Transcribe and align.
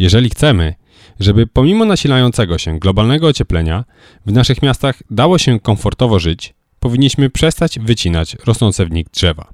Jeżeli 0.00 0.30
chcemy, 0.30 0.74
żeby 1.20 1.46
pomimo 1.46 1.84
nasilającego 1.84 2.58
się 2.58 2.78
globalnego 2.78 3.26
ocieplenia 3.26 3.84
w 4.26 4.32
naszych 4.32 4.62
miastach 4.62 5.02
dało 5.10 5.38
się 5.38 5.60
komfortowo 5.60 6.18
żyć, 6.18 6.54
powinniśmy 6.78 7.30
przestać 7.30 7.78
wycinać 7.78 8.36
rosnące 8.46 8.86
w 8.86 8.90
nich 8.90 9.06
drzewa. 9.10 9.52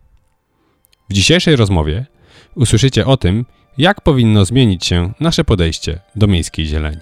W 1.10 1.12
dzisiejszej 1.12 1.56
rozmowie 1.56 2.06
usłyszycie 2.54 3.06
o 3.06 3.16
tym, 3.16 3.44
jak 3.78 4.00
powinno 4.00 4.44
zmienić 4.44 4.86
się 4.86 5.12
nasze 5.20 5.44
podejście 5.44 6.00
do 6.16 6.26
miejskiej 6.26 6.66
zieleni. 6.66 7.00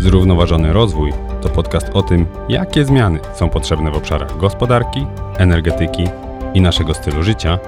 Zrównoważony 0.00 0.72
rozwój 0.72 1.12
to 1.42 1.48
podcast 1.48 1.86
o 1.94 2.02
tym, 2.02 2.26
jakie 2.48 2.84
zmiany 2.84 3.18
są 3.34 3.50
potrzebne 3.50 3.90
w 3.90 3.96
obszarach 3.96 4.38
gospodarki, 4.38 5.06
energetyki 5.38 6.04
i 6.54 6.60
naszego 6.60 6.94
stylu 6.94 7.22
życia, 7.22 7.58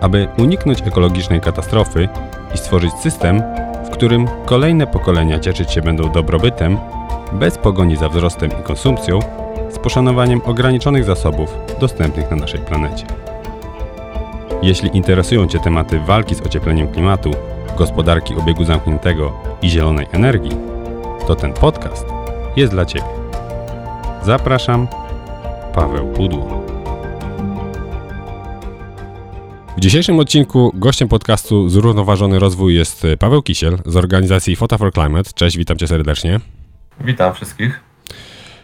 aby 0.00 0.28
uniknąć 0.38 0.82
ekologicznej 0.82 1.40
katastrofy 1.40 2.08
i 2.54 2.58
stworzyć 2.58 2.92
system, 2.92 3.42
w 3.86 3.90
którym 3.90 4.28
kolejne 4.46 4.86
pokolenia 4.86 5.38
cieszyć 5.38 5.72
się 5.72 5.82
będą 5.82 6.12
dobrobytem, 6.12 6.78
bez 7.32 7.58
pogoni 7.58 7.96
za 7.96 8.08
wzrostem 8.08 8.50
i 8.60 8.62
konsumpcją, 8.62 9.18
z 9.70 9.78
poszanowaniem 9.78 10.40
ograniczonych 10.44 11.04
zasobów 11.04 11.54
dostępnych 11.80 12.30
na 12.30 12.36
naszej 12.36 12.60
planecie. 12.60 13.06
Jeśli 14.62 14.96
interesują 14.96 15.46
Cię 15.46 15.58
tematy 15.58 16.00
walki 16.00 16.34
z 16.34 16.40
ociepleniem 16.40 16.88
klimatu, 16.88 17.30
gospodarki 17.78 18.34
obiegu 18.34 18.64
zamkniętego 18.64 19.32
i 19.62 19.70
zielonej 19.70 20.06
energii, 20.12 20.56
to 21.26 21.34
ten 21.36 21.52
podcast 21.52 22.06
jest 22.56 22.72
dla 22.72 22.84
Ciebie. 22.84 23.04
Zapraszam, 24.22 24.88
Paweł 25.74 26.06
Pudło. 26.06 26.79
W 29.80 29.82
dzisiejszym 29.82 30.18
odcinku 30.18 30.72
gościem 30.74 31.08
podcastu 31.08 31.68
Zrównoważony 31.68 32.38
Rozwój 32.38 32.74
jest 32.74 33.06
Paweł 33.18 33.42
Kisiel 33.42 33.78
z 33.86 33.96
organizacji 33.96 34.56
Photo 34.56 34.78
for 34.78 34.92
Climate. 34.92 35.30
Cześć, 35.34 35.56
witam 35.56 35.78
Cię 35.78 35.88
serdecznie. 35.88 36.40
Witam 37.00 37.34
wszystkich. 37.34 37.80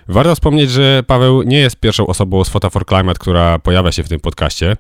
Warto 0.09 0.35
wspomnieć, 0.35 0.71
że 0.71 1.03
Paweł 1.07 1.43
nie 1.43 1.59
jest 1.59 1.77
pierwszą 1.77 2.07
osobą 2.07 2.45
z 2.45 2.49
Photo 2.49 2.71
for 2.71 2.87
Climate, 2.87 3.19
która 3.19 3.59
pojawia 3.59 3.93
się 3.93 4.03
w 4.03 4.09
tym 4.09 4.21
podcaście. 4.21 4.71
E, 4.71 4.77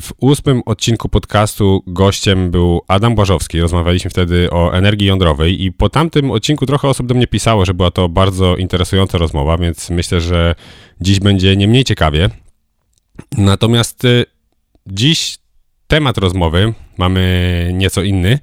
w 0.00 0.12
ósmym 0.20 0.62
odcinku 0.66 1.08
podcastu 1.08 1.82
gościem 1.86 2.50
był 2.50 2.80
Adam 2.88 3.14
Błażowski. 3.14 3.60
Rozmawialiśmy 3.60 4.10
wtedy 4.10 4.50
o 4.50 4.74
energii 4.74 5.06
jądrowej 5.06 5.64
i 5.64 5.72
po 5.72 5.88
tamtym 5.88 6.30
odcinku 6.30 6.66
trochę 6.66 6.88
osób 6.88 7.06
do 7.06 7.14
mnie 7.14 7.26
pisało, 7.26 7.64
że 7.64 7.74
była 7.74 7.90
to 7.90 8.08
bardzo 8.08 8.56
interesująca 8.56 9.18
rozmowa, 9.18 9.58
więc 9.58 9.90
myślę, 9.90 10.20
że 10.20 10.54
dziś 11.00 11.20
będzie 11.20 11.56
nie 11.56 11.68
mniej 11.68 11.84
ciekawie. 11.84 12.30
Natomiast 13.38 14.04
e, 14.04 14.37
dziś 14.92 15.38
temat 15.86 16.18
rozmowy 16.18 16.74
mamy 16.98 17.70
nieco 17.74 18.02
inny. 18.02 18.38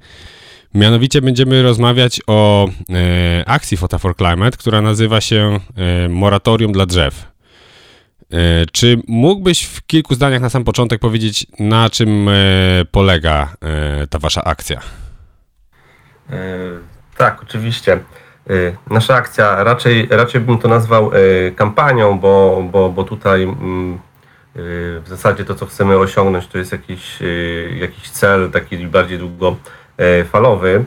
Mianowicie 0.74 1.22
będziemy 1.22 1.64
rozmawiać 1.64 2.22
o 2.28 2.68
e, 2.90 3.44
akcji 3.48 3.78
Photo 3.78 4.00
for 4.00 4.16
Climate, 4.16 4.58
która 4.58 4.82
nazywa 4.82 5.22
się 5.22 5.60
e, 5.76 6.10
Moratorium 6.10 6.72
dla 6.72 6.86
drzew. 6.86 7.36
E, 8.32 8.66
czy 8.72 9.02
mógłbyś 9.08 9.64
w 9.64 9.86
kilku 9.86 10.16
zdaniach 10.16 10.42
na 10.42 10.50
sam 10.50 10.64
początek 10.64 11.00
powiedzieć, 11.00 11.48
na 11.60 11.90
czym 11.90 12.30
e, 12.30 12.34
polega 12.92 13.54
e, 13.62 14.08
ta 14.08 14.20
wasza 14.20 14.44
akcja? 14.44 14.80
E, 16.30 16.38
tak, 17.18 17.44
oczywiście. 17.44 18.00
Nasza 18.90 19.16
akcja, 19.16 19.64
raczej, 19.64 20.08
raczej 20.12 20.42
bym 20.42 20.58
to 20.58 20.68
nazwał 20.68 21.12
kampanią, 21.56 22.20
bo, 22.20 22.64
bo, 22.72 22.90
bo 22.90 23.04
tutaj 23.04 23.44
mm, 23.44 24.00
w 24.56 25.04
zasadzie 25.06 25.46
to, 25.46 25.56
co 25.56 25.66
chcemy 25.66 25.98
osiągnąć, 25.98 26.48
to 26.48 26.58
jest 26.58 26.72
jakiś, 26.72 27.20
jakiś 27.80 28.10
cel 28.10 28.52
taki 28.52 28.88
bardziej 28.88 29.20
długo 29.20 29.56
E, 29.98 30.24
falowy. 30.24 30.86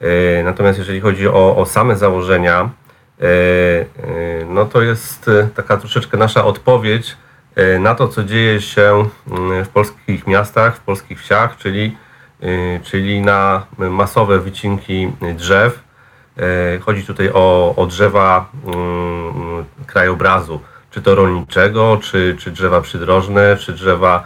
E, 0.00 0.42
natomiast 0.42 0.78
jeżeli 0.78 1.00
chodzi 1.00 1.28
o, 1.28 1.56
o 1.56 1.66
same 1.66 1.96
założenia, 1.96 2.70
no 4.48 4.64
to 4.64 4.82
jest 4.82 5.30
taka 5.54 5.76
troszeczkę 5.76 6.16
nasza 6.16 6.44
odpowiedź 6.44 7.16
na 7.80 7.94
to, 7.94 8.08
co 8.08 8.24
dzieje 8.24 8.60
się 8.60 9.08
w 9.64 9.68
polskich 9.68 10.26
miastach, 10.26 10.76
w 10.76 10.80
polskich 10.80 11.20
wsiach, 11.20 11.56
czyli, 11.56 11.96
czyli 12.82 13.20
na 13.20 13.66
masowe 13.78 14.38
wycinki 14.38 15.12
drzew. 15.34 15.82
Chodzi 16.80 17.06
tutaj 17.06 17.30
o, 17.34 17.74
o 17.76 17.86
drzewa 17.86 18.50
mm, 18.66 19.64
krajobrazu, 19.86 20.60
czy 20.90 21.02
to 21.02 21.14
rolniczego, 21.14 21.98
czy, 22.02 22.36
czy 22.38 22.50
drzewa 22.50 22.80
przydrożne, 22.80 23.56
czy 23.56 23.72
drzewa 23.72 24.24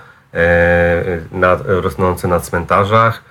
nad, 1.32 1.62
rosnące 1.66 2.28
na 2.28 2.41
cmentarzach, 2.41 3.25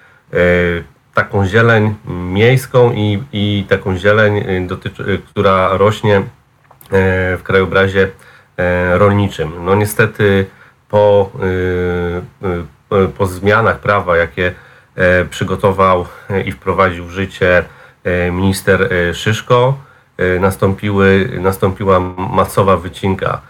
taką 1.13 1.45
zieleń 1.45 1.95
miejską 2.07 2.91
i, 2.91 3.23
i 3.33 3.65
taką 3.69 3.97
zieleń, 3.97 4.37
y, 4.37 4.67
dotyczy, 4.67 5.21
która 5.25 5.77
rośnie 5.77 6.17
e, 6.17 6.21
w 7.37 7.41
krajobrazie 7.43 8.09
e, 8.57 8.97
rolniczym. 8.97 9.65
No 9.65 9.75
niestety 9.75 10.45
po, 10.89 11.31
po 13.17 13.25
zmianach 13.25 13.79
prawa, 13.79 14.17
jakie 14.17 14.53
e, 14.95 15.25
przygotował 15.25 16.05
i 16.45 16.51
wprowadził 16.51 17.05
w 17.05 17.11
życie 17.11 17.63
minister 18.31 18.89
Szyszko, 19.13 19.77
nastąpiły, 20.39 21.29
nastąpiła 21.41 21.99
masowa 22.17 22.77
wycinka 22.77 23.41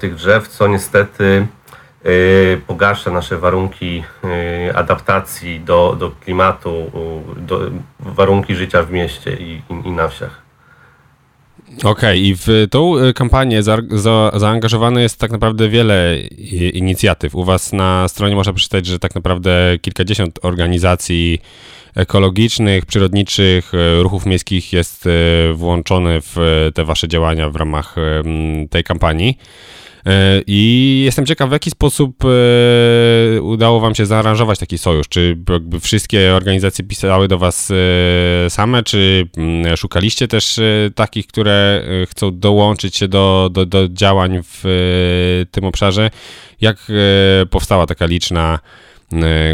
tych 0.00 0.14
drzew, 0.14 0.48
co 0.48 0.66
niestety 0.66 1.46
Y, 2.06 2.60
pogarsza 2.66 3.10
nasze 3.10 3.38
warunki 3.38 4.02
y, 4.68 4.76
adaptacji 4.76 5.60
do, 5.60 5.96
do 5.98 6.10
klimatu, 6.10 6.90
do 7.36 7.70
warunki 8.00 8.54
życia 8.54 8.82
w 8.82 8.92
mieście 8.92 9.36
i, 9.40 9.62
i 9.84 9.90
na 9.90 10.08
wsiach. 10.08 10.42
Okej, 11.78 11.90
okay, 11.90 12.18
i 12.18 12.34
w 12.34 12.66
tą 12.70 12.98
y, 12.98 13.14
kampanię 13.14 13.62
za, 13.62 13.78
za, 13.90 14.30
zaangażowane 14.34 15.02
jest 15.02 15.18
tak 15.20 15.30
naprawdę 15.30 15.68
wiele 15.68 16.18
inicjatyw. 16.72 17.34
U 17.34 17.44
Was 17.44 17.72
na 17.72 18.08
stronie 18.08 18.34
można 18.36 18.52
przeczytać, 18.52 18.86
że 18.86 18.98
tak 18.98 19.14
naprawdę 19.14 19.78
kilkadziesiąt 19.80 20.38
organizacji 20.42 21.40
ekologicznych, 21.94 22.86
przyrodniczych, 22.86 23.72
ruchów 24.02 24.26
miejskich 24.26 24.72
jest 24.72 25.08
włączone 25.54 26.20
w 26.20 26.36
te 26.74 26.84
Wasze 26.84 27.08
działania 27.08 27.50
w 27.50 27.56
ramach 27.56 27.96
tej 28.70 28.84
kampanii. 28.84 29.38
E, 30.06 30.42
I 30.46 31.02
jestem 31.04 31.26
ciekaw, 31.26 31.48
w 31.48 31.52
jaki 31.52 31.70
sposób 31.70 32.24
e, 32.24 33.42
udało 33.42 33.80
Wam 33.80 33.94
się 33.94 34.06
zaaranżować 34.06 34.58
taki 34.58 34.78
sojusz? 34.78 35.08
Czy 35.08 35.36
jakby 35.50 35.80
wszystkie 35.80 36.34
organizacje 36.34 36.84
pisały 36.84 37.28
do 37.28 37.38
Was 37.38 37.70
e, 37.70 38.50
same, 38.50 38.82
czy 38.82 39.28
mm, 39.36 39.76
szukaliście 39.76 40.28
też 40.28 40.60
takich, 40.94 41.26
które 41.26 41.84
chcą 42.10 42.38
dołączyć 42.38 42.96
się 42.96 43.08
do, 43.08 43.50
do, 43.52 43.66
do 43.66 43.88
działań 43.88 44.40
w 44.44 44.62
tym 45.50 45.64
obszarze? 45.64 46.10
Jak 46.60 46.76
powstała 47.50 47.86
taka 47.86 48.06
liczna 48.06 48.58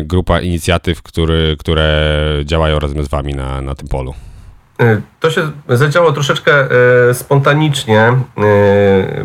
grupa 0.02 0.40
inicjatyw, 0.40 1.02
który, 1.02 1.56
które 1.58 2.22
działają 2.44 2.78
razem 2.78 3.04
z 3.04 3.08
Wami 3.08 3.34
na, 3.34 3.60
na 3.60 3.74
tym 3.74 3.88
polu? 3.88 4.14
E, 4.80 5.00
to 5.20 5.30
się 5.30 5.50
zadziało 5.68 6.12
troszeczkę 6.12 6.52
e, 7.10 7.14
spontanicznie, 7.14 8.12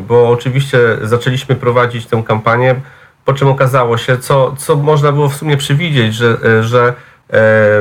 bo 0.08 0.30
oczywiście 0.30 0.80
zaczęliśmy 1.02 1.56
prowadzić 1.56 2.06
tę 2.06 2.24
kampanię, 2.28 2.75
po 3.25 3.34
czym 3.34 3.47
okazało 3.47 3.97
się, 3.97 4.18
co, 4.18 4.56
co 4.58 4.75
można 4.75 5.12
było 5.12 5.30
w 5.30 5.36
sumie 5.36 5.58
przewidzieć, 5.58 6.16
że, 6.16 6.64
że 6.64 6.94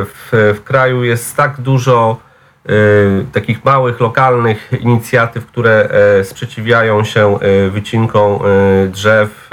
w, 0.05 0.55
w 0.59 0.65
kraju 0.65 1.05
jest 1.05 1.37
tak 1.37 1.61
dużo 1.61 2.17
takich 3.33 3.65
małych, 3.65 4.01
lokalnych 4.01 4.73
inicjatyw, 4.81 5.47
które 5.47 5.89
sprzeciwiają 6.23 7.05
się 7.05 7.39
wycinkom 7.71 8.39
drzew, 8.89 9.51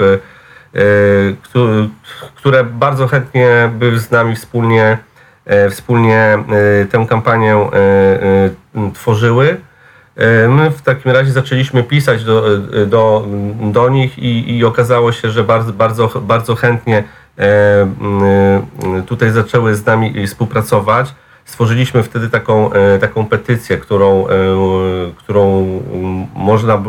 które 2.34 2.64
bardzo 2.64 3.06
chętnie 3.06 3.70
by 3.78 3.98
z 3.98 4.10
nami 4.10 4.36
wspólnie 4.36 4.98
E, 5.48 5.70
wspólnie 5.70 6.38
e, 6.82 6.86
tę 6.86 7.06
kampanię 7.08 7.54
e, 7.54 7.70
tworzyły. 8.94 9.56
My 10.48 10.70
w 10.70 10.82
takim 10.82 11.12
razie 11.12 11.32
zaczęliśmy 11.32 11.82
pisać 11.82 12.24
do, 12.24 12.58
do, 12.86 13.26
do 13.72 13.88
nich 13.88 14.18
i, 14.18 14.56
i 14.56 14.64
okazało 14.64 15.12
się, 15.12 15.30
że 15.30 15.44
bardzo, 15.44 15.72
bardzo, 15.72 16.08
bardzo 16.20 16.54
chętnie 16.54 17.04
tutaj 19.06 19.30
zaczęły 19.30 19.74
z 19.74 19.86
nami 19.86 20.26
współpracować. 20.26 21.14
Stworzyliśmy 21.44 22.02
wtedy 22.02 22.28
taką, 22.28 22.70
taką 23.00 23.26
petycję, 23.26 23.76
którą, 23.76 24.26
którą 25.16 25.66
można, 26.34 26.82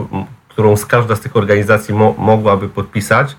którą 0.47 0.75
każda 0.87 1.15
z 1.15 1.19
tych 1.19 1.35
organizacji 1.35 1.93
mo, 1.93 2.15
mogłaby 2.17 2.69
podpisać 2.69 3.35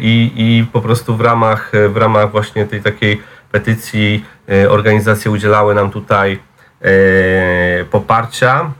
i, 0.00 0.32
i 0.36 0.66
po 0.72 0.80
prostu 0.80 1.16
w 1.16 1.20
ramach, 1.20 1.72
w 1.88 1.96
ramach 1.96 2.30
właśnie 2.30 2.66
tej 2.66 2.82
takiej 2.82 3.22
petycji 3.52 4.24
e, 4.48 4.70
organizacje 4.70 5.30
udzielały 5.30 5.74
nam 5.74 5.90
tutaj 5.90 6.38
e, 6.82 7.84
poparcia, 7.84 8.70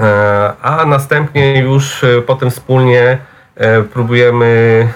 e, 0.00 0.52
a 0.62 0.86
następnie 0.86 1.58
już 1.58 2.04
potem 2.26 2.50
wspólnie 2.50 3.18
próbujemy 3.92 4.88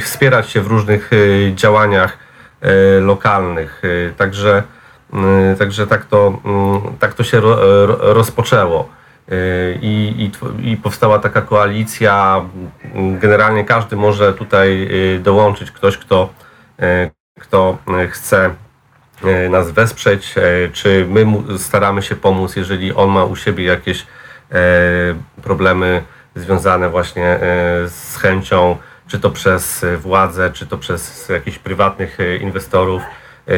wspierać 0.00 0.50
się 0.50 0.60
w 0.60 0.66
różnych 0.66 1.10
działaniach 1.54 2.18
lokalnych. 3.00 3.82
Także, 4.16 4.62
także 5.58 5.86
tak, 5.86 6.04
to, 6.04 6.40
mm, 6.44 6.80
tak 7.00 7.14
to 7.14 7.24
się 7.24 7.40
rozpoczęło. 7.98 8.88
I, 9.82 10.30
i, 10.62 10.70
I 10.72 10.76
powstała 10.76 11.18
taka 11.18 11.42
koalicja. 11.42 12.44
Generalnie 13.20 13.64
każdy 13.64 13.96
może 13.96 14.32
tutaj 14.32 14.88
dołączyć, 15.22 15.70
ktoś, 15.70 15.98
kto, 15.98 16.28
kto 17.40 17.78
chce 18.10 18.50
E, 19.22 19.48
nas 19.48 19.70
wesprzeć, 19.70 20.34
czy 20.72 21.06
my 21.08 21.26
staramy 21.58 22.02
się 22.02 22.16
pomóc, 22.16 22.56
jeżeli 22.56 22.92
on 22.92 23.10
ma 23.10 23.24
u 23.24 23.36
siebie 23.36 23.64
jakieś 23.64 24.06
problemy 25.42 26.02
związane 26.34 26.90
właśnie 26.90 27.38
z 27.86 28.16
chęcią, 28.16 28.76
czy 29.06 29.20
to 29.20 29.30
przez 29.30 29.84
władzę, 29.98 30.50
czy 30.52 30.66
to 30.66 30.78
przez 30.78 31.28
jakichś 31.28 31.58
prywatnych 31.58 32.18
inwestorów, 32.40 33.02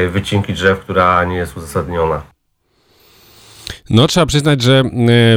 wycinki 0.09 0.53
drzew, 0.53 0.79
która 0.79 1.23
nie 1.23 1.37
jest 1.37 1.57
uzasadniona. 1.57 2.21
No, 3.89 4.07
trzeba 4.07 4.25
przyznać, 4.25 4.61
że 4.61 4.83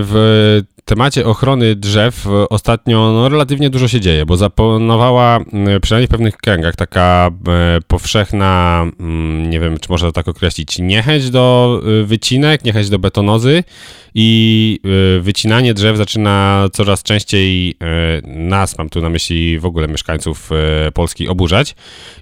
w 0.02 0.62
temacie 0.84 1.26
ochrony 1.26 1.76
drzew 1.76 2.26
ostatnio 2.50 3.12
no, 3.12 3.28
relatywnie 3.28 3.70
dużo 3.70 3.88
się 3.88 4.00
dzieje, 4.00 4.26
bo 4.26 4.36
zapanowała 4.36 5.40
przynajmniej 5.82 6.06
w 6.06 6.10
pewnych 6.10 6.36
kręgach 6.36 6.76
taka 6.76 7.30
e, 7.48 7.80
powszechna, 7.86 8.84
mm, 9.00 9.50
nie 9.50 9.60
wiem, 9.60 9.78
czy 9.78 9.90
można 9.90 10.08
to 10.08 10.12
tak 10.12 10.28
określić, 10.28 10.78
niechęć 10.78 11.30
do 11.30 11.80
e, 12.00 12.04
wycinek, 12.04 12.64
niechęć 12.64 12.88
do 12.88 12.98
betonozy 12.98 13.64
i 14.14 14.80
e, 15.18 15.20
wycinanie 15.20 15.74
drzew 15.74 15.96
zaczyna 15.96 16.66
coraz 16.72 17.02
częściej 17.02 17.74
nas, 18.24 18.78
mam 18.78 18.88
tu 18.88 19.00
na 19.00 19.08
myśli 19.08 19.58
w 19.58 19.66
ogóle 19.66 19.88
mieszkańców 19.88 20.50
Polski, 20.94 21.28
oburzać. 21.28 21.74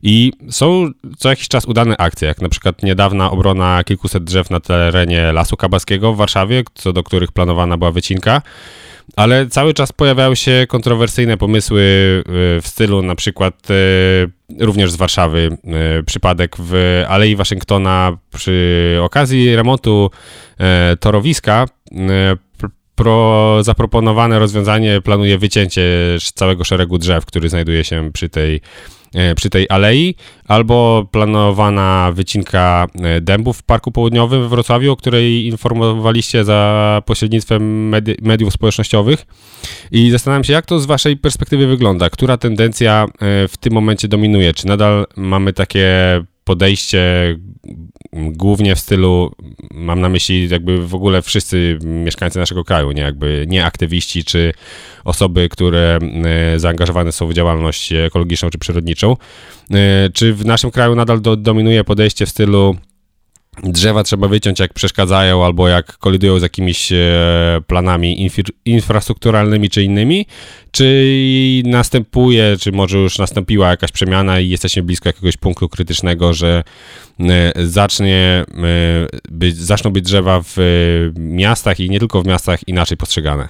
I 0.03 0.33
są 0.51 0.91
co 1.19 1.29
jakiś 1.29 1.49
czas 1.49 1.65
udane 1.65 1.97
akcje, 1.97 2.29
jak 2.29 2.43
na 2.43 2.49
przykład 2.49 2.83
niedawna 2.83 3.31
obrona 3.31 3.85
kilkuset 3.85 4.25
drzew 4.25 4.51
na 4.51 4.61
terenie 4.61 5.33
Lasu 5.33 5.57
Kabaskiego 5.57 6.13
w 6.13 6.17
Warszawie, 6.17 6.63
co 6.75 6.93
do 6.93 7.03
których 7.03 7.33
planowana 7.33 7.77
była 7.77 7.91
wycinka. 7.91 8.43
Ale 9.17 9.47
cały 9.47 9.75
czas 9.75 9.93
pojawiały 9.93 10.37
się 10.37 10.67
kontrowersyjne 10.69 11.37
pomysły 11.37 11.81
y, 11.81 12.23
w 12.61 12.65
stylu 12.65 13.03
na 13.03 13.15
przykład 13.15 13.71
y, 13.71 14.65
również 14.65 14.93
z 14.93 14.97
Warszawy 14.97 15.59
y, 16.01 16.05
przypadek 16.05 16.57
w 16.59 17.05
Alei 17.09 17.37
Waszyngtona 17.37 18.19
przy 18.35 18.99
okazji 19.03 19.57
remontu 19.57 20.11
torowiska 21.01 21.67
pro, 22.95 23.59
zaproponowane 23.63 24.39
rozwiązanie 24.39 25.01
planuje 25.01 25.39
wycięcie 25.39 25.83
całego 26.35 26.65
szeregu 26.65 26.99
drzew, 26.99 27.27
który 27.27 27.49
znajduje 27.49 27.85
się 27.85 28.11
przy 28.13 28.29
tej 28.29 28.61
przy 29.37 29.51
tej 29.51 29.67
alei, 29.69 30.15
albo 30.49 31.07
planowana 31.11 32.13
wycinka 32.15 32.87
e, 33.03 33.21
dębów 33.21 33.59
w 33.59 33.63
Parku 33.63 33.93
Południowym 33.93 34.43
we 34.43 34.49
Wrocławiu, 34.49 34.93
o 34.93 34.97
której 34.97 35.47
informowaliście 35.47 36.45
za 36.45 37.03
pośrednictwem 37.07 37.89
medi 37.89 38.15
mediów 38.23 38.53
społecznościowych. 38.53 39.27
I 39.93 40.11
zastanawiam 40.11 40.45
się, 40.45 40.53
jak 40.53 40.67
to 40.67 40.81
z 40.81 40.87
Waszej 40.87 41.17
perspektywy 41.17 41.67
wygląda? 41.67 42.11
Która 42.11 42.37
tendencja 42.37 43.05
e, 43.05 43.49
w 43.49 43.57
tym 43.61 43.73
momencie 43.73 44.09
dominuje? 44.09 44.55
Czy 44.55 44.67
nadal 44.67 45.07
mamy 45.17 45.53
takie 45.53 45.89
podejście 46.49 47.03
głównie 48.13 48.75
w 48.75 48.79
stylu, 48.79 49.33
mam 49.71 50.01
na 50.01 50.09
myśli 50.09 50.49
jakby 50.49 50.87
w 50.87 50.95
ogóle 50.95 51.23
wszyscy 51.23 51.79
mieszkańcy 51.85 52.39
naszego 52.39 52.65
kraju, 52.65 52.93
nie 52.93 53.03
jakby 53.03 53.45
nie 53.49 53.65
aktywiści 53.65 54.25
czy 54.25 54.53
osoby, 55.05 55.49
które 55.49 55.99
e, 56.25 56.59
zaangażowane 56.59 57.13
są 57.13 57.27
w 57.27 57.33
działalność 57.33 57.93
ekologiczną 57.93 58.51
czy 58.51 58.59
przyrodniczą. 58.59 59.17
E, 59.71 60.11
czy 60.13 60.35
w 60.35 60.45
naszym 60.45 60.71
kraju 60.71 60.95
nadal 60.95 61.21
do, 61.21 61.37
dominuje 61.37 61.85
podejście 61.85 62.27
w 62.27 62.29
stylu 62.29 62.77
drzewa 63.63 64.03
trzeba 64.03 64.29
wyciąć 64.29 64.61
jak 64.61 64.75
przeszkadzają 64.75 65.45
albo 65.45 65.69
jak 65.69 65.99
kolidują 65.99 66.39
z 66.39 66.43
jakimiś 66.43 66.93
e, 66.93 66.97
planami 67.67 68.31
infrastrukturalnymi 68.65 69.71
czy 69.71 69.83
innymi, 69.83 70.27
czy 70.71 71.15
następuje, 71.65 72.57
czy 72.61 72.73
może 72.73 72.99
już 72.99 73.19
nastąpiła 73.19 73.69
jakaś 73.69 73.93
przemiana 73.93 74.41
i 74.41 74.49
jesteśmy 74.49 74.83
blisko 74.83 75.09
jakiegoś 75.09 75.37
punktu 75.37 75.69
krytycznego, 75.69 76.33
że 76.33 76.63
e, 77.21 77.53
zacznie 77.57 78.45
e, 78.49 79.07
być, 79.31 79.57
zaczną 79.57 79.91
być 79.91 80.05
drzewa 80.05 80.41
w 80.43 80.57
miastach 81.17 81.81
i 81.81 81.91
nie 81.91 81.99
tylko 81.99 82.23
w 82.23 82.27
miastach 82.27 82.69
inaczej 82.69 82.97
postrzegane? 82.97 83.49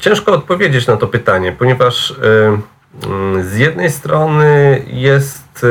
Ciężko 0.00 0.32
odpowiedzieć 0.32 0.86
na 0.86 0.96
to 0.96 1.06
pytanie, 1.06 1.52
ponieważ 1.52 2.14
mm, 3.06 3.44
z 3.44 3.56
jednej 3.56 3.90
strony 3.90 4.82
jest 4.92 5.66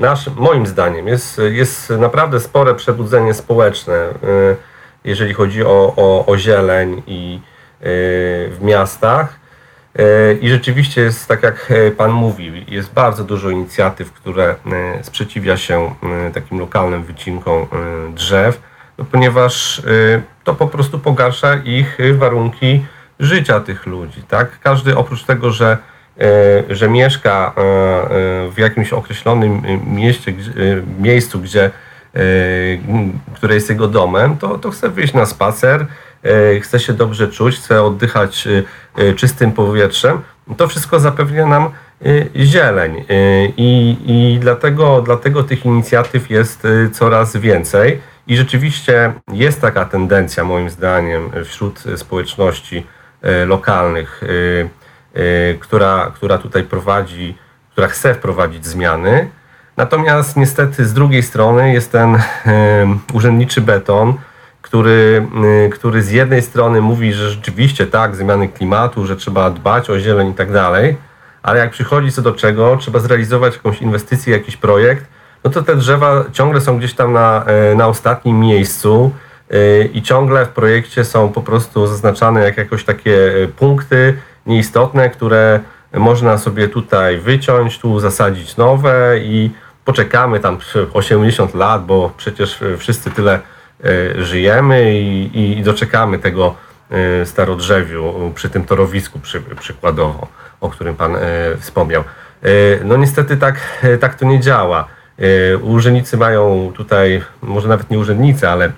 nasz, 0.00 0.26
moim 0.36 0.66
zdaniem 0.66 1.08
jest, 1.08 1.40
jest 1.50 1.90
naprawdę 1.90 2.40
spore 2.40 2.74
przebudzenie 2.74 3.34
społeczne, 3.34 3.94
y, 3.94 4.56
jeżeli 5.04 5.34
chodzi 5.34 5.64
o, 5.64 5.94
o, 5.96 6.26
o 6.26 6.38
zieleń 6.38 7.02
i 7.06 7.40
y, 7.80 7.86
w 8.50 8.58
miastach. 8.60 9.40
Y, 10.00 10.38
I 10.40 10.48
rzeczywiście 10.48 11.00
jest 11.00 11.28
tak, 11.28 11.42
jak 11.42 11.72
Pan 11.96 12.10
mówi, 12.10 12.64
jest 12.68 12.92
bardzo 12.92 13.24
dużo 13.24 13.50
inicjatyw, 13.50 14.12
które 14.12 14.54
sprzeciwia 15.02 15.56
się 15.56 15.94
takim 16.34 16.58
lokalnym 16.60 17.02
wycinkom 17.02 17.66
drzew, 18.14 18.60
no 18.98 19.04
ponieważ 19.04 19.82
to 20.44 20.54
po 20.54 20.66
prostu 20.66 20.98
pogarsza 20.98 21.54
ich 21.54 21.98
warunki 22.14 22.84
życia 23.20 23.60
tych 23.60 23.86
ludzi. 23.86 24.22
Tak? 24.22 24.60
Każdy 24.60 24.96
oprócz 24.96 25.24
tego, 25.24 25.50
że 25.50 25.78
że 26.70 26.88
mieszka 26.88 27.52
e, 27.56 27.60
e, 27.60 28.50
w 28.50 28.54
jakimś 28.58 28.92
określonym 28.92 29.62
mieście, 29.86 30.32
miejscu, 30.98 31.40
gdzie, 31.40 31.70
które 33.34 33.54
jest 33.54 33.70
jego 33.70 33.88
domem, 33.88 34.36
to, 34.36 34.58
to 34.58 34.70
chce 34.70 34.88
wyjść 34.88 35.14
na 35.14 35.26
spacer, 35.26 35.86
chce 36.60 36.80
się 36.80 36.92
dobrze 36.92 37.28
czuć, 37.28 37.56
chce 37.56 37.82
oddychać 37.82 38.48
czystym 39.16 39.52
powietrzem. 39.52 40.20
To 40.56 40.68
wszystko 40.68 41.00
zapewnia 41.00 41.46
nam 41.46 41.70
zieleń 42.36 43.04
i, 43.56 43.96
i 44.06 44.38
dlatego, 44.40 45.02
dlatego 45.02 45.42
tych 45.42 45.64
inicjatyw 45.64 46.30
jest 46.30 46.66
coraz 46.92 47.36
więcej. 47.36 48.00
I 48.26 48.36
rzeczywiście 48.36 49.12
jest 49.32 49.60
taka 49.60 49.84
tendencja, 49.84 50.44
moim 50.44 50.70
zdaniem, 50.70 51.30
wśród 51.44 51.84
społeczności 51.96 52.86
lokalnych, 53.46 54.22
która, 55.60 56.12
która 56.14 56.38
tutaj 56.38 56.62
prowadzi, 56.62 57.38
która 57.72 57.88
chce 57.88 58.14
wprowadzić 58.14 58.66
zmiany. 58.66 59.28
Natomiast 59.76 60.36
niestety 60.36 60.84
z 60.84 60.92
drugiej 60.92 61.22
strony 61.22 61.72
jest 61.72 61.92
ten 61.92 62.18
urzędniczy 63.12 63.60
beton, 63.60 64.14
który, 64.62 65.26
y, 65.66 65.70
który 65.70 66.02
z 66.02 66.10
jednej 66.10 66.42
strony 66.42 66.80
mówi, 66.80 67.12
że 67.12 67.30
rzeczywiście 67.30 67.86
tak, 67.86 68.16
zmiany 68.16 68.48
klimatu, 68.48 69.06
że 69.06 69.16
trzeba 69.16 69.50
dbać 69.50 69.90
o 69.90 69.98
zieleń 69.98 70.30
i 70.30 70.34
tak 70.34 70.52
dalej, 70.52 70.96
ale 71.42 71.58
jak 71.58 71.70
przychodzi 71.70 72.12
co 72.12 72.22
do 72.22 72.32
czego, 72.32 72.76
trzeba 72.76 72.98
zrealizować 72.98 73.54
jakąś 73.54 73.82
inwestycję, 73.82 74.32
jakiś 74.32 74.56
projekt, 74.56 75.04
no 75.44 75.50
to 75.50 75.62
te 75.62 75.76
drzewa 75.76 76.24
ciągle 76.32 76.60
są 76.60 76.78
gdzieś 76.78 76.94
tam 76.94 77.12
na, 77.12 77.44
na 77.76 77.86
ostatnim 77.86 78.40
miejscu 78.40 79.10
y, 79.52 79.90
i 79.92 80.02
ciągle 80.02 80.46
w 80.46 80.48
projekcie 80.48 81.04
są 81.04 81.28
po 81.28 81.42
prostu 81.42 81.86
zaznaczane 81.86 82.40
jak 82.44 82.56
jakoś 82.56 82.84
takie 82.84 83.30
punkty, 83.56 84.16
nieistotne, 84.46 85.10
które 85.10 85.60
można 85.94 86.38
sobie 86.38 86.68
tutaj 86.68 87.18
wyciąć, 87.18 87.78
tu 87.78 88.00
zasadzić 88.00 88.56
nowe 88.56 89.18
i 89.18 89.50
poczekamy 89.84 90.40
tam 90.40 90.58
80 90.92 91.54
lat, 91.54 91.86
bo 91.86 92.12
przecież 92.16 92.58
wszyscy 92.78 93.10
tyle 93.10 93.40
e, 93.84 94.24
żyjemy 94.24 95.00
i, 95.00 95.58
i 95.58 95.62
doczekamy 95.62 96.18
tego 96.18 96.54
e, 96.90 97.26
starodrzewiu 97.26 98.32
przy 98.34 98.50
tym 98.50 98.64
torowisku 98.64 99.18
przy, 99.18 99.40
przykładowo, 99.40 100.26
o 100.60 100.70
którym 100.70 100.96
Pan 100.96 101.16
e, 101.16 101.20
wspomniał. 101.58 102.04
No 102.84 102.96
niestety 102.96 103.36
tak, 103.36 103.82
tak 104.00 104.14
to 104.14 104.26
nie 104.26 104.40
działa. 104.40 104.84
Urzędnicy 105.62 106.16
mają 106.16 106.72
tutaj, 106.74 107.22
może 107.42 107.68
nawet 107.68 107.90
nie 107.90 107.98
urzędnicy, 107.98 108.48
ale 108.48 108.72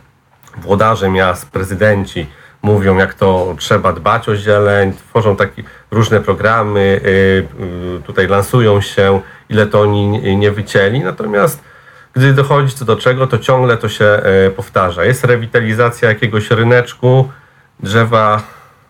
włodarze 0.56 1.08
miast, 1.08 1.50
prezydenci, 1.50 2.26
mówią, 2.62 2.96
jak 2.96 3.14
to 3.14 3.54
trzeba 3.58 3.92
dbać 3.92 4.28
o 4.28 4.36
zieleń, 4.36 4.92
tworzą 4.92 5.36
takie 5.36 5.62
różne 5.90 6.20
programy, 6.20 7.00
y, 7.04 7.08
y, 7.98 8.02
tutaj 8.06 8.28
lansują 8.28 8.80
się, 8.80 9.20
ile 9.48 9.66
to 9.66 9.80
oni 9.80 10.36
nie 10.36 10.50
wycięli, 10.50 11.00
natomiast 11.00 11.64
gdy 12.14 12.32
dochodzi 12.32 12.74
co 12.74 12.84
do 12.84 12.96
czego, 12.96 13.26
to 13.26 13.38
ciągle 13.38 13.76
to 13.76 13.88
się 13.88 14.20
y, 14.46 14.50
powtarza. 14.50 15.04
Jest 15.04 15.24
rewitalizacja 15.24 16.08
jakiegoś 16.08 16.50
ryneczku, 16.50 17.28
drzewa 17.80 18.42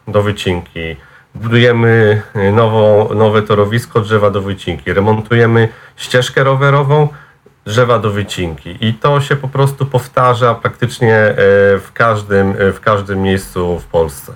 do 0.08 0.22
wycinki. 0.22 0.96
Budujemy 1.34 2.22
nową, 2.52 3.14
nowe 3.14 3.42
torowisko, 3.42 4.00
drzewa 4.00 4.30
do 4.30 4.42
wycinki. 4.42 4.92
Remontujemy 4.92 5.68
ścieżkę 5.96 6.44
rowerową, 6.44 7.08
drzewa 7.66 7.98
do 7.98 8.10
wycinki. 8.10 8.76
I 8.80 8.94
to 8.94 9.20
się 9.20 9.36
po 9.36 9.48
prostu 9.48 9.86
powtarza 9.86 10.54
praktycznie 10.54 11.14
e, 11.14 11.34
w 11.78 11.90
każdym, 11.94 12.50
e, 12.58 12.72
w 12.72 12.80
każdym 12.80 13.22
miejscu 13.22 13.78
w 13.78 13.84
Polsce. 13.84 14.32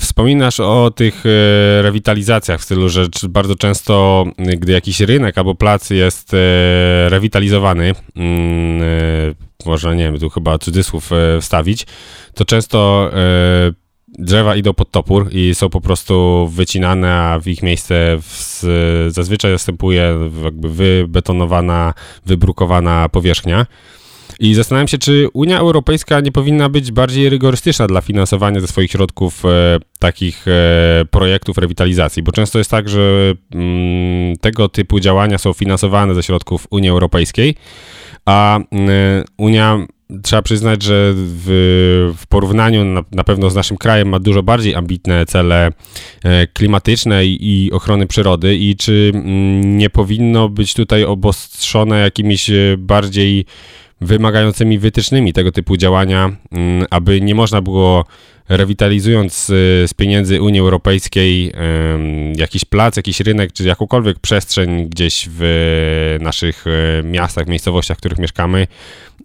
Wspominasz 0.00 0.60
o 0.60 0.90
tych 0.90 1.24
e, 1.26 1.82
rewitalizacjach 1.82 2.60
w 2.60 2.64
stylu, 2.64 2.88
że 2.88 3.06
bardzo 3.28 3.56
często, 3.56 4.24
gdy 4.38 4.72
jakiś 4.72 5.00
rynek 5.00 5.38
albo 5.38 5.54
plac 5.54 5.90
jest 5.90 6.32
rewitalizowany, 7.08 7.94
mm, 8.16 8.82
e, 8.82 9.66
można, 9.66 9.94
nie 9.94 10.04
wiem, 10.04 10.18
tu 10.18 10.30
chyba 10.30 10.58
cudzysłów 10.58 11.10
wstawić, 11.40 11.86
to 12.34 12.44
często 12.44 13.10
drzewa 14.18 14.56
idą 14.56 14.74
pod 14.74 14.90
topór 14.90 15.28
i 15.32 15.54
są 15.54 15.70
po 15.70 15.80
prostu 15.80 16.48
wycinane, 16.52 17.12
a 17.12 17.38
w 17.38 17.46
ich 17.46 17.62
miejsce 17.62 18.18
w, 18.20 18.62
zazwyczaj 19.08 19.52
zastępuje 19.52 20.16
jakby 20.44 20.68
wybetonowana, 20.68 21.94
wybrukowana 22.26 23.08
powierzchnia. 23.08 23.66
I 24.40 24.54
zastanawiam 24.54 24.88
się, 24.88 24.98
czy 24.98 25.28
Unia 25.32 25.58
Europejska 25.58 26.20
nie 26.20 26.32
powinna 26.32 26.68
być 26.68 26.92
bardziej 26.92 27.28
rygorystyczna 27.28 27.86
dla 27.86 28.00
finansowania 28.00 28.60
ze 28.60 28.66
swoich 28.66 28.90
środków 28.90 29.44
e, 29.44 29.78
takich 29.98 30.48
e, 30.48 31.04
projektów 31.10 31.58
rewitalizacji, 31.58 32.22
bo 32.22 32.32
często 32.32 32.58
jest 32.58 32.70
tak, 32.70 32.88
że 32.88 33.34
mm, 33.54 34.36
tego 34.36 34.68
typu 34.68 35.00
działania 35.00 35.38
są 35.38 35.52
finansowane 35.52 36.14
ze 36.14 36.22
środków 36.22 36.66
Unii 36.70 36.90
Europejskiej, 36.90 37.54
a 38.26 38.58
y, 38.58 38.64
Unia 39.36 39.86
trzeba 40.22 40.42
przyznać, 40.42 40.82
że 40.82 41.12
w, 41.14 42.12
w 42.16 42.26
porównaniu 42.26 42.84
na, 42.84 43.04
na, 43.12 43.24
pewno 43.24 43.50
z 43.50 43.54
naszym 43.54 43.76
krajem 43.76 44.08
ma 44.08 44.18
dużo 44.18 44.42
bardziej 44.42 44.74
ambitne 44.74 45.26
cele 45.26 45.72
e, 46.24 46.46
klimatyczne 46.46 47.26
i, 47.26 47.66
i 47.66 47.72
ochrony 47.72 48.06
przyrody. 48.06 48.56
I 48.56 48.76
czy 48.76 49.12
mm, 49.14 49.78
nie 49.78 49.90
powinno 49.90 50.48
być 50.48 50.74
tutaj 50.74 51.04
obostrzone 51.04 52.00
jakimiś 52.00 52.50
e, 52.50 52.54
bardziej 52.78 53.44
wymagającymi 54.00 54.78
wytycznymi 54.78 55.32
tego 55.32 55.52
typu 55.52 55.76
działania, 55.76 56.36
mm, 56.52 56.86
aby 56.90 57.20
nie 57.20 57.34
można 57.34 57.60
było 57.60 58.04
rewitalizując 58.48 59.50
y, 59.50 59.84
z 59.86 59.94
pieniędzy 59.94 60.42
Unii 60.42 60.60
Europejskiej 60.60 61.52
jakiś 62.36 62.64
plac, 62.64 62.96
jakiś 62.96 63.20
rynek, 63.20 63.52
czy 63.52 63.64
jakąkolwiek 63.64 64.18
przestrzeń 64.18 64.88
gdzieś 64.88 65.28
w 65.30 66.16
naszych 66.20 66.66
y, 66.66 67.02
miastach, 67.04 67.46
miejscowościach, 67.46 67.96
w 67.96 68.00
których 68.00 68.18
mieszkamy, 68.18 68.66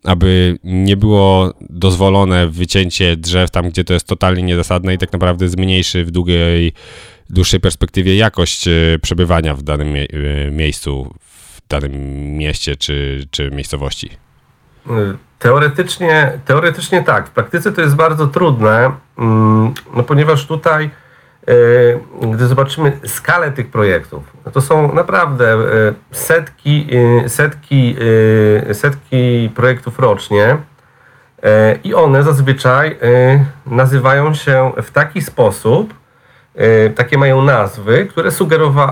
aby 0.04 0.58
nie 0.64 0.98
było 0.98 1.54
dozwolone 1.70 2.48
wycięcie 2.48 3.18
drzew 3.18 3.52
tam, 3.52 3.70
gdzie 3.70 3.84
to 3.84 3.94
jest 3.94 4.08
totalnie 4.08 4.44
niezasadne 4.44 4.94
i 4.94 4.98
tak 4.98 5.14
naprawdę 5.14 5.50
zmniejszy 5.50 6.06
w 6.06 6.12
długiej, 6.12 6.74
dłuższej 7.30 7.60
perspektywie 7.60 8.16
jakość 8.16 8.68
y, 8.68 9.00
przebywania 9.02 9.56
w 9.56 9.64
danym 9.64 9.94
miejscu, 10.52 11.14
w 11.22 11.62
danym 11.70 11.94
mieście 12.38 12.76
czy, 12.76 13.28
czy 13.32 13.52
miejscowości. 13.52 14.10
Teoretycznie, 15.40 16.32
teoretycznie 16.46 17.04
tak. 17.04 17.28
W 17.28 17.32
praktyce 17.32 17.72
to 17.72 17.82
jest 17.82 17.96
bardzo 17.96 18.28
trudne, 18.28 18.92
mm, 19.18 19.74
no 19.96 20.04
ponieważ 20.04 20.48
tutaj, 20.48 20.90
e, 21.48 22.28
gdy 22.28 22.48
zobaczymy 22.48 22.92
skalę 23.06 23.52
tych 23.52 23.72
projektów, 23.72 24.24
no 24.46 24.52
to 24.52 24.62
są 24.62 24.94
naprawdę 24.94 25.54
e, 25.54 25.58
setki, 26.12 26.88
e, 27.26 27.30
setki, 27.30 27.96
setki 28.74 29.50
projektów 29.56 30.00
rocznie 30.00 30.58
i 31.84 31.94
one 31.94 32.24
zazwyczaj 32.24 32.98
nazywają 33.66 34.34
się 34.34 34.72
w 34.84 34.92
taki 34.92 35.22
sposób, 35.22 35.94
takie 36.96 37.18
mają 37.18 37.42
nazwy, 37.42 38.06
które 38.06 38.32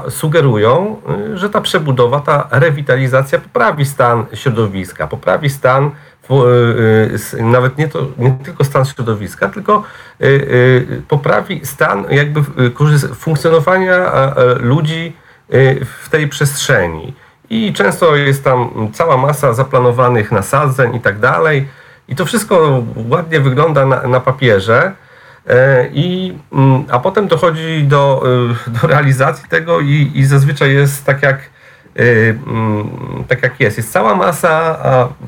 sugerują, 0.10 1.02
że 1.34 1.50
ta 1.50 1.62
przebudowa, 1.62 2.20
ta 2.20 2.48
rewitalizacja 2.52 3.40
poprawi 3.40 3.86
stan 3.86 4.26
środowiska, 4.34 5.08
poprawi 5.08 5.50
stan 5.50 5.92
nawet 7.40 7.78
nie, 7.78 7.88
to, 7.88 8.08
nie 8.18 8.32
tylko 8.32 8.64
stan 8.64 8.86
środowiska, 8.86 9.50
tylko 9.50 9.84
y, 10.22 11.02
poprawi 11.08 11.66
stan 11.66 12.06
jakby 12.10 12.42
funkcjonowania 13.16 14.12
ludzi 14.60 15.14
w 15.86 16.10
tej 16.10 16.28
przestrzeni. 16.28 17.14
I 17.50 17.74
często 17.74 18.16
jest 18.16 18.44
tam 18.44 18.70
cała 18.94 19.18
masa 19.18 19.54
zaplanowanych 19.54 20.32
nasadzeń 20.32 20.96
i 20.96 21.00
tak 21.00 21.20
dalej. 21.20 21.68
I 22.08 22.16
to 22.16 22.26
wszystko 22.26 22.84
ładnie 23.10 23.40
wygląda 23.40 23.86
na, 23.86 24.08
na 24.08 24.20
papierze. 24.20 24.92
E, 25.48 25.88
I, 25.94 26.38
mm, 26.54 26.86
a 26.92 27.00
potem 27.00 27.28
dochodzi 27.28 27.84
do, 27.84 28.24
do 28.68 28.88
realizacji 28.88 29.50
tego 29.50 29.80
i, 29.80 30.12
i 30.16 30.26
zazwyczaj 30.26 30.74
jest 30.74 31.06
tak 31.06 31.24
jak 31.24 31.40
Y, 31.40 31.57
tak 33.28 33.44
jak 33.44 33.60
jest. 33.60 33.78
Jest 33.78 33.92
cała 33.92 34.16
masa 34.16 34.80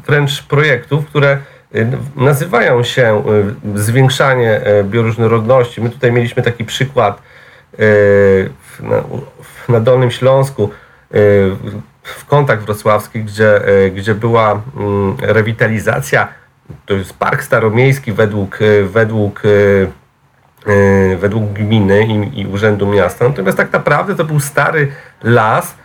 wręcz 0.08 0.44
projektów, 0.44 1.06
które 1.06 1.38
y, 1.76 1.88
nazywają 2.16 2.84
się 2.84 3.24
y, 3.76 3.80
zwiększanie 3.80 4.62
bioróżnorodności. 4.84 5.82
My 5.82 5.90
tutaj 5.90 6.12
mieliśmy 6.12 6.44
taki 6.44 6.66
przykład 6.66 7.22
na 9.70 9.80
Dolnym 9.80 10.12
Śląsku 10.12 10.70
w 12.04 12.26
kątach 12.28 12.64
wrocławskich, 12.64 13.26
gdzie, 13.26 13.62
gdzie 13.96 14.16
była 14.16 14.62
mm, 14.78 15.18
rewitalizacja. 15.22 16.28
To 16.86 16.94
jest 16.94 17.14
park 17.14 17.44
staromiejski 17.44 18.12
według, 18.12 18.60
według, 18.84 19.42
według 21.18 21.54
gminy 21.54 22.06
i, 22.06 22.42
i 22.42 22.48
Urzędu 22.48 22.88
Miasta. 22.88 23.28
Natomiast 23.28 23.58
tak 23.58 23.74
naprawdę 23.74 24.16
to 24.16 24.24
był 24.24 24.40
stary 24.40 24.92
las, 25.24 25.76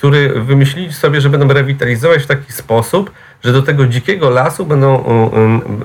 który 0.00 0.28
wymyślili 0.28 0.92
sobie, 0.92 1.20
że 1.20 1.30
będą 1.30 1.48
rewitalizować 1.48 2.22
w 2.22 2.26
taki 2.26 2.52
sposób, 2.52 3.10
że 3.44 3.52
do 3.52 3.62
tego 3.62 3.86
dzikiego 3.86 4.30
lasu 4.30 4.66
będą, 4.66 5.04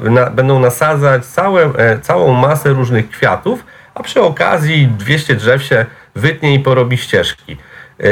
na, 0.03 0.29
będą 0.29 0.59
nasadzać 0.59 1.25
całe, 1.25 1.63
e, 1.77 1.99
całą 1.99 2.33
masę 2.33 2.69
różnych 2.69 3.09
kwiatów, 3.09 3.65
a 3.95 4.03
przy 4.03 4.21
okazji 4.21 4.87
200 4.87 5.35
drzew 5.35 5.63
się 5.63 5.85
wytnie 6.15 6.53
i 6.53 6.59
porobi 6.59 6.97
ścieżki. 6.97 7.57
E, 7.99 8.07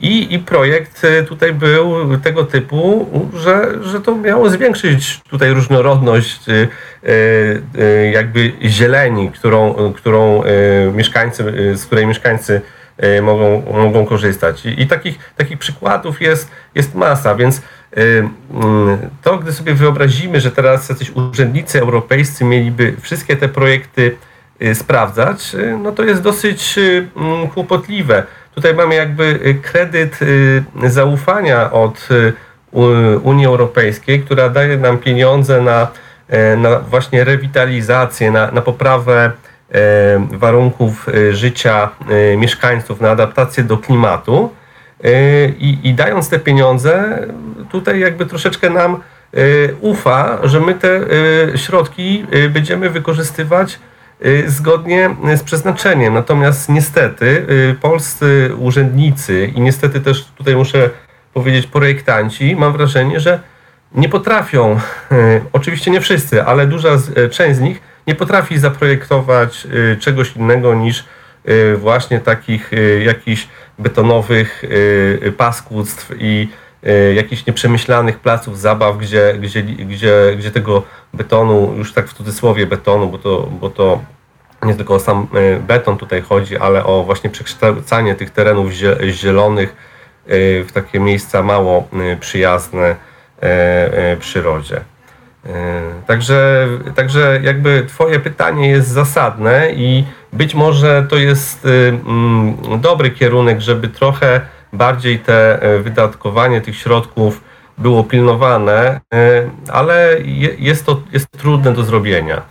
I, 0.00 0.34
I 0.34 0.38
projekt 0.38 1.04
e, 1.04 1.22
tutaj 1.22 1.52
był 1.52 2.18
tego 2.18 2.44
typu, 2.44 3.08
że, 3.34 3.68
że 3.82 4.00
to 4.00 4.16
miało 4.16 4.50
zwiększyć 4.50 5.20
tutaj 5.30 5.50
różnorodność 5.50 6.40
jakby 8.12 8.52
zieleni, 8.62 9.30
którą, 9.30 9.92
którą 9.92 10.42
mieszkańcy, 10.92 11.44
z 11.76 11.86
której 11.86 12.06
mieszkańcy 12.06 12.60
mogą, 13.22 13.62
mogą 13.72 14.06
korzystać. 14.06 14.66
I, 14.66 14.82
i 14.82 14.86
takich, 14.86 15.18
takich 15.36 15.58
przykładów 15.58 16.20
jest, 16.20 16.50
jest 16.74 16.94
masa, 16.94 17.34
więc 17.34 17.58
y, 17.58 17.62
mm, 18.54 18.98
to, 19.22 19.38
gdy 19.38 19.52
sobie 19.52 19.74
wyobrazimy, 19.74 20.40
że 20.40 20.50
teraz 20.50 20.88
jacyś 20.88 21.10
urzędnicy 21.10 21.80
europejscy 21.80 22.44
mieliby 22.44 22.96
wszystkie 23.00 23.36
te 23.36 23.48
projekty 23.48 24.16
y, 24.62 24.74
sprawdzać, 24.74 25.56
no 25.82 25.92
to 25.92 26.04
jest 26.04 26.22
dosyć 26.22 26.78
mm, 26.78 27.48
kłopotliwe. 27.48 28.22
Tutaj 28.54 28.74
mamy 28.74 28.94
jakby 28.94 29.56
kredyt 29.62 30.18
zaufania 30.84 31.72
od 31.72 32.08
Unii 33.22 33.46
Europejskiej, 33.46 34.22
która 34.22 34.48
daje 34.48 34.76
nam 34.76 34.98
pieniądze 34.98 35.60
na, 35.60 35.88
na 36.56 36.78
właśnie 36.78 37.24
rewitalizację, 37.24 38.30
na, 38.30 38.50
na 38.50 38.60
poprawę 38.60 39.32
E, 39.32 39.49
warunków 40.30 41.08
e, 41.08 41.34
życia 41.34 41.90
e, 42.08 42.36
mieszkańców, 42.36 43.00
na 43.00 43.10
adaptację 43.10 43.64
do 43.64 43.78
klimatu. 43.78 44.50
I, 45.58 45.78
I, 45.82 45.94
dając 45.94 46.28
te 46.28 46.38
pieniądze, 46.38 47.18
tutaj 47.70 48.00
jakby 48.00 48.26
troszeczkę 48.26 48.70
nam 48.70 49.00
ufa, 49.80 50.38
że 50.42 50.60
my 50.60 50.74
te 50.74 51.00
środki 51.58 52.26
będziemy 52.50 52.90
wykorzystywać 52.90 53.78
zgodnie 54.46 55.10
z 55.34 55.42
przeznaczeniem. 55.42 56.14
Natomiast 56.14 56.68
niestety 56.68 57.46
polscy 57.80 58.50
urzędnicy 58.58 59.52
i 59.56 59.60
niestety 59.60 60.00
też 60.00 60.24
tutaj 60.24 60.56
muszę 60.56 60.90
powiedzieć 61.34 61.66
projektanci, 61.66 62.56
mam 62.56 62.72
wrażenie, 62.72 63.20
że 63.20 63.40
nie 63.94 64.08
potrafią, 64.08 64.80
oczywiście 65.52 65.90
nie 65.90 66.00
wszyscy, 66.00 66.42
ale 66.44 66.66
duża 66.66 66.90
część 67.30 67.56
z 67.56 67.60
nich 67.60 67.89
nie 68.06 68.14
potrafi 68.14 68.58
zaprojektować 68.58 69.66
y, 69.66 69.96
czegoś 70.00 70.36
innego 70.36 70.74
niż 70.74 71.04
y, 71.48 71.76
właśnie 71.76 72.20
takich 72.20 72.72
y, 72.72 73.02
jakichś 73.04 73.48
betonowych 73.78 74.62
paskudstw 75.36 76.12
i 76.18 76.48
jakichś 77.14 77.46
nieprzemyślanych 77.46 78.18
placów 78.18 78.58
zabaw, 78.58 78.98
gdzie, 78.98 79.34
gdzie, 79.40 79.62
gdzie, 79.62 80.14
gdzie 80.38 80.50
tego 80.50 80.82
betonu, 81.14 81.74
już 81.76 81.92
tak 81.92 82.08
w 82.08 82.14
cudzysłowie 82.14 82.66
betonu, 82.66 83.08
bo 83.08 83.18
to, 83.18 83.48
bo 83.60 83.70
to 83.70 84.00
nie 84.62 84.74
tylko 84.74 84.94
o 84.94 85.00
sam 85.00 85.26
beton 85.66 85.98
tutaj 85.98 86.22
chodzi, 86.22 86.56
ale 86.56 86.84
o 86.84 87.04
właśnie 87.04 87.30
przekształcanie 87.30 88.14
tych 88.14 88.30
terenów 88.30 88.72
zielonych 89.10 89.76
w 90.26 90.68
takie 90.74 91.00
miejsca 91.00 91.42
mało 91.42 91.88
przyjazne 92.20 92.96
przyrodzie. 94.20 94.80
E, 95.46 95.80
także, 96.06 96.68
także 96.94 97.40
jakby 97.42 97.84
Twoje 97.88 98.20
pytanie 98.20 98.68
jest 98.68 98.88
zasadne 98.88 99.72
i 99.72 100.04
być 100.32 100.54
może 100.54 101.06
to 101.08 101.16
jest 101.16 101.64
y, 101.64 101.68
mm, 102.06 102.56
dobry 102.80 103.10
kierunek, 103.10 103.60
żeby 103.60 103.88
trochę 103.88 104.40
bardziej 104.72 105.18
te 105.18 105.62
e, 105.62 105.78
wydatkowanie 105.78 106.60
tych 106.60 106.76
środków 106.76 107.40
było 107.78 108.04
pilnowane, 108.04 109.00
e, 109.14 109.50
ale 109.68 110.16
jest 110.58 110.86
to 110.86 111.02
jest 111.12 111.30
trudne 111.38 111.72
do 111.72 111.82
zrobienia. 111.82 112.42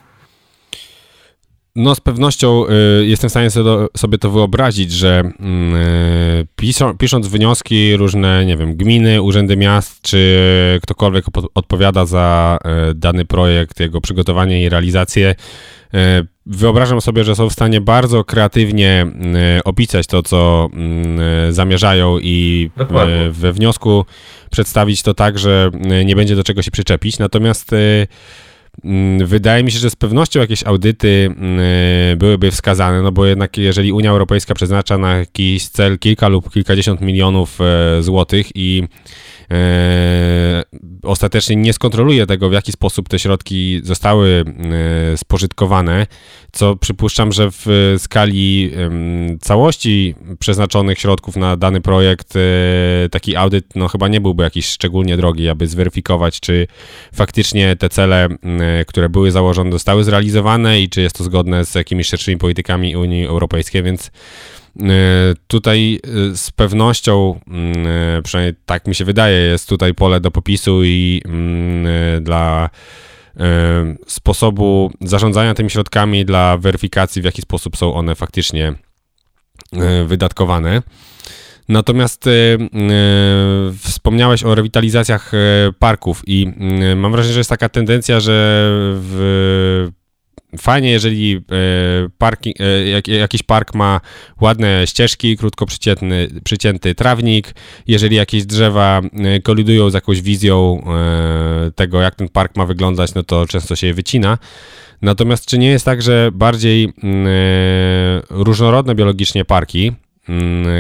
No 1.80 1.96
z 1.96 2.00
pewnością 2.00 2.66
y, 3.02 3.06
jestem 3.06 3.30
w 3.30 3.32
stanie 3.32 3.50
sobie 3.98 4.18
to 4.18 4.32
wyobrazić, 4.32 4.92
że 4.92 5.20
mm, 5.20 5.76
y, 5.76 6.48
piszą, 6.56 6.98
pisząc 6.98 7.28
wnioski 7.28 7.98
różne, 7.98 8.46
nie 8.46 8.58
wiem, 8.58 8.76
gminy, 8.76 9.22
urzędy 9.22 9.58
miast, 9.58 10.02
czy 10.02 10.80
ktokolwiek 10.84 11.26
odpowiada 11.56 12.06
za 12.06 12.58
y, 12.92 12.94
dany 12.96 13.26
projekt, 13.26 13.80
jego 13.80 14.02
przygotowanie 14.02 14.64
i 14.64 14.70
realizację, 14.70 15.36
y, 15.94 15.98
wyobrażam 16.46 17.02
sobie, 17.02 17.24
że 17.24 17.36
są 17.36 17.50
w 17.50 17.54
stanie 17.54 17.82
bardzo 17.82 18.24
kreatywnie 18.24 19.08
y, 19.60 19.64
opisać 19.64 20.08
to, 20.08 20.24
co 20.24 20.70
mm, 20.74 21.20
y, 21.50 21.54
zamierzają 21.54 22.20
i 22.20 22.70
Dokładnie. 22.78 23.30
we 23.32 23.54
wniosku 23.54 24.06
przedstawić 24.52 25.04
to 25.04 25.14
tak, 25.14 25.40
że 25.40 25.72
nie 26.06 26.16
będzie 26.16 26.36
do 26.36 26.44
czego 26.44 26.62
się 26.62 26.72
przyczepić. 26.72 27.20
Natomiast 27.20 27.72
wydaje 29.26 29.64
mi 29.64 29.72
się, 29.72 29.80
że 29.80 29.90
z 29.90 29.96
pewnością 29.96 30.40
jakieś 30.40 30.64
audyty 30.64 31.30
mm, 31.38 32.18
byłyby 32.18 32.52
wskazane, 32.52 33.02
no 33.02 33.12
bo 33.12 33.26
jednak 33.26 33.58
jeżeli 33.58 33.92
Unia 33.92 34.12
Europejska 34.12 34.54
przeznacza 34.54 34.98
na 34.98 35.18
jakiś 35.18 35.68
cel 35.68 36.00
kilka 36.00 36.28
lub 36.28 36.54
kilkadziesiąt 36.54 37.02
milionów 37.02 37.60
e, 37.62 38.04
złotych 38.04 38.48
i 38.56 38.84
E, 39.54 40.64
ostatecznie 41.04 41.56
nie 41.56 41.74
skontroluje 41.74 42.26
tego, 42.26 42.50
w 42.50 42.54
jaki 42.54 42.72
sposób 42.72 43.10
te 43.10 43.20
środki 43.20 43.82
zostały 43.84 44.46
e, 45.14 45.18
spożytkowane, 45.18 46.08
co 46.52 46.76
przypuszczam, 46.76 47.32
że 47.32 47.50
w 47.52 47.96
skali 47.98 48.72
całości 49.42 50.16
przeznaczonych 50.40 51.00
środków 51.00 51.36
na 51.36 51.58
dany 51.58 51.82
projekt 51.82 52.36
e, 52.36 53.10
taki 53.10 53.36
audyt 53.36 53.66
no 53.76 53.88
chyba 53.88 54.08
nie 54.08 54.22
byłby 54.22 54.44
jakiś 54.44 54.66
szczególnie 54.66 55.18
drogi, 55.18 55.50
aby 55.50 55.68
zweryfikować, 55.68 56.40
czy 56.40 56.68
faktycznie 57.14 57.76
te 57.76 57.90
cele, 57.90 58.28
które 58.88 59.10
były 59.10 59.32
założone, 59.32 59.72
zostały 59.72 60.04
zrealizowane 60.04 60.82
i 60.82 60.90
czy 60.90 61.02
jest 61.02 61.18
to 61.18 61.24
zgodne 61.24 61.66
z 61.66 61.76
jakimiś 61.76 62.08
szerszymi 62.08 62.38
politykami 62.38 62.96
Unii 62.96 63.26
Europejskiej, 63.26 63.84
więc 63.84 64.12
E, 64.82 65.34
tutaj 65.48 66.00
e, 66.04 66.36
z 66.38 66.52
pewnością, 66.52 67.40
mm, 67.48 67.88
e, 68.18 68.22
przynajmniej 68.22 68.56
tak 68.66 68.88
mi 68.88 68.96
się 68.96 69.06
wydaje, 69.06 69.38
jest 69.38 69.70
tutaj 69.70 69.94
pole 69.94 70.20
do 70.20 70.32
popisu 70.32 70.84
i 70.84 71.22
mm, 71.26 72.24
dla 72.24 72.70
sposobu 74.08 74.92
zarządzania 75.02 75.54
tymi 75.54 75.70
środkami, 75.70 76.26
dla 76.26 76.58
weryfikacji, 76.58 77.22
w 77.22 77.26
jaki 77.26 77.42
sposób 77.42 77.78
są 77.78 77.94
one 77.94 78.16
faktycznie 78.16 78.74
wydatkowane. 80.06 80.82
Natomiast 81.70 82.28
y, 82.28 82.30
y, 82.32 82.58
wspomniałeś 83.78 84.44
o 84.44 84.56
rewitalizacjach 84.56 85.32
parków 85.80 86.22
i 86.28 86.48
y, 86.92 86.96
mam 86.96 87.12
wrażenie, 87.12 87.34
że 87.34 87.40
jest 87.40 87.50
taka 87.50 87.70
tendencja, 87.70 88.20
że 88.20 88.32
w 88.94 89.90
fajnie, 90.58 90.92
jeżeli 90.92 91.42
parki, 92.18 92.56
jakiś 93.08 93.44
park 93.44 93.76
ma 93.76 94.02
ładne 94.42 94.88
ścieżki, 94.88 95.38
krótko 95.38 95.66
przycięty, 95.66 96.30
przycięty 96.44 96.96
trawnik, 96.96 97.56
jeżeli 97.88 98.16
jakieś 98.16 98.46
drzewa 98.46 99.02
kolidują 99.44 99.90
z 99.90 99.94
jakąś 99.94 100.22
wizją 100.22 100.84
tego, 101.76 102.02
jak 102.02 102.16
ten 102.16 102.30
park 102.30 102.56
ma 102.58 102.66
wyglądać, 102.66 103.14
no 103.14 103.24
to 103.24 103.48
często 103.48 103.76
się 103.76 103.88
je 103.88 103.94
wycina. 103.94 104.38
Natomiast 105.02 105.46
czy 105.46 105.58
nie 105.58 105.70
jest 105.70 105.86
tak, 105.86 106.02
że 106.02 106.30
bardziej 106.34 106.94
różnorodne 108.30 108.96
biologicznie 108.96 109.46
parki, 109.46 109.92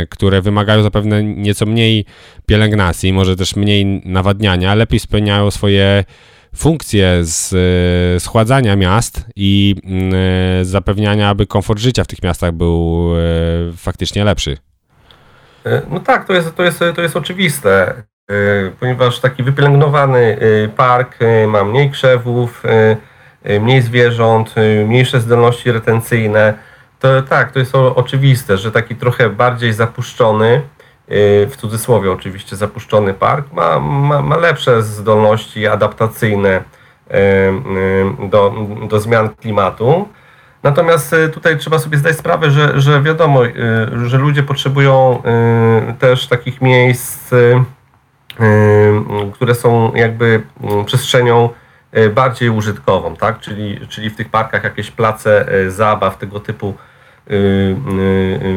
które 0.09 0.41
wymagają 0.41 0.83
zapewne 0.83 1.23
nieco 1.23 1.65
mniej 1.65 2.05
pielęgnacji, 2.45 3.13
może 3.13 3.35
też 3.35 3.55
mniej 3.55 3.85
nawadniania, 4.05 4.75
lepiej 4.75 4.99
spełniają 4.99 5.51
swoje 5.51 6.03
funkcję 6.55 7.19
z 7.21 7.53
e, 7.53 8.19
schładzania 8.19 8.75
miast 8.75 9.25
i 9.35 9.75
mm, 9.83 10.13
e, 10.61 10.65
zapewniania, 10.65 11.29
aby 11.29 11.47
komfort 11.47 11.79
życia 11.79 12.03
w 12.03 12.07
tych 12.07 12.23
miastach 12.23 12.51
był 12.51 13.09
e, 13.17 13.19
faktycznie 13.77 14.23
lepszy. 14.23 14.57
No 15.91 15.99
tak, 15.99 16.27
to 16.27 16.33
jest, 16.33 16.55
to 16.55 16.63
jest, 16.63 16.79
to 16.95 17.01
jest 17.01 17.17
oczywiste, 17.17 17.93
ponieważ 18.79 19.19
taki 19.19 19.43
wypielęgnowany 19.43 20.37
park 20.77 21.19
ma 21.47 21.63
mniej 21.63 21.91
krzewów, 21.91 22.63
mniej 23.61 23.81
zwierząt, 23.81 24.55
mniejsze 24.85 25.21
zdolności 25.21 25.71
retencyjne. 25.71 26.53
To 26.99 27.21
tak, 27.21 27.51
to 27.51 27.59
jest 27.59 27.75
oczywiste, 27.75 28.57
że 28.57 28.71
taki 28.71 28.95
trochę 28.95 29.29
bardziej 29.29 29.73
zapuszczony, 29.73 30.61
w 31.49 31.53
cudzysłowie 31.57 32.11
oczywiście 32.11 32.55
zapuszczony 32.55 33.13
park, 33.13 33.53
ma, 33.53 33.79
ma, 33.79 34.21
ma 34.21 34.37
lepsze 34.37 34.83
zdolności 34.83 35.67
adaptacyjne 35.67 36.63
do, 38.29 38.53
do 38.89 38.99
zmian 38.99 39.29
klimatu. 39.29 40.07
Natomiast 40.63 41.15
tutaj 41.33 41.57
trzeba 41.57 41.79
sobie 41.79 41.97
zdać 41.97 42.17
sprawę, 42.17 42.51
że, 42.51 42.81
że 42.81 43.01
wiadomo, 43.01 43.41
że 44.05 44.17
ludzie 44.17 44.43
potrzebują 44.43 45.21
też 45.99 46.27
takich 46.27 46.61
miejsc, 46.61 47.31
które 49.33 49.55
są 49.55 49.95
jakby 49.95 50.41
przestrzenią 50.85 51.49
bardziej 52.15 52.49
użytkową, 52.49 53.15
tak? 53.15 53.39
czyli, 53.39 53.87
czyli 53.87 54.09
w 54.09 54.15
tych 54.15 54.29
parkach 54.29 54.63
jakieś 54.63 54.91
place 54.91 55.45
zabaw, 55.69 56.17
tego 56.17 56.39
typu 56.39 56.73
Y, 56.73 56.88
y, 56.88 56.88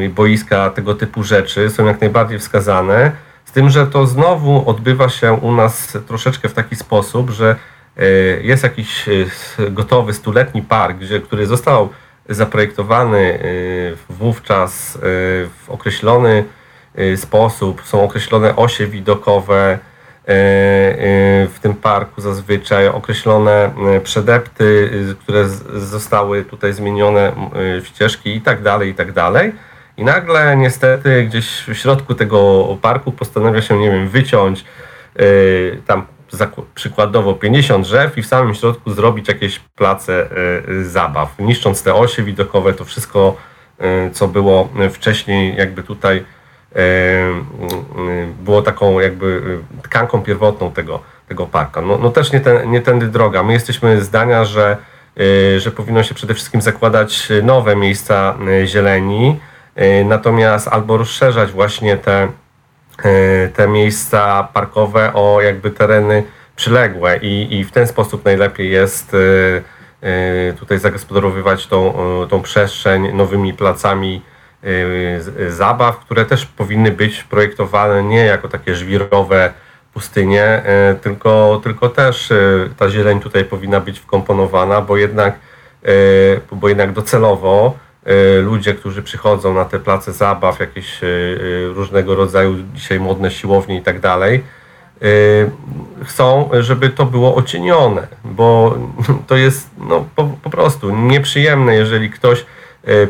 boiska, 0.09 0.69
tego 0.69 0.95
typu 0.95 1.23
rzeczy 1.23 1.69
są 1.69 1.85
jak 1.85 2.01
najbardziej 2.01 2.39
wskazane. 2.39 3.11
Z 3.45 3.51
tym, 3.51 3.69
że 3.69 3.87
to 3.87 4.07
znowu 4.07 4.69
odbywa 4.69 5.09
się 5.09 5.33
u 5.33 5.51
nas 5.51 5.97
troszeczkę 6.07 6.49
w 6.49 6.53
taki 6.53 6.75
sposób, 6.75 7.29
że 7.29 7.55
y, 7.99 8.41
jest 8.43 8.63
jakiś 8.63 9.05
gotowy 9.71 10.13
stuletni 10.13 10.61
park, 10.61 10.97
gdzie, 10.97 11.19
który 11.19 11.45
został 11.45 11.89
zaprojektowany 12.29 13.39
wówczas 14.09 14.97
w 15.01 15.65
określony 15.67 16.43
sposób, 17.15 17.81
są 17.85 18.03
określone 18.03 18.55
osie 18.55 18.87
widokowe, 18.87 19.79
w 20.25 21.55
tym 21.61 21.73
parku 21.73 22.21
zazwyczaj 22.21 22.87
określone 22.87 23.71
e, 23.95 24.01
przedepty, 24.01 24.89
które 25.19 25.49
zostały 25.75 26.43
tutaj 26.43 26.73
zmienione 26.73 27.31
w 27.81 27.87
ścieżki 27.87 28.35
i 28.35 28.41
tak 28.41 28.61
dalej, 28.61 28.89
i 28.89 28.95
tak 28.95 29.11
dalej. 29.11 29.51
I 29.97 30.03
nagle 30.03 30.57
niestety 30.57 31.23
gdzieś 31.23 31.63
w 31.67 31.73
środku 31.73 32.15
tego 32.15 32.67
parku 32.81 33.11
postanawia 33.11 33.61
się, 33.61 33.77
nie 33.77 33.91
wiem, 33.91 34.09
wyciąć 34.09 34.65
tam 35.87 36.05
przykładowo 36.75 37.33
50 37.33 37.85
drzew 37.85 38.17
i 38.17 38.21
w 38.21 38.25
samym 38.25 38.55
środku 38.55 38.91
zrobić 38.91 39.27
jakieś 39.27 39.59
place 39.59 40.29
zabaw, 40.83 41.39
niszcząc 41.39 41.83
te 41.83 41.93
osie 41.93 42.23
widokowe, 42.23 42.73
to 42.73 42.85
wszystko, 42.85 43.37
co 44.13 44.27
było 44.27 44.69
wcześniej 44.91 45.55
jakby 45.55 45.83
tutaj 45.83 46.23
było 48.43 48.61
taką 48.61 48.99
jakby 48.99 49.59
tkanką 49.83 50.21
pierwotną 50.21 50.71
tego, 50.71 50.99
tego 51.27 51.45
parka. 51.45 51.81
No, 51.81 51.97
no 51.97 52.09
też 52.09 52.31
nie, 52.31 52.39
ten, 52.39 52.71
nie 52.71 52.81
tędy 52.81 53.07
droga. 53.07 53.43
My 53.43 53.53
jesteśmy 53.53 54.01
zdania, 54.01 54.45
że, 54.45 54.77
y, 55.19 55.59
że 55.59 55.71
powinno 55.71 56.03
się 56.03 56.15
przede 56.15 56.33
wszystkim 56.33 56.61
zakładać 56.61 57.29
nowe 57.43 57.75
miejsca 57.75 58.35
y, 58.63 58.67
zieleni, 58.67 59.39
y, 59.77 60.05
natomiast 60.05 60.67
albo 60.67 60.97
rozszerzać 60.97 61.51
właśnie 61.51 61.97
te, 61.97 62.27
te 63.55 63.67
miejsca 63.67 64.47
parkowe 64.53 65.13
o 65.13 65.41
jakby 65.41 65.71
tereny 65.71 66.23
przyległe 66.55 67.17
i, 67.17 67.59
i 67.59 67.63
w 67.63 67.71
ten 67.71 67.87
sposób 67.87 68.25
najlepiej 68.25 68.71
jest 68.71 69.15
tutaj 70.59 70.79
zagospodarowywać 70.79 71.67
tą, 71.67 71.93
tą 72.29 72.41
przestrzeń 72.41 73.11
nowymi 73.13 73.53
placami 73.53 74.21
zabaw, 75.49 75.99
które 75.99 76.25
też 76.25 76.45
powinny 76.45 76.91
być 76.91 77.23
projektowane 77.23 78.03
nie 78.03 78.25
jako 78.25 78.47
takie 78.49 78.75
żwirowe 78.75 79.53
pustynie, 79.93 80.61
y, 80.91 80.95
tylko, 80.95 81.61
tylko 81.63 81.89
też 81.89 82.31
y, 82.31 82.69
ta 82.77 82.89
zieleń 82.89 83.19
tutaj 83.19 83.45
powinna 83.45 83.79
być 83.79 83.99
wkomponowana, 83.99 84.81
bo 84.81 84.97
jednak, 84.97 85.39
bo 86.51 86.69
jednak 86.69 86.91
docelowo 86.91 87.77
ludzie, 88.41 88.73
którzy 88.73 89.03
przychodzą 89.03 89.53
na 89.53 89.65
te 89.65 89.79
place 89.79 90.13
zabaw, 90.13 90.59
jakieś 90.59 90.99
różnego 91.75 92.15
rodzaju 92.15 92.55
dzisiaj 92.73 92.99
modne 92.99 93.31
siłownie 93.31 93.77
i 93.77 93.81
tak 93.81 93.99
dalej, 93.99 94.43
chcą, 96.03 96.49
żeby 96.59 96.89
to 96.89 97.05
było 97.05 97.35
ocienione, 97.35 98.07
bo 98.23 98.77
to 99.27 99.35
jest 99.35 99.69
no, 99.77 100.05
po, 100.15 100.29
po 100.43 100.49
prostu 100.49 100.95
nieprzyjemne, 100.95 101.75
jeżeli 101.75 102.09
ktoś 102.09 102.45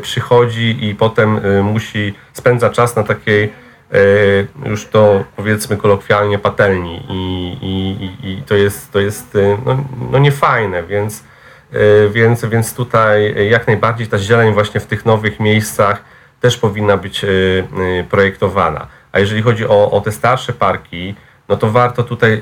przychodzi 0.02 0.88
i 0.88 0.94
potem 0.94 1.36
e, 1.36 1.62
musi, 1.62 2.14
spędza 2.32 2.70
czas 2.70 2.96
na 2.96 3.02
takiej 3.02 3.44
e, 3.44 4.68
już 4.68 4.86
to 4.86 5.24
powiedzmy 5.36 5.76
kolokwialnie 5.76 6.38
patelni 6.38 7.02
i, 7.08 7.56
i, 7.62 8.30
i 8.30 8.42
to 8.42 8.54
jest, 8.54 8.92
to 8.92 9.00
jest 9.00 9.38
no, 9.66 9.84
no 10.10 10.18
niefajne, 10.18 10.82
więc, 10.82 11.24
więc, 12.10 12.44
więc 12.44 12.74
tutaj 12.74 13.34
jak 13.50 13.66
najbardziej 13.66 14.06
ta 14.06 14.18
zieleń 14.18 14.54
właśnie 14.54 14.80
w 14.80 14.86
tych 14.86 15.06
nowych 15.06 15.40
miejscach 15.40 16.04
też 16.40 16.56
powinna 16.56 16.96
być 16.96 17.26
projektowana. 18.10 18.86
A 19.12 19.18
jeżeli 19.18 19.42
chodzi 19.42 19.66
o, 19.66 19.90
o 19.90 20.00
te 20.00 20.12
starsze 20.12 20.52
parki, 20.52 21.14
no 21.48 21.56
to 21.56 21.70
warto 21.70 22.02
tutaj 22.02 22.40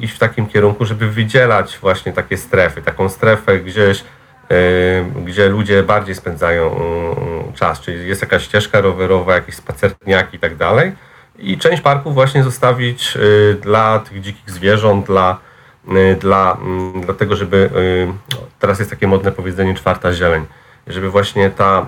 iść 0.00 0.14
w 0.14 0.18
takim 0.18 0.46
kierunku, 0.46 0.84
żeby 0.84 1.10
wydzielać 1.10 1.78
właśnie 1.82 2.12
takie 2.12 2.36
strefy, 2.36 2.82
taką 2.82 3.08
strefę 3.08 3.58
gdzieś 3.58 4.04
gdzie 5.24 5.48
ludzie 5.48 5.82
bardziej 5.82 6.14
spędzają 6.14 6.80
czas, 7.54 7.80
czyli 7.80 8.08
jest 8.08 8.22
jakaś 8.22 8.42
ścieżka 8.42 8.80
rowerowa, 8.80 9.34
jakieś 9.34 9.54
spacerniaki 9.54 10.36
i 10.36 10.40
tak 10.40 10.56
dalej. 10.56 10.92
I 11.38 11.58
część 11.58 11.82
parków 11.82 12.14
właśnie 12.14 12.42
zostawić 12.42 13.18
dla 13.60 13.98
tych 13.98 14.20
dzikich 14.20 14.50
zwierząt, 14.50 15.06
dla, 15.06 15.38
dla, 16.20 16.56
mm, 16.60 17.00
dla 17.00 17.14
tego, 17.14 17.36
żeby 17.36 17.70
teraz 18.58 18.78
jest 18.78 18.90
takie 18.90 19.06
modne 19.06 19.32
powiedzenie 19.32 19.74
czwarta 19.74 20.12
zieleń 20.12 20.46
żeby 20.88 21.10
właśnie 21.10 21.50
ta, 21.50 21.86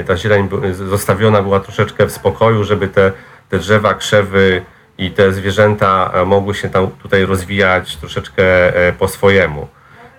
y, 0.00 0.04
ta 0.04 0.16
zieleń 0.16 0.48
zostawiona 0.72 1.42
była 1.42 1.60
troszeczkę 1.60 2.06
w 2.06 2.12
spokoju, 2.12 2.64
żeby 2.64 2.88
te, 2.88 3.12
te 3.48 3.58
drzewa, 3.58 3.94
krzewy 3.94 4.62
i 4.98 5.10
te 5.10 5.32
zwierzęta 5.32 6.10
e, 6.14 6.24
mogły 6.24 6.54
się 6.54 6.68
tam 6.68 6.90
tutaj 6.90 7.26
rozwijać 7.26 7.96
troszeczkę 7.96 8.76
e, 8.76 8.92
po 8.92 9.08
swojemu. 9.08 9.68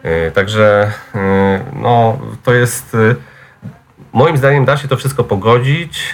E, 0.06 0.32
także 0.32 0.92
no, 1.82 2.20
to 2.44 2.54
jest 2.54 2.98
moim 4.14 4.38
zdaniem 4.38 4.66
da 4.66 4.78
się 4.78 4.88
to 4.88 4.98
wszystko 4.98 5.24
pogodzić, 5.24 6.14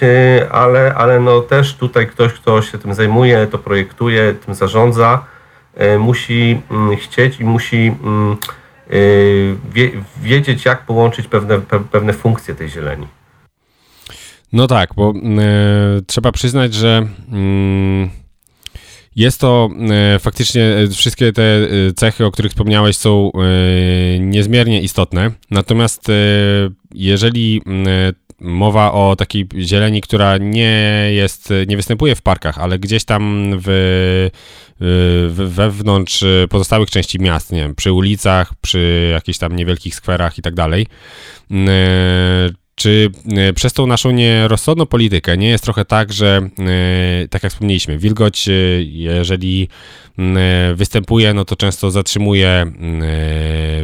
ale, 0.50 0.94
ale 0.94 1.20
no 1.20 1.40
też 1.40 1.74
tutaj 1.74 2.06
ktoś, 2.06 2.32
kto 2.32 2.62
się 2.62 2.78
tym 2.78 2.94
zajmuje, 2.94 3.46
to 3.46 3.58
projektuje, 3.58 4.34
tym 4.34 4.54
zarządza, 4.54 5.24
musi 5.98 6.60
mm, 6.70 6.96
chcieć 6.96 7.40
i 7.40 7.44
musi 7.44 7.94
mm, 8.04 8.36
wie, 9.72 9.90
wiedzieć, 10.22 10.64
jak 10.64 10.86
połączyć 10.86 11.26
pewne, 11.26 11.60
pewne 11.90 12.12
funkcje 12.12 12.54
tej 12.54 12.68
zieleni. 12.68 13.06
No 14.52 14.66
tak, 14.66 14.90
bo 14.96 15.12
y, 15.98 16.02
trzeba 16.06 16.32
przyznać, 16.32 16.74
że 16.74 17.06
y, 17.32 18.21
jest 19.16 19.40
to 19.40 19.70
y, 20.16 20.18
faktycznie 20.18 20.64
e, 20.64 20.88
wszystkie 20.88 21.32
te 21.32 21.42
cechy, 21.96 22.26
o 22.26 22.30
których 22.30 22.52
wspomniałeś, 22.52 22.96
są 22.96 23.30
niezmiernie 24.20 24.82
istotne. 24.82 25.30
Natomiast 25.50 26.06
jeżeli 26.94 27.62
mowa 28.40 28.92
o 28.92 29.16
takiej 29.16 29.48
zieleni, 29.58 30.00
która 30.00 30.38
nie 30.38 31.08
jest, 31.12 31.52
nie 31.66 31.76
występuje 31.76 32.14
w 32.14 32.22
parkach, 32.22 32.58
ale 32.58 32.78
gdzieś 32.78 33.04
tam 33.04 33.52
w 33.64 34.30
wewnątrz 35.28 36.24
pozostałych 36.50 36.90
części 36.90 37.20
miast, 37.20 37.52
nie 37.52 37.60
wiem, 37.60 37.74
przy 37.74 37.92
ulicach, 37.92 38.54
przy 38.60 39.10
jakichś 39.12 39.38
tam 39.38 39.56
niewielkich 39.56 39.94
skwerach 39.94 40.38
i 40.38 40.42
tak 40.42 40.54
dalej. 40.54 40.86
Czy 42.82 43.10
przez 43.54 43.72
tą 43.72 43.86
naszą 43.86 44.10
nierozsądną 44.10 44.86
politykę 44.86 45.36
nie 45.36 45.48
jest 45.48 45.64
trochę 45.64 45.84
tak, 45.84 46.12
że 46.12 46.48
tak 47.30 47.42
jak 47.42 47.52
wspomnieliśmy, 47.52 47.98
wilgoć, 47.98 48.48
jeżeli 48.86 49.68
występuje, 50.74 51.34
no 51.34 51.44
to 51.44 51.56
często 51.56 51.90
zatrzymuje 51.90 52.72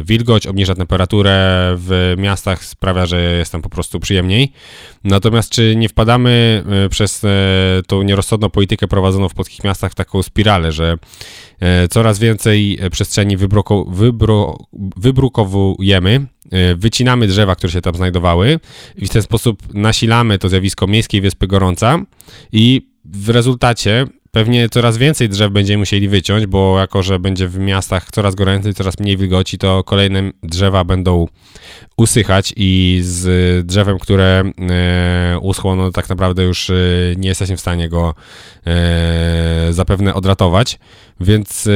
wilgoć, 0.03 0.47
obniża 0.47 0.75
temperaturę 0.75 1.35
w 1.77 2.15
miastach, 2.17 2.65
sprawia, 2.65 3.05
że 3.05 3.21
jest 3.21 3.51
tam 3.51 3.61
po 3.61 3.69
prostu 3.69 3.99
przyjemniej. 3.99 4.51
Natomiast 5.03 5.49
czy 5.49 5.75
nie 5.75 5.89
wpadamy 5.89 6.63
e, 6.85 6.89
przez 6.89 7.23
e, 7.23 7.27
tą 7.87 8.03
nierozsądną 8.03 8.49
politykę 8.49 8.87
prowadzoną 8.87 9.29
w 9.29 9.33
polskich 9.33 9.63
miastach 9.63 9.91
w 9.91 9.95
taką 9.95 10.23
spiralę, 10.23 10.71
że 10.71 10.97
e, 11.59 11.87
coraz 11.87 12.19
więcej 12.19 12.79
przestrzeni 12.91 13.37
wybruko, 13.37 13.85
wybro, 13.85 14.57
wybrukowujemy, 14.97 16.25
wycinamy 16.75 17.27
drzewa, 17.27 17.55
które 17.55 17.73
się 17.73 17.81
tam 17.81 17.95
znajdowały 17.95 18.59
i 18.95 19.05
w 19.05 19.09
ten 19.09 19.21
sposób 19.21 19.73
nasilamy 19.73 20.37
to 20.37 20.49
zjawisko 20.49 20.87
miejskiej 20.87 21.21
wyspy 21.21 21.47
gorąca 21.47 21.99
i 22.51 22.89
w 23.05 23.29
rezultacie 23.29 24.07
Pewnie 24.31 24.69
coraz 24.69 24.97
więcej 24.97 25.29
drzew 25.29 25.51
będziemy 25.51 25.77
musieli 25.77 26.07
wyciąć, 26.07 26.45
bo 26.45 26.79
jako, 26.79 27.03
że 27.03 27.19
będzie 27.19 27.47
w 27.47 27.59
miastach 27.59 28.11
coraz 28.11 28.35
goręcej, 28.35 28.73
coraz 28.73 28.99
mniej 28.99 29.17
wilgoci, 29.17 29.57
to 29.57 29.83
kolejne 29.83 30.31
drzewa 30.43 30.83
będą 30.83 31.27
usychać 31.97 32.53
i 32.55 32.99
z 33.03 33.67
drzewem, 33.67 33.99
które 33.99 34.43
e, 34.69 35.39
uschło, 35.41 35.75
no 35.75 35.91
tak 35.91 36.09
naprawdę 36.09 36.43
już 36.43 36.69
e, 36.69 36.73
nie 37.17 37.29
jesteśmy 37.29 37.57
w 37.57 37.59
stanie 37.59 37.89
go 37.89 38.15
e, 38.67 39.67
zapewne 39.69 40.13
odratować. 40.13 40.79
Więc 41.19 41.69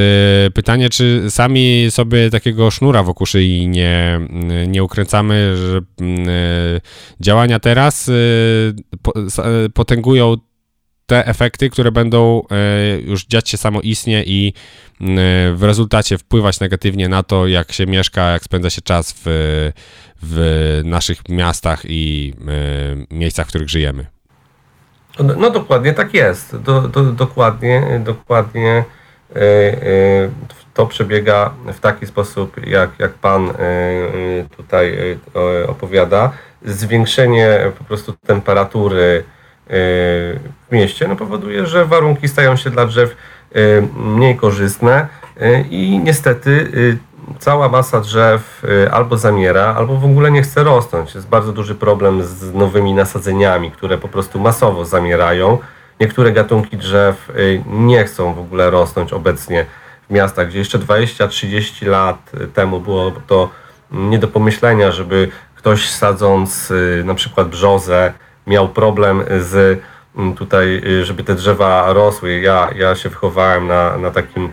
pytanie, 0.54 0.90
czy 0.90 1.26
sami 1.30 1.88
sobie 1.90 2.30
takiego 2.30 2.72
sznura 2.72 3.04
wokół 3.04 3.28
szyi 3.28 3.68
nie, 3.68 4.20
nie 4.68 4.84
ukręcamy, 4.84 5.56
że 5.58 5.82
działania 7.20 7.60
teraz 7.60 8.12
potęgują 9.74 10.36
te 11.14 11.26
efekty, 11.26 11.70
które 11.70 11.92
będą 11.92 12.42
e, 12.52 13.00
już 13.00 13.26
dziać 13.26 13.50
się 13.50 13.58
samoistnie 13.58 14.24
i 14.24 14.54
e, 15.02 15.06
w 15.54 15.60
rezultacie 15.62 16.18
wpływać 16.18 16.60
negatywnie 16.60 17.10
na 17.10 17.24
to, 17.24 17.48
jak 17.48 17.72
się 17.72 17.86
mieszka, 17.86 18.32
jak 18.32 18.44
spędza 18.44 18.70
się 18.70 18.82
czas 18.82 19.16
w, 19.26 19.72
w 20.22 20.82
naszych 20.86 21.30
miastach 21.30 21.82
i 21.86 22.34
e, 23.12 23.16
miejscach, 23.16 23.46
w 23.46 23.50
których 23.50 23.70
żyjemy. 23.70 24.06
No, 25.20 25.34
no 25.38 25.50
dokładnie 25.50 25.94
tak 25.94 26.14
jest. 26.14 26.58
Do, 26.58 26.82
do, 26.82 27.04
dokładnie, 27.04 28.02
dokładnie 28.06 28.84
to 30.74 30.86
przebiega 30.88 31.54
w 31.74 31.80
taki 31.80 32.08
sposób, 32.08 32.68
jak, 32.68 32.90
jak 33.00 33.14
Pan 33.14 33.50
tutaj 34.58 35.18
opowiada. 35.68 36.32
Zwiększenie 36.66 37.60
po 37.78 37.84
prostu 37.84 38.14
temperatury 38.28 39.24
w 39.68 40.72
mieście, 40.72 41.08
no 41.08 41.16
powoduje, 41.16 41.66
że 41.66 41.86
warunki 41.86 42.28
stają 42.28 42.56
się 42.56 42.70
dla 42.70 42.86
drzew 42.86 43.16
e, 43.56 43.58
mniej 43.96 44.38
korzystne 44.38 45.08
e, 45.40 45.62
i 45.62 46.00
niestety 46.00 46.72
e, 46.92 47.40
cała 47.40 47.70
masa 47.70 48.00
drzew 48.00 48.66
albo 48.92 49.18
zamiera, 49.18 49.76
albo 49.78 49.96
w 49.98 50.06
ogóle 50.06 50.32
nie 50.32 50.42
chce 50.42 50.64
rosnąć. 50.64 51.16
Jest 51.16 51.28
bardzo 51.28 51.52
duży 51.54 51.76
problem 51.76 52.24
z 52.24 52.54
nowymi 52.54 52.94
nasadzeniami, 52.94 53.72
które 53.72 53.98
po 53.98 54.08
prostu 54.08 54.40
masowo 54.40 54.86
zamierają. 54.86 55.58
Niektóre 56.00 56.32
gatunki 56.32 56.78
drzew 56.78 57.32
nie 57.68 58.04
chcą 58.04 58.34
w 58.34 58.40
ogóle 58.40 58.70
rosnąć 58.70 59.14
obecnie 59.14 59.66
w 60.10 60.14
miastach, 60.14 60.48
gdzie 60.48 60.60
jeszcze 60.60 60.80
20-30 60.80 61.88
lat 61.88 62.32
temu 62.54 62.80
było 62.80 63.12
to 63.28 63.50
nie 63.92 64.20
do 64.20 64.28
pomyślenia, 64.28 64.92
żeby 64.92 65.30
ktoś 65.56 65.90
sadząc 65.90 66.74
na 67.04 67.16
przykład 67.16 67.48
brzozę 67.50 68.14
miał 68.48 68.70
problem 68.70 69.24
z 69.40 69.82
mm, 70.18 70.34
tutaj, 70.36 70.82
y, 70.86 71.06
żeby 71.06 71.24
te 71.24 71.36
drzewa 71.36 71.94
rosły. 71.94 72.40
Ja, 72.40 72.70
ja 72.76 72.96
się 72.96 73.10
wychowałem 73.10 73.68
na, 73.68 73.98
na 73.98 74.12
takim 74.12 74.50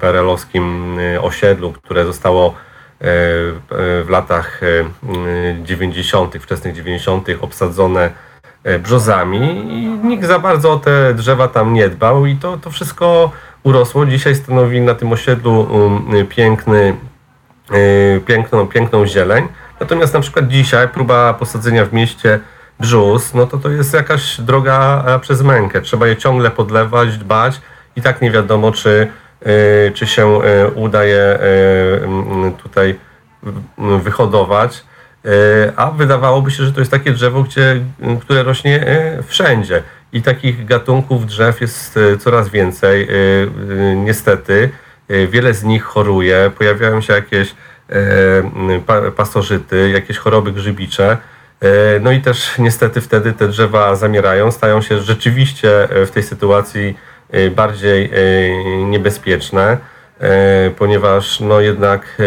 perelowskim 0.00 0.98
y, 0.98 1.20
osiedlu, 1.20 1.72
które 1.72 2.04
zostało 2.04 2.48
e, 2.48 2.54
w 4.04 4.06
latach 4.08 4.60
90., 5.62 6.36
y, 6.36 6.40
wczesnych 6.40 6.74
90., 6.74 7.28
obsadzone 7.40 8.10
brzozami 8.82 9.38
i 9.72 10.06
nikt 10.06 10.24
za 10.24 10.38
bardzo 10.38 10.72
o 10.72 10.78
te 10.78 11.14
drzewa 11.14 11.48
tam 11.48 11.74
nie 11.74 11.88
dbał 11.88 12.26
i 12.26 12.36
to, 12.36 12.56
to 12.56 12.70
wszystko 12.70 13.30
urosło. 13.62 14.06
Dzisiaj 14.06 14.34
stanowi 14.34 14.80
na 14.80 14.94
tym 14.94 15.12
osiedlu 15.12 15.60
um, 15.60 16.26
piękny, 16.26 16.96
piękną, 18.26 18.66
piękną 18.66 19.06
zieleń. 19.06 19.48
Natomiast 19.80 20.14
na 20.14 20.20
przykład 20.20 20.48
dzisiaj 20.48 20.88
próba 20.88 21.34
posadzenia 21.34 21.84
w 21.84 21.92
mieście 21.92 22.40
brzus, 22.80 23.34
no 23.34 23.46
to 23.46 23.58
to 23.58 23.70
jest 23.70 23.94
jakaś 23.94 24.40
droga 24.40 25.04
e, 25.06 25.18
przez 25.18 25.42
mękę. 25.42 25.80
Trzeba 25.80 26.06
je 26.06 26.16
ciągle 26.16 26.50
podlewać, 26.50 27.18
dbać 27.18 27.60
i 27.96 28.02
tak 28.02 28.22
nie 28.22 28.30
wiadomo, 28.30 28.72
czy, 28.72 29.08
e, 29.42 29.90
czy 29.90 30.06
się 30.06 30.42
e, 30.42 30.68
udaje 30.68 31.38
tutaj 32.62 32.98
wyhodować. 34.02 34.84
A 35.76 35.90
wydawałoby 35.90 36.50
się, 36.50 36.64
że 36.64 36.72
to 36.72 36.80
jest 36.80 36.90
takie 36.90 37.12
drzewo, 37.12 37.42
gdzie, 37.42 37.80
które 38.20 38.42
rośnie 38.42 38.86
wszędzie. 39.26 39.82
I 40.12 40.22
takich 40.22 40.64
gatunków 40.66 41.26
drzew 41.26 41.60
jest 41.60 41.98
coraz 42.18 42.48
więcej. 42.48 43.08
Niestety, 43.96 44.70
wiele 45.28 45.54
z 45.54 45.64
nich 45.64 45.82
choruje, 45.82 46.50
pojawiają 46.58 47.00
się 47.00 47.12
jakieś 47.12 47.54
pasożyty, 49.16 49.90
jakieś 49.90 50.18
choroby 50.18 50.52
grzybicze. 50.52 51.16
E, 51.60 52.00
no 52.00 52.12
i 52.12 52.20
też 52.20 52.58
niestety 52.58 53.00
wtedy 53.00 53.32
te 53.32 53.48
drzewa 53.48 53.96
zamierają, 53.96 54.50
stają 54.50 54.82
się 54.82 55.00
rzeczywiście 55.00 55.90
e, 55.90 56.06
w 56.06 56.10
tej 56.10 56.22
sytuacji 56.22 56.96
e, 57.30 57.50
bardziej 57.50 58.10
niebezpieczne, 58.86 59.78
ponieważ 60.78 61.40
no 61.40 61.60
jednak 61.60 62.22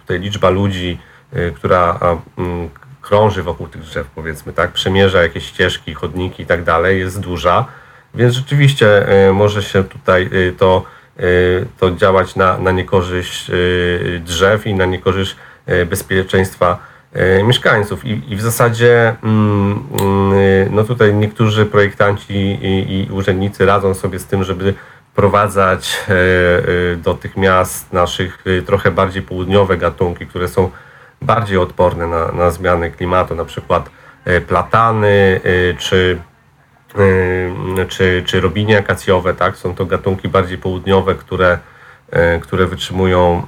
tutaj 0.00 0.20
liczba 0.20 0.50
ludzi, 0.50 0.98
która 1.54 1.98
krąży 3.02 3.42
wokół 3.42 3.68
tych 3.68 3.82
drzew, 3.82 4.06
powiedzmy 4.14 4.52
tak, 4.52 4.72
przemierza 4.72 5.22
jakieś 5.22 5.46
ścieżki, 5.46 5.94
chodniki 5.94 6.42
i 6.42 6.46
tak 6.46 6.64
dalej, 6.64 6.98
jest 6.98 7.20
duża, 7.20 7.64
więc 8.14 8.34
rzeczywiście 8.34 9.06
może 9.32 9.62
się 9.62 9.84
tutaj 9.84 10.30
to, 10.58 10.84
to 11.78 11.90
działać 11.90 12.36
na, 12.36 12.58
na 12.58 12.70
niekorzyść 12.70 13.50
drzew 14.20 14.66
i 14.66 14.74
na 14.74 14.84
niekorzyść 14.84 15.36
bezpieczeństwa 15.86 16.89
mieszkańców. 17.44 18.04
I, 18.04 18.32
I, 18.32 18.36
w 18.36 18.40
zasadzie 18.40 19.16
mm, 19.22 19.82
mm, 20.00 20.74
no 20.74 20.84
tutaj 20.84 21.14
niektórzy 21.14 21.66
projektanci 21.66 22.34
i, 22.34 23.06
i, 23.08 23.12
urzędnicy 23.12 23.66
radzą 23.66 23.94
sobie 23.94 24.18
z 24.18 24.26
tym, 24.26 24.44
żeby 24.44 24.74
wprowadzać 25.12 25.96
e, 26.08 26.12
e, 26.12 26.96
do 26.96 27.14
tych 27.14 27.36
miast 27.36 27.92
naszych 27.92 28.44
trochę 28.66 28.90
bardziej 28.90 29.22
południowe 29.22 29.76
gatunki, 29.76 30.26
które 30.26 30.48
są 30.48 30.70
bardziej 31.22 31.58
odporne 31.58 32.06
na, 32.06 32.32
na 32.32 32.50
zmiany 32.50 32.90
klimatu, 32.90 33.34
na 33.34 33.44
przykład 33.44 33.90
platany 34.48 35.40
czy, 35.78 36.18
czy, 37.88 38.22
czy 38.26 38.40
robinie 38.40 38.78
akacjowe, 38.78 39.34
tak? 39.34 39.56
Są 39.56 39.74
to 39.74 39.86
gatunki 39.86 40.28
bardziej 40.28 40.58
południowe, 40.58 41.14
które, 41.14 41.58
które 42.40 42.66
wytrzymują 42.66 43.46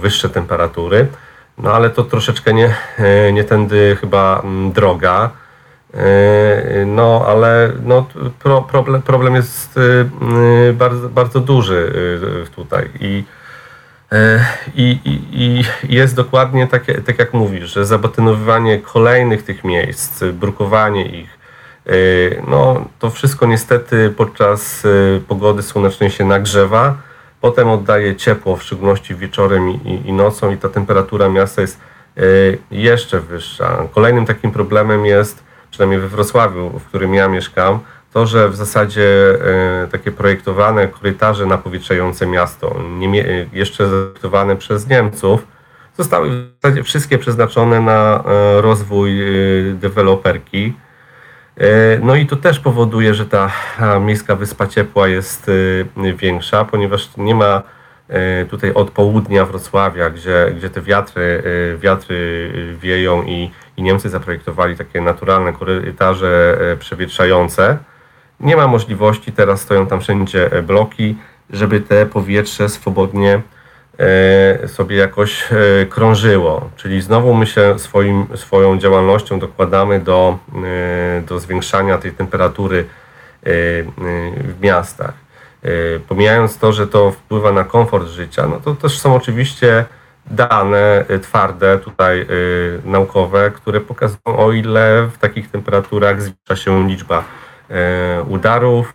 wyższe 0.00 0.28
temperatury. 0.28 1.06
No 1.58 1.72
ale 1.72 1.90
to 1.90 2.04
troszeczkę 2.04 2.54
nie, 2.54 2.74
nie 3.32 3.44
tędy 3.44 3.96
chyba 4.00 4.42
droga. 4.74 5.30
E, 5.94 6.86
no, 6.86 7.24
ale 7.26 7.72
no, 7.84 8.06
pro, 8.38 8.62
problem, 8.62 9.02
problem 9.02 9.34
jest 9.34 9.76
y, 9.76 9.80
y, 10.68 10.72
bardzo, 10.72 11.08
bardzo 11.08 11.40
duży 11.40 11.92
tutaj 12.54 12.88
i, 13.00 13.24
i, 14.74 14.98
i, 15.04 15.64
i 15.82 15.94
jest 15.94 16.16
dokładnie 16.16 16.66
tak, 16.66 16.84
tak 17.06 17.18
jak 17.18 17.34
mówisz, 17.34 17.72
że 17.72 17.86
zabetynowywanie 17.86 18.78
kolejnych 18.78 19.42
tych 19.42 19.64
miejsc, 19.64 20.24
brukowanie 20.24 21.06
ich, 21.06 21.38
no 22.48 22.84
to 22.98 23.10
wszystko 23.10 23.46
niestety 23.46 24.14
podczas 24.16 24.82
pogody 25.28 25.62
słonecznej 25.62 26.10
się 26.10 26.24
nagrzewa, 26.24 26.94
potem 27.46 27.68
oddaje 27.68 28.16
ciepło, 28.16 28.56
w 28.56 28.62
szczególności 28.62 29.14
wieczorem 29.14 29.70
i, 29.70 30.02
i 30.04 30.12
nocą 30.12 30.52
i 30.52 30.56
ta 30.56 30.68
temperatura 30.68 31.28
miasta 31.28 31.60
jest 31.62 31.80
jeszcze 32.70 33.20
wyższa. 33.20 33.88
Kolejnym 33.94 34.26
takim 34.26 34.50
problemem 34.50 35.06
jest 35.06 35.44
przynajmniej 35.70 36.00
we 36.00 36.08
Wrocławiu, 36.08 36.78
w 36.78 36.84
którym 36.84 37.14
ja 37.14 37.28
mieszkam, 37.28 37.78
to, 38.12 38.26
że 38.26 38.48
w 38.48 38.56
zasadzie 38.56 39.08
e, 39.84 39.88
takie 39.92 40.12
projektowane 40.12 40.88
korytarze 40.88 41.46
napowietrzające 41.46 42.26
miasto, 42.26 42.76
jeszcze 43.52 43.84
zaprojektowane 43.84 44.56
przez 44.56 44.88
Niemców, 44.88 45.46
zostały 45.96 46.30
w 46.30 46.52
zasadzie 46.62 46.82
wszystkie 46.82 47.18
przeznaczone 47.18 47.80
na 47.80 48.24
e, 48.26 48.60
rozwój 48.60 49.22
e, 49.22 49.26
deweloperki. 49.74 50.72
No 52.02 52.16
i 52.16 52.26
to 52.26 52.36
też 52.36 52.60
powoduje, 52.60 53.14
że 53.14 53.26
ta 53.26 53.52
miejska 54.00 54.36
wyspa 54.36 54.66
ciepła 54.66 55.08
jest 55.08 55.50
większa, 56.16 56.64
ponieważ 56.64 57.16
nie 57.16 57.34
ma 57.34 57.62
tutaj 58.50 58.72
od 58.74 58.90
południa 58.90 59.44
Wrocławia, 59.44 60.10
gdzie, 60.10 60.54
gdzie 60.56 60.70
te 60.70 60.82
wiatry, 60.82 61.42
wiatry 61.80 62.50
wieją 62.80 63.22
i 63.22 63.50
i 63.76 63.82
Niemcy 63.82 64.08
zaprojektowali 64.10 64.76
takie 64.76 65.00
naturalne 65.00 65.52
korytarze 65.52 66.58
e, 66.72 66.76
przewietrzające. 66.76 67.78
Nie 68.40 68.56
ma 68.56 68.66
możliwości, 68.66 69.32
teraz 69.32 69.60
stoją 69.60 69.86
tam 69.86 70.00
wszędzie 70.00 70.52
e, 70.52 70.62
bloki, 70.62 71.16
żeby 71.50 71.80
te 71.80 72.06
powietrze 72.06 72.68
swobodnie 72.68 73.34
e, 73.34 73.42
sobie 74.66 74.96
jakoś 74.96 75.48
krążyło. 75.90 76.70
Czyli 76.76 77.02
znowu 77.02 77.34
my 77.34 77.46
się 77.46 77.78
swoim, 77.78 78.26
swoją 78.34 78.78
działalnością 78.78 79.38
dokładamy 79.38 80.00
do, 80.00 80.38
do 81.28 81.38
zwiększania 81.38 81.98
tej 81.98 82.12
temperatury 82.12 82.84
w 83.42 84.54
miastach. 84.62 85.14
Pomijając 86.08 86.58
to, 86.58 86.72
że 86.72 86.86
to 86.86 87.10
wpływa 87.10 87.52
na 87.52 87.64
komfort 87.64 88.08
życia, 88.08 88.46
no 88.46 88.60
to 88.60 88.74
też 88.74 88.98
są 88.98 89.14
oczywiście 89.14 89.84
dane 90.26 91.04
twarde, 91.22 91.78
tutaj 91.78 92.26
naukowe, 92.84 93.50
które 93.50 93.80
pokazują, 93.80 94.20
o 94.24 94.52
ile 94.52 95.08
w 95.12 95.18
takich 95.18 95.50
temperaturach 95.50 96.22
zwiększa 96.22 96.56
się 96.56 96.88
liczba 96.88 97.24
udarów 98.28 98.94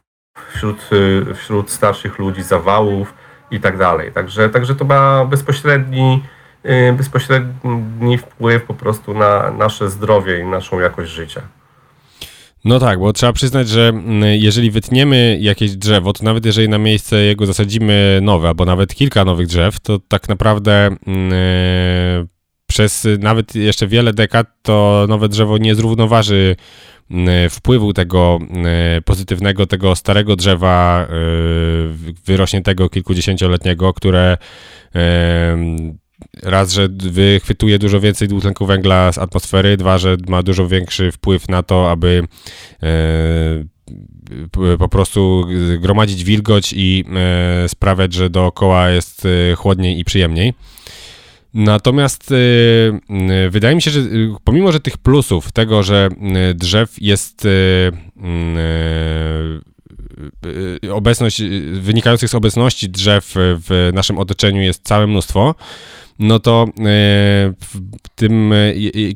wśród, 0.54 0.90
wśród 1.36 1.72
starszych 1.72 2.20
ludzi, 2.20 2.44
zawałów 2.44 3.14
i 3.52 3.60
tak 3.60 3.78
dalej. 3.78 4.12
Także, 4.12 4.50
także 4.50 4.76
to 4.76 4.86
ma 4.86 5.26
bezpośredni, 5.26 6.24
y, 6.66 6.94
bezpośredni 6.98 8.18
wpływ 8.18 8.64
po 8.64 8.74
prostu 8.74 9.14
na 9.14 9.52
nasze 9.52 9.90
zdrowie 9.90 10.40
i 10.40 10.46
naszą 10.46 10.80
jakość 10.80 11.12
życia. 11.12 11.42
No 12.66 12.80
tak, 12.80 13.00
bo 13.00 13.14
trzeba 13.14 13.34
przyznać, 13.34 13.70
że 13.70 13.90
mm, 13.90 14.24
jeżeli 14.24 14.72
wytniemy 14.72 15.38
jakieś 15.40 15.72
drzewo, 15.72 16.14
to 16.14 16.24
nawet 16.24 16.46
jeżeli 16.46 16.70
na 16.70 16.78
miejsce 16.78 17.22
jego 17.22 17.46
zasadzimy 17.46 18.20
nowe, 18.22 18.48
albo 18.48 18.66
nawet 18.66 18.96
kilka 18.96 19.26
nowych 19.26 19.48
drzew, 19.48 19.80
to 19.80 20.00
tak 20.08 20.30
naprawdę 20.30 20.90
yy, 21.08 22.28
przez 22.71 23.07
nawet 23.19 23.55
jeszcze 23.55 23.88
wiele 23.88 24.13
dekad 24.13 24.47
to 24.62 25.05
nowe 25.10 25.29
drzewo 25.29 25.57
nie 25.57 25.75
zrównoważy 25.75 26.55
mm, 27.12 27.49
wpływu 27.49 27.93
tego 27.93 28.39
mm, 28.41 29.03
pozytywnego, 29.05 29.67
tego 29.67 29.95
starego 29.95 30.36
drzewa 30.36 31.07
wyrośniętego 32.25 32.89
kilkudziesięcioletniego, 32.89 33.93
które 33.93 34.38
raz, 36.43 36.71
że 36.71 36.88
wychwytuje 36.89 37.79
dużo 37.79 37.99
więcej 37.99 38.27
dwutlenku 38.27 38.65
węgla 38.65 39.12
z 39.12 39.17
atmosfery, 39.17 39.77
dwa, 39.77 39.97
że 39.97 40.17
ma 40.27 40.43
dużo 40.43 40.67
większy 40.67 41.12
wpływ 41.12 41.49
na 41.49 41.63
to, 41.63 41.91
aby 41.91 42.23
po 44.79 44.89
prostu 44.89 45.45
gromadzić 45.79 46.23
wilgoć 46.23 46.73
i 46.75 47.05
sprawiać, 47.67 48.13
że 48.13 48.29
dookoła 48.29 48.89
jest 48.89 49.27
chłodniej 49.55 49.99
i 49.99 50.05
przyjemniej. 50.05 50.53
Natomiast 51.54 52.34
wydaje 53.50 53.76
mi 53.76 53.82
się, 53.82 53.92
że 53.92 54.02
pomimo, 54.44 54.72
że 54.72 54.80
tych 54.80 54.98
plusów, 54.98 55.52
tego, 55.52 55.84
że 55.84 56.10
drzew 56.56 56.96
jest 57.02 57.48
obecność, 60.92 61.42
wynikających 61.74 62.30
z 62.30 62.36
obecności 62.36 62.90
drzew 62.90 63.34
w 63.36 63.92
naszym 63.94 64.18
otoczeniu 64.18 64.62
jest 64.62 64.84
całe 64.84 65.08
mnóstwo, 65.08 65.56
no 66.20 66.40
to 66.40 66.68
w 67.60 68.10
tym, 68.16 68.54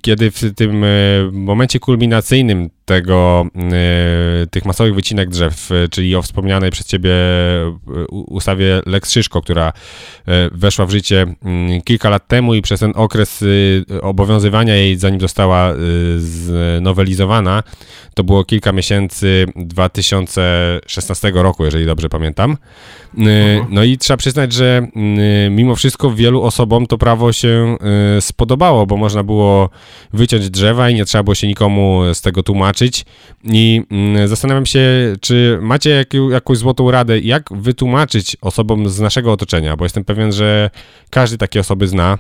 kiedy 0.02 0.32
w 0.32 0.54
tym 0.56 0.86
momencie 1.32 1.80
kulminacyjnym 1.80 2.70
tego, 2.86 3.46
tych 4.52 4.66
masowych 4.66 4.96
wycinek 4.96 5.30
drzew, 5.30 5.70
czyli 5.92 6.16
o 6.16 6.22
wspomnianej 6.22 6.72
przez 6.72 6.88
Ciebie 6.88 7.12
ustawie 8.10 8.82
Lex 8.86 9.12
Szyszko, 9.12 9.42
która 9.42 9.74
weszła 10.52 10.86
w 10.86 10.92
życie 10.92 11.26
mm, 11.46 11.82
kilka 11.82 12.10
lat 12.10 12.28
temu 12.28 12.54
i 12.54 12.62
przez 12.62 12.80
ten 12.80 12.92
okres 12.96 13.44
obowiązywania 14.02 14.76
jej, 14.76 14.98
zanim 14.98 15.22
została 15.22 15.74
znowelizowana, 16.18 17.64
to 18.14 18.24
było 18.24 18.44
kilka 18.44 18.72
miesięcy 18.72 19.46
2016 19.56 21.32
roku, 21.36 21.66
jeżeli 21.66 21.86
dobrze 21.86 22.10
pamiętam. 22.10 22.58
Mhm. 23.18 23.66
No 23.70 23.84
i 23.84 23.98
trzeba 23.98 24.18
przyznać, 24.18 24.54
że 24.54 24.88
mimo 25.52 25.76
wszystko 25.76 26.12
wielu 26.12 26.44
osobom 26.44 26.88
to 26.88 26.98
prawo 26.98 27.34
się 27.34 27.78
spodobało, 28.20 28.86
bo 28.86 28.98
można 28.98 29.24
było 29.24 29.70
wyciąć 30.14 30.50
drzewa 30.50 30.90
i 30.90 30.96
nie 30.96 31.06
trzeba 31.06 31.24
było 31.24 31.36
się 31.36 31.48
nikomu 31.48 32.02
z 32.14 32.22
tego 32.22 32.44
tłumaczyć. 32.44 32.75
I 33.44 33.82
zastanawiam 34.26 34.66
się, 34.66 35.14
czy 35.22 35.60
macie 35.62 35.90
jak, 35.90 36.08
jakąś 36.32 36.58
złotą 36.58 36.92
radę, 36.92 37.20
jak 37.20 37.50
wytłumaczyć 37.52 38.38
osobom 38.42 38.90
z 38.90 39.00
naszego 39.00 39.32
otoczenia, 39.32 39.76
bo 39.76 39.86
jestem 39.86 40.06
pewien, 40.06 40.32
że 40.32 40.70
każdy 41.10 41.38
takie 41.38 41.60
osoby 41.60 41.88
zna. 41.88 42.18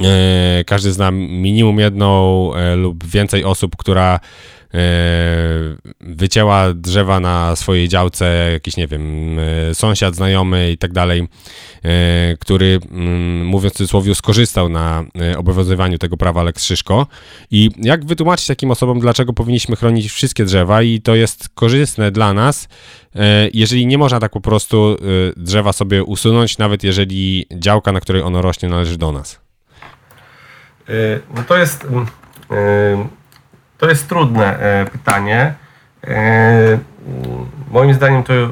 E, 0.00 0.64
każdy 0.66 0.92
zna 0.92 1.10
minimum 1.10 1.78
jedną 1.78 2.54
e, 2.54 2.76
lub 2.76 3.04
więcej 3.04 3.44
osób, 3.44 3.76
która 3.76 4.20
wycięła 6.00 6.74
drzewa 6.74 7.20
na 7.20 7.56
swojej 7.56 7.88
działce, 7.88 8.50
jakiś, 8.52 8.76
nie 8.76 8.86
wiem, 8.86 9.36
e, 9.38 9.74
sąsiad, 9.74 10.14
znajomy 10.14 10.72
i 10.72 10.78
tak 10.78 10.92
dalej, 10.92 11.28
e, 11.84 12.36
który, 12.40 12.80
mm, 12.90 13.46
mówiąc 13.46 13.74
w 13.74 13.76
cudzysłowie, 13.76 14.14
skorzystał 14.14 14.68
na 14.68 15.04
obowiązywaniu 15.36 15.98
tego 15.98 16.16
prawa 16.16 16.42
Lex 16.42 16.64
Szyszko. 16.64 17.06
I 17.50 17.70
jak 17.76 18.04
wytłumaczyć 18.04 18.46
takim 18.46 18.70
osobom, 18.70 19.00
dlaczego 19.00 19.32
powinniśmy 19.32 19.76
chronić 19.76 20.12
wszystkie 20.12 20.44
drzewa 20.44 20.82
i 20.82 21.00
to 21.00 21.14
jest 21.14 21.48
korzystne 21.48 22.10
dla 22.10 22.32
nas, 22.32 22.68
jeżeli 23.52 23.86
nie 23.86 23.98
można 23.98 24.20
tak 24.20 24.32
po 24.32 24.40
prostu 24.40 24.96
drzewa 25.36 25.72
sobie 25.72 26.04
usunąć, 26.04 26.58
nawet 26.58 26.84
jeżeli 26.84 27.46
działka, 27.52 27.92
na 27.92 28.00
której 28.00 28.22
ono 28.22 28.42
rośnie, 28.42 28.68
należy 28.68 28.98
do 28.98 29.12
nas? 29.12 29.40
No 31.34 31.42
to 31.48 31.56
jest 31.56 31.84
mm, 31.84 33.08
to 33.80 33.88
jest 33.88 34.08
trudne 34.08 34.58
e, 34.58 34.84
pytanie. 34.84 35.54
E, 36.06 36.78
moim 37.70 37.94
zdaniem 37.94 38.22
to 38.22 38.34
e, 38.34 38.48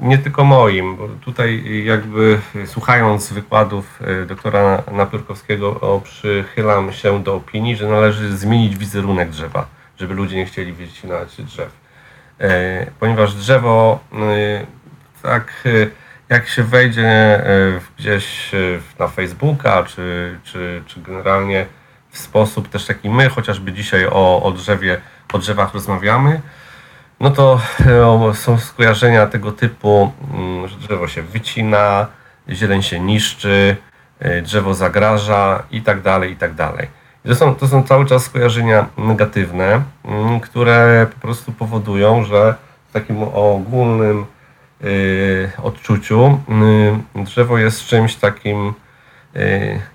nie 0.00 0.18
tylko 0.18 0.44
moim, 0.44 0.96
bo 0.96 1.08
tutaj 1.08 1.64
jakby 1.84 2.38
słuchając 2.66 3.32
wykładów 3.32 4.00
doktora 4.26 4.82
Napiórkowskiego 4.92 6.00
przychylam 6.04 6.92
się 6.92 7.22
do 7.22 7.34
opinii, 7.34 7.76
że 7.76 7.88
należy 7.88 8.36
zmienić 8.36 8.76
wizerunek 8.76 9.30
drzewa, 9.30 9.66
żeby 10.00 10.14
ludzie 10.14 10.36
nie 10.36 10.46
chcieli 10.46 10.72
wycinać 10.72 11.42
drzew. 11.42 11.86
Ponieważ 13.00 13.34
drzewo 13.34 13.98
tak 15.22 15.64
jak 16.28 16.48
się 16.48 16.62
wejdzie 16.62 17.42
gdzieś 17.98 18.50
na 18.98 19.08
Facebooka 19.08 19.84
czy, 19.84 20.38
czy, 20.44 20.82
czy 20.86 21.00
generalnie 21.00 21.66
sposób 22.18 22.68
też 22.68 22.86
taki 22.86 23.10
my, 23.10 23.28
chociażby 23.28 23.72
dzisiaj 23.72 24.06
o, 24.06 24.42
o 24.42 24.52
drzewie, 24.52 25.00
o 25.32 25.38
drzewach 25.38 25.74
rozmawiamy, 25.74 26.40
no 27.20 27.30
to 27.30 27.60
e, 28.30 28.34
są 28.34 28.58
skojarzenia 28.58 29.26
tego 29.26 29.52
typu, 29.52 30.12
mm, 30.34 30.68
że 30.68 30.76
drzewo 30.76 31.08
się 31.08 31.22
wycina, 31.22 32.06
zieleń 32.48 32.82
się 32.82 33.00
niszczy, 33.00 33.76
drzewo 34.42 34.74
zagraża 34.74 35.62
i 35.70 35.82
tak 35.82 36.02
dalej, 36.02 36.32
i 36.32 36.36
tak 36.36 36.54
dalej. 36.54 36.88
To 37.26 37.34
są, 37.34 37.54
to 37.54 37.68
są 37.68 37.82
cały 37.82 38.06
czas 38.06 38.24
skojarzenia 38.24 38.86
negatywne, 38.98 39.82
mm, 40.04 40.40
które 40.40 41.06
po 41.14 41.20
prostu 41.20 41.52
powodują, 41.52 42.24
że 42.24 42.54
w 42.88 42.92
takim 42.92 43.22
ogólnym 43.22 44.26
odczuciu 45.62 46.40
drzewo 47.14 47.58
jest 47.58 47.84
czymś 47.84 48.16
takim 48.16 48.74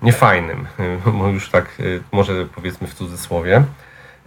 niefajnym, 0.02 0.66
już 1.34 1.50
tak 1.50 1.82
może 2.12 2.46
powiedzmy 2.54 2.88
w 2.88 2.94
cudzysłowie. 2.94 3.64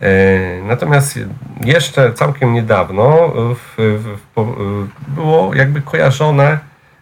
E, 0.02 0.62
natomiast 0.64 1.20
jeszcze 1.62 2.14
całkiem 2.14 2.54
niedawno 2.54 3.34
w, 3.56 3.76
w, 3.78 4.18
w, 4.36 4.88
było 5.08 5.56
jakby 5.56 5.82
kojarzone, 5.82 6.60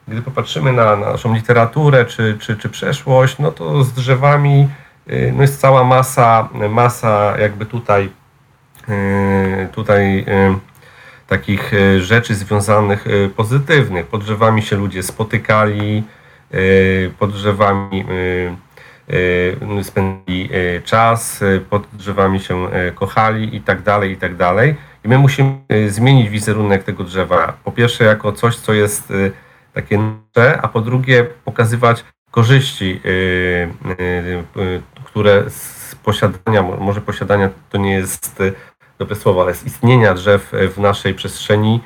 gdy 0.08 0.22
popatrzymy 0.22 0.74
na, 0.74 0.96
naszą 0.96 1.34
literaturę 1.34 2.06
czy, 2.06 2.38
czy, 2.40 2.58
czy 2.58 2.70
przeszłość, 2.70 3.40
no 3.40 3.52
to 3.52 3.84
z 3.84 3.94
drzewami 3.94 4.70
e, 5.08 5.32
no 5.32 5.42
jest 5.42 5.60
cała 5.62 5.84
masa, 5.84 6.50
masa 6.70 7.38
jakby 7.40 7.66
tutaj, 7.66 8.10
e, 8.90 9.68
tutaj 9.72 10.26
takich 11.28 11.72
rzeczy 12.00 12.36
związanych 12.36 13.06
pozytywnych. 13.36 14.08
Pod 14.08 14.24
drzewami 14.24 14.62
się 14.62 14.76
ludzie 14.76 15.04
spotykali, 15.04 16.04
pod 17.20 17.32
drzewami 17.32 18.06
Y, 19.10 19.84
spędzili 19.84 20.50
y, 20.56 20.82
czas, 20.86 21.42
y, 21.42 21.62
pod 21.70 21.88
drzewami 21.94 22.40
się 22.40 22.68
kochali 22.96 23.56
i 23.56 23.62
tak 23.62 23.82
dalej, 23.82 24.12
i 24.12 24.18
tak 24.18 24.36
dalej. 24.36 24.76
I 25.06 25.08
my 25.08 25.18
musimy 25.18 25.58
zmienić 25.88 26.30
wizerunek 26.30 26.84
tego 26.84 27.04
drzewa. 27.04 27.54
Po 27.64 27.72
pierwsze 27.72 28.04
jako 28.04 28.32
coś, 28.32 28.56
co 28.56 28.74
jest 28.74 29.14
takie 29.74 29.98
nasze, 29.98 30.62
a 30.62 30.68
po 30.68 30.82
drugie 30.82 31.24
pokazywać 31.46 32.04
korzyści, 32.32 33.02
które 35.04 35.50
z 35.50 35.96
posiadania, 35.96 36.62
może 36.62 37.02
posiadania 37.02 37.50
to 37.70 37.78
nie 37.78 37.94
jest 37.94 38.42
dobre 39.00 39.16
słowo, 39.16 39.42
ale 39.42 39.54
z 39.54 39.66
istnienia 39.66 40.14
drzew 40.14 40.52
w 40.76 40.78
naszej 40.78 41.14
przestrzeni 41.14 41.80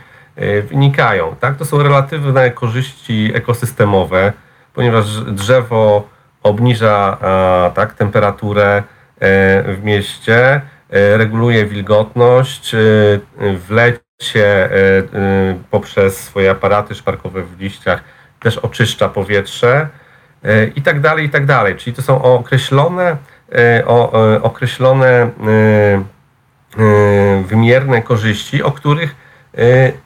wynikają. 0.70 1.36
Tak? 1.40 1.58
To 1.58 1.66
są 1.66 1.84
relatywne 1.84 2.52
korzyści 2.52 3.32
ekosystemowe, 3.34 4.34
ponieważ 4.78 5.22
drzewo 5.22 6.08
obniża 6.44 7.18
tak, 7.76 7.94
temperaturę 7.94 8.78
e, 8.78 8.84
w 9.74 9.80
mieście, 9.84 10.62
e, 10.90 11.18
reguluje 11.18 11.66
wilgotność, 11.66 12.74
e, 12.74 12.78
w 13.40 13.66
lecie 13.70 14.70
poprzez 15.72 16.18
swoje 16.18 16.52
aparaty 16.52 16.96
szparkowe 16.96 17.44
w 17.44 17.60
liściach 17.60 18.04
też 18.40 18.58
oczyszcza 18.58 19.10
powietrze 19.10 19.88
i 20.76 20.82
tak 20.82 21.00
dalej, 21.00 21.26
i 21.26 21.30
tak 21.30 21.46
dalej. 21.46 21.76
Czyli 21.76 21.96
to 21.96 22.02
są 22.02 22.22
określone, 22.22 23.18
określone 24.42 25.30
wymierne 27.48 28.02
korzyści, 28.02 28.64
o 28.64 28.72
których 28.72 29.16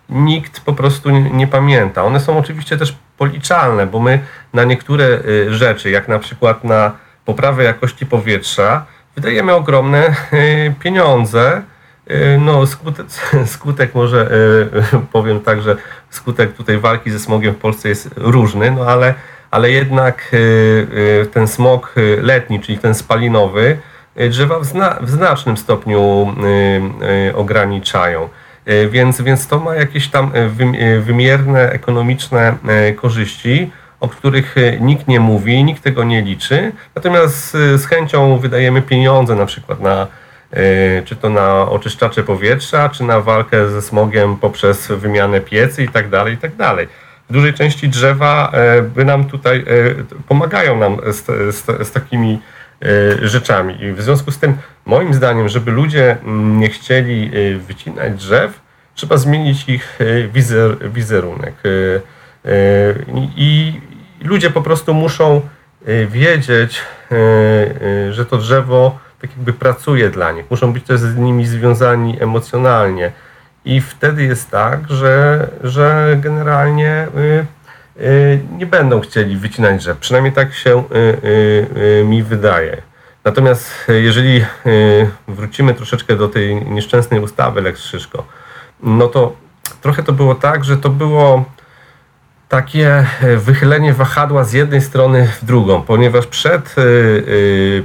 nikt 0.10 0.62
po 0.62 0.74
prostu 0.74 1.10
nie 1.10 1.48
pamięta. 1.48 2.04
One 2.04 2.20
są 2.20 2.38
oczywiście 2.38 2.78
też 2.78 2.98
policzalne, 3.22 3.88
bo 3.88 4.00
my 4.00 4.20
na 4.54 4.64
niektóre 4.64 5.06
y, 5.06 5.54
rzeczy, 5.54 5.90
jak 5.90 6.08
na 6.08 6.20
przykład 6.20 6.64
na 6.64 6.92
poprawę 7.26 7.64
jakości 7.64 8.06
powietrza, 8.06 8.86
wydajemy 9.16 9.54
ogromne 9.54 10.16
y, 10.34 10.74
pieniądze. 10.80 11.62
Y, 12.12 12.38
no, 12.40 12.68
skutek, 12.68 13.06
skutek 13.56 13.96
może 13.96 14.30
powiem 15.14 15.42
tak, 15.42 15.62
że 15.62 15.76
skutek 16.10 16.54
tutaj 16.54 16.78
walki 16.78 17.12
ze 17.12 17.20
smogiem 17.20 17.54
w 17.54 17.58
Polsce 17.58 17.90
jest 17.90 18.10
różny, 18.16 18.72
no 18.72 18.86
ale, 18.86 19.14
ale 19.52 19.72
jednak 19.72 20.36
ten 21.34 21.48
smog 21.48 21.96
letni, 22.22 22.60
czyli 22.60 22.78
ten 22.78 22.94
spalinowy, 22.94 23.78
drzewa 24.30 24.60
w, 24.60 24.66
zna, 24.66 24.98
w 25.02 25.10
znacznym 25.10 25.58
stopniu 25.58 26.34
ograniczają. 27.34 28.30
E, 28.66 28.88
więc, 28.88 29.22
więc 29.22 29.48
to 29.48 29.60
ma 29.60 29.76
jakieś 29.76 30.08
tam 30.08 30.32
e, 30.36 30.40
e, 30.40 31.00
wymierne, 31.00 31.72
ekonomiczne 31.72 32.56
korzyści, 32.96 33.72
o 34.00 34.08
których 34.08 34.56
nikt 34.80 35.08
nie 35.08 35.20
mówi, 35.20 35.64
nikt 35.64 35.84
tego 35.84 36.04
nie 36.04 36.22
liczy. 36.22 36.72
Natomiast 36.96 37.52
z 37.52 37.86
chęcią 37.86 38.38
wydajemy 38.38 38.82
pieniądze 38.82 39.36
na 39.36 39.46
przykład 39.46 39.82
na 39.82 40.08
czy 41.06 41.16
to 41.16 41.30
na 41.30 41.70
oczyszczacze 41.70 42.24
powietrza, 42.24 42.90
czy 42.90 43.04
na 43.04 43.22
walkę 43.22 43.70
ze 43.70 43.82
smogiem 43.82 44.38
poprzez 44.38 44.88
wymianę 44.88 45.42
piecy 45.42 45.84
i 45.84 45.90
tak 45.90 46.10
dalej, 46.10 46.34
i 46.34 46.38
tak 46.38 46.56
dalej. 46.56 46.88
W 47.30 47.34
dużej 47.34 47.54
części 47.54 47.90
drzewa 47.90 48.52
by 48.96 49.06
nam 49.06 49.26
tutaj 49.26 49.66
pomagają 50.28 50.78
nam 50.78 50.98
z, 51.12 51.26
z, 51.56 51.88
z 51.88 51.92
takimi 51.92 52.40
rzeczami. 53.22 53.84
I 53.84 53.92
w 53.92 54.02
związku 54.02 54.32
z 54.32 54.40
tym, 54.40 54.58
moim 54.86 55.14
zdaniem, 55.14 55.50
żeby 55.50 55.72
ludzie 55.72 56.18
mm, 56.24 56.60
nie 56.60 56.70
chcieli 56.70 57.32
y, 57.38 57.58
wycinać 57.58 58.14
drzew, 58.14 58.60
trzeba 58.96 59.18
zmienić 59.18 59.70
ich 59.70 60.02
y, 60.02 60.30
wizer, 60.34 60.92
wizerunek. 60.92 61.54
I 63.36 63.82
ludzie 64.22 64.50
po 64.50 64.62
prostu 64.62 64.94
muszą 64.94 65.42
wiedzieć, 66.08 66.82
że 68.12 68.26
to 68.30 68.38
drzewo 68.38 69.00
tak 69.22 69.30
jakby 69.38 69.54
pracuje 69.54 70.10
dla 70.10 70.32
nich. 70.32 70.46
Muszą 70.52 70.74
być 70.74 70.84
też 70.86 71.00
z 71.00 71.18
nimi 71.18 71.46
związani 71.46 72.24
emocjonalnie. 72.24 73.12
I 73.66 73.82
wtedy 73.82 74.24
jest 74.24 74.52
tak, 74.52 74.80
że, 74.90 75.48
że 75.64 76.18
generalnie 76.22 77.08
nie 78.58 78.66
będą 78.66 79.02
chcieli 79.02 79.38
wycinać 79.38 79.82
drzew. 79.82 79.98
Przynajmniej 79.98 80.34
tak 80.34 80.54
się 80.54 80.80
y, 80.80 80.96
y, 81.78 82.06
mi 82.06 82.24
wydaje. 82.24 82.82
Natomiast 83.24 83.88
jeżeli 83.88 84.46
wrócimy 85.28 85.74
troszeczkę 85.74 86.16
do 86.16 86.28
tej 86.28 86.66
nieszczęsnej 86.66 87.20
ustawy 87.20 87.62
Lex 87.62 87.84
Szyszko, 87.84 88.24
no 88.84 89.08
to 89.08 89.34
trochę 89.82 90.04
to 90.04 90.14
było 90.14 90.36
tak, 90.36 90.64
że 90.64 90.78
to 90.78 90.90
było 90.90 91.46
takie 92.50 93.06
wychylenie 93.38 93.94
wahadła 93.94 94.44
z 94.44 94.54
jednej 94.54 94.82
strony 94.82 95.28
w 95.42 95.46
drugą, 95.46 95.82
ponieważ 95.82 96.28
przed, 96.28 96.76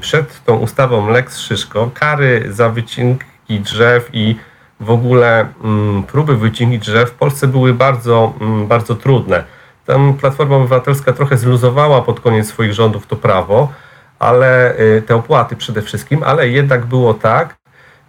przed 0.00 0.44
tą 0.44 0.56
ustawą 0.56 1.10
Lex 1.10 1.38
Szyszko 1.40 1.90
kary 1.94 2.46
za 2.48 2.68
wycinki 2.68 3.60
drzew 3.60 4.08
i 4.12 4.36
w 4.80 4.90
ogóle 4.90 5.48
mm, 5.64 6.02
próby 6.02 6.36
wycinki 6.36 6.78
drzew 6.78 7.10
w 7.10 7.14
Polsce 7.14 7.46
były 7.46 7.74
bardzo, 7.74 8.32
mm, 8.40 8.66
bardzo 8.66 8.94
trudne. 8.94 9.44
Tam 9.86 10.14
Platforma 10.14 10.56
Obywatelska 10.56 11.12
trochę 11.12 11.38
zluzowała 11.38 12.02
pod 12.02 12.20
koniec 12.20 12.48
swoich 12.48 12.72
rządów 12.72 13.06
to 13.06 13.16
prawo, 13.16 13.72
ale 14.18 14.78
y, 14.78 15.02
te 15.06 15.16
opłaty 15.16 15.56
przede 15.56 15.82
wszystkim, 15.82 16.22
ale 16.22 16.48
jednak 16.48 16.86
było 16.86 17.14
tak, 17.14 17.56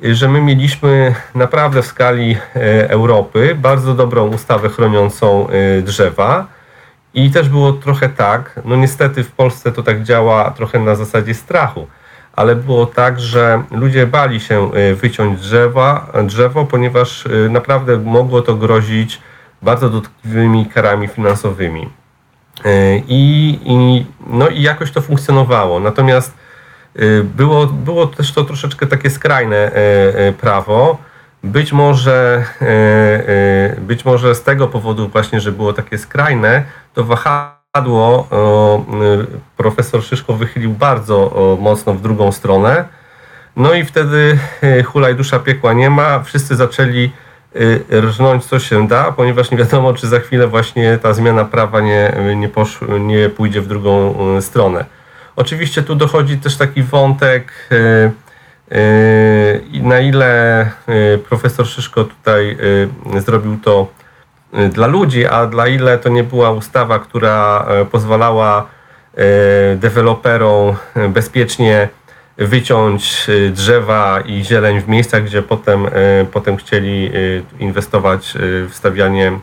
y, 0.06 0.16
że 0.16 0.30
my 0.30 0.42
mieliśmy 0.42 1.16
naprawdę 1.36 1.82
w 1.82 1.86
skali 1.86 2.32
y, 2.32 2.90
Europy 2.90 3.56
bardzo 3.56 3.94
dobrą 3.94 4.28
ustawę 4.28 4.70
chroniącą 4.70 5.48
drzewa. 5.84 6.48
I 7.13 7.32
też 7.32 7.50
było 7.50 7.74
trochę 7.74 8.10
tak, 8.10 8.60
no 8.66 8.76
niestety 8.76 9.24
w 9.24 9.32
Polsce 9.32 9.72
to 9.72 9.84
tak 9.84 10.04
działa 10.04 10.52
trochę 10.52 10.80
na 10.80 10.96
zasadzie 10.96 11.34
strachu, 11.34 11.88
ale 12.34 12.56
było 12.56 12.86
tak, 12.86 13.20
że 13.20 13.63
ludzie 13.72 14.08
bali 14.08 14.40
się 14.40 14.72
wyciąć 14.96 15.40
drzewa, 15.40 16.12
drzewo, 16.24 16.66
ponieważ 16.66 17.28
naprawdę 17.50 17.98
mogło 17.98 18.42
to 18.42 18.56
grozić 18.56 19.22
bardzo 19.62 19.89
dotkliwymi 19.89 20.65
karami 20.65 21.08
finansowymi. 21.08 21.89
E, 22.65 22.98
I, 22.98 23.60
i, 23.65 24.06
no 24.28 24.48
i 24.48 24.62
jakoś 24.62 24.91
to 24.91 25.02
funkcjonowało. 25.02 25.80
Natomiast 25.80 26.34
e, 26.96 27.24
było, 27.24 27.67
było 27.67 28.08
też 28.08 28.34
to 28.34 28.43
troszeczkę 28.43 28.88
takie 28.88 29.10
skrajne 29.10 29.58
e, 29.58 30.34
prawo. 30.34 30.98
Być 31.43 31.74
może, 31.74 32.46
być 33.78 34.06
może 34.06 34.36
z 34.36 34.43
tego 34.43 34.67
powodu 34.67 35.08
właśnie, 35.08 35.39
że 35.39 35.52
było 35.52 35.74
takie 35.74 35.98
skrajne, 35.98 36.63
to 36.93 37.04
wahadło 37.04 38.28
profesor 39.58 40.04
Szyszko 40.04 40.34
wychylił 40.34 40.72
bardzo 40.72 41.58
mocno 41.62 41.93
w 41.93 42.02
drugą 42.02 42.32
stronę. 42.32 42.86
No 43.56 43.74
i 43.74 43.86
wtedy 43.86 44.39
hulaj 44.86 45.16
dusza 45.16 45.39
piekła 45.39 45.74
nie 45.74 45.89
ma. 45.89 46.20
Wszyscy 46.20 46.55
zaczęli 46.55 47.12
rżnąć 47.91 48.45
co 48.45 48.60
się 48.60 48.88
da, 48.88 49.12
ponieważ 49.12 49.51
nie 49.51 49.58
wiadomo, 49.58 49.93
czy 49.93 50.08
za 50.08 50.20
chwilę 50.20 50.47
właśnie 50.47 50.97
ta 50.97 51.14
zmiana 51.14 51.45
prawa 51.45 51.82
nie, 51.82 52.14
nie, 52.36 52.49
posz, 52.49 52.80
nie 52.99 53.30
pójdzie 53.30 53.62
w 53.62 53.68
drugą 53.68 54.16
y, 54.38 54.41
stronę. 54.41 54.86
Oczywiście 55.36 55.84
tu 55.84 55.95
dochodzi 55.95 56.38
też 56.38 56.58
taki 56.58 56.84
wątek, 56.84 57.51
y, 57.72 58.12
na 59.74 59.99
ile 59.99 60.70
profesor 61.30 61.68
Szyszko 61.68 62.03
tutaj 62.03 62.58
zrobił 63.18 63.58
to 63.64 63.88
dla 64.70 64.88
ludzi, 64.88 65.26
a 65.26 65.45
dla 65.45 65.68
ile 65.68 65.97
to 65.97 66.10
nie 66.10 66.24
była 66.24 66.51
ustawa, 66.51 66.99
która 66.99 67.66
pozwalała 67.91 68.68
deweloperom 69.76 70.76
bezpiecznie 71.10 71.89
wyciąć 72.38 73.30
y, 73.30 73.52
drzewa 73.52 74.22
i 74.26 74.44
zieleń 74.44 74.82
w 74.82 74.88
miejscach, 74.88 75.24
gdzie 75.24 75.42
potem, 75.42 75.86
y, 75.86 75.90
potem 76.32 76.58
chcieli 76.58 77.16
y, 77.16 77.44
inwestować 77.60 78.34
w 78.40 78.70
stawianie 78.74 79.40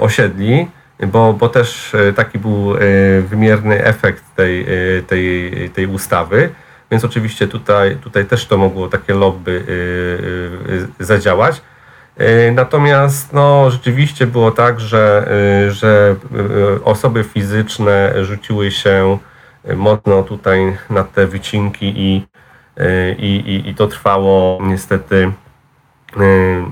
osiedli. 0.00 0.68
bo, 1.06 1.32
bo 1.32 1.48
też 1.48 1.96
taki 2.16 2.38
był 2.38 2.74
wymierny 3.22 3.84
efekt 3.84 4.24
tej, 4.36 4.66
tej, 5.06 5.70
tej 5.70 5.86
ustawy. 5.86 6.48
Więc 6.90 7.04
oczywiście 7.04 7.48
tutaj, 7.48 7.96
tutaj 7.96 8.24
też 8.24 8.46
to 8.46 8.58
mogło 8.58 8.88
takie 8.88 9.14
lobby 9.14 9.64
zadziałać. 11.00 11.62
Natomiast 12.52 13.32
no, 13.32 13.70
rzeczywiście 13.70 14.26
było 14.26 14.50
tak, 14.50 14.80
że, 14.80 15.28
że 15.70 16.16
osoby 16.84 17.24
fizyczne 17.24 18.24
rzuciły 18.24 18.70
się 18.70 19.18
mocno 19.76 20.22
tutaj 20.22 20.76
na 20.90 21.04
te 21.04 21.26
wycinki 21.26 21.86
i, 21.86 22.26
i, 23.18 23.26
i, 23.26 23.68
i 23.68 23.74
to 23.74 23.86
trwało 23.86 24.58
niestety 24.62 25.32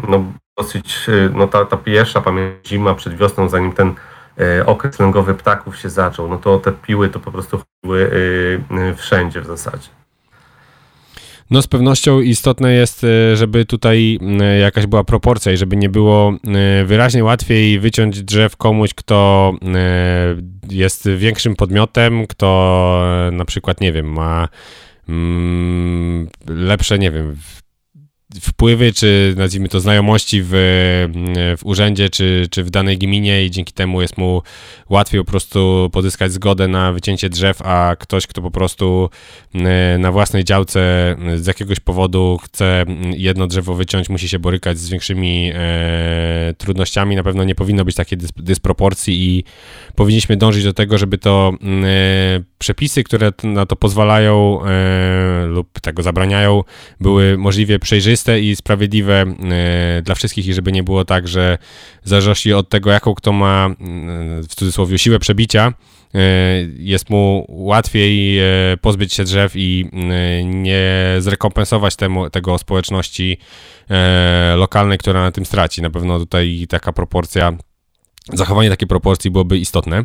no, 0.09 0.25
dosyć, 0.59 1.07
no 1.35 1.49
ta, 1.49 1.65
ta 1.65 1.77
pierwsza 1.77 2.21
pamięć 2.21 2.69
zima 2.69 2.95
przed 2.95 3.17
wiosną, 3.17 3.49
zanim 3.49 3.73
ten 3.73 3.95
okres 4.67 4.99
lęgowy 4.99 5.35
ptaków 5.35 5.77
się 5.77 5.91
zaczął, 5.91 6.29
no 6.29 6.39
to 6.39 6.59
te 6.59 6.73
piły 6.73 7.09
to 7.09 7.21
po 7.21 7.33
prostu 7.33 7.59
chodziły 7.59 8.11
wszędzie 8.97 9.41
w 9.41 9.47
zasadzie. 9.47 9.89
No 11.51 11.63
z 11.63 11.67
pewnością 11.67 12.21
istotne 12.21 12.73
jest, 12.73 13.07
żeby 13.35 13.65
tutaj 13.65 14.19
jakaś 14.61 14.87
była 14.87 15.05
proporcja 15.05 15.53
i 15.53 15.57
żeby 15.57 15.77
nie 15.77 15.89
było 15.89 16.33
wyraźnie 16.85 17.25
łatwiej 17.25 17.81
wyciąć 17.81 18.23
drzew 18.23 18.57
komuś, 18.57 18.95
kto 18.95 19.53
jest 20.71 21.09
większym 21.09 21.57
podmiotem, 21.57 22.27
kto 22.27 23.03
na 23.33 23.45
przykład, 23.45 23.81
nie 23.81 23.93
wiem, 23.93 24.13
ma 24.13 24.49
mm, 25.09 26.29
lepsze, 26.49 26.99
nie 26.99 27.11
wiem, 27.11 27.37
wpływy, 28.41 28.93
czy 28.93 29.35
nazwijmy 29.37 29.69
to 29.69 29.81
znajomości 29.81 30.43
w, 30.43 30.49
w 31.59 31.67
urzędzie, 31.67 32.11
czy, 32.11 32.47
czy 32.51 32.65
w 32.65 32.71
danej 32.71 32.99
gminie 32.99 33.45
i 33.45 33.51
dzięki 33.51 33.73
temu 33.73 34.03
jest 34.03 34.19
mu 34.19 34.43
łatwiej 34.89 35.21
po 35.21 35.31
prostu 35.31 35.91
pozyskać 35.93 36.33
zgodę 36.33 36.69
na 36.69 36.93
wycięcie 36.93 37.29
drzew, 37.29 37.63
a 37.63 37.97
ktoś, 37.99 38.27
kto 38.27 38.43
po 38.43 38.51
prostu 38.51 39.11
na 39.99 40.13
własnej 40.13 40.45
działce 40.45 40.81
z 41.37 41.47
jakiegoś 41.47 41.81
powodu 41.81 42.39
chce 42.45 42.85
jedno 43.17 43.47
drzewo 43.47 43.75
wyciąć, 43.75 44.09
musi 44.09 44.29
się 44.29 44.39
borykać 44.39 44.79
z 44.79 44.89
większymi 44.89 45.51
e, 45.55 46.55
trudnościami. 46.59 47.17
Na 47.17 47.23
pewno 47.23 47.45
nie 47.45 47.55
powinno 47.55 47.85
być 47.85 47.97
takiej 47.97 48.19
dysproporcji 48.37 49.29
i 49.29 49.45
powinniśmy 49.95 50.37
dążyć 50.37 50.65
do 50.65 50.73
tego, 50.73 50.99
żeby 50.99 51.19
to 51.19 51.53
e, 51.85 52.41
przepisy, 52.59 53.05
które 53.05 53.33
na 53.43 53.67
to 53.67 53.77
pozwalają 53.77 54.61
e, 54.65 55.47
lub 55.47 55.81
tego 55.81 56.03
zabraniają, 56.03 56.63
były 57.01 57.39
możliwie 57.39 57.79
przejrzyste 57.79 58.41
i 58.41 58.57
sprawiedliwe 58.57 59.15
e, 59.23 60.03
dla 60.03 60.15
wszystkich 60.15 60.47
i 60.47 60.55
żeby 60.55 60.73
nie 60.73 60.83
było 60.83 61.05
tak, 61.05 61.29
że 61.29 61.59
zależności 62.05 62.53
od 62.53 62.69
tego, 62.69 62.91
jaką 62.91 63.15
kto 63.15 63.33
ma 63.33 63.71
w 64.49 64.55
cudzysłowie 64.55 64.99
siłę 64.99 65.19
przebicia, 65.19 65.73
jest 66.79 67.11
mu 67.11 67.47
łatwiej 67.49 68.41
pozbyć 68.81 69.15
się 69.15 69.25
drzew 69.25 69.53
i 69.55 69.91
nie 70.45 70.85
zrekompensować 71.19 71.97
temu, 71.97 72.31
tego 72.31 72.59
społeczności 72.59 73.39
lokalnej, 74.57 74.99
która 74.99 75.23
na 75.23 75.33
tym 75.33 75.47
straci. 75.47 75.83
Na 75.83 75.91
pewno 75.91 76.19
tutaj 76.19 76.67
taka 76.69 76.93
proporcja, 76.93 77.53
zachowanie 78.33 78.71
takiej 78.71 78.89
proporcji 78.89 79.31
byłoby 79.31 79.59
istotne. 79.59 80.05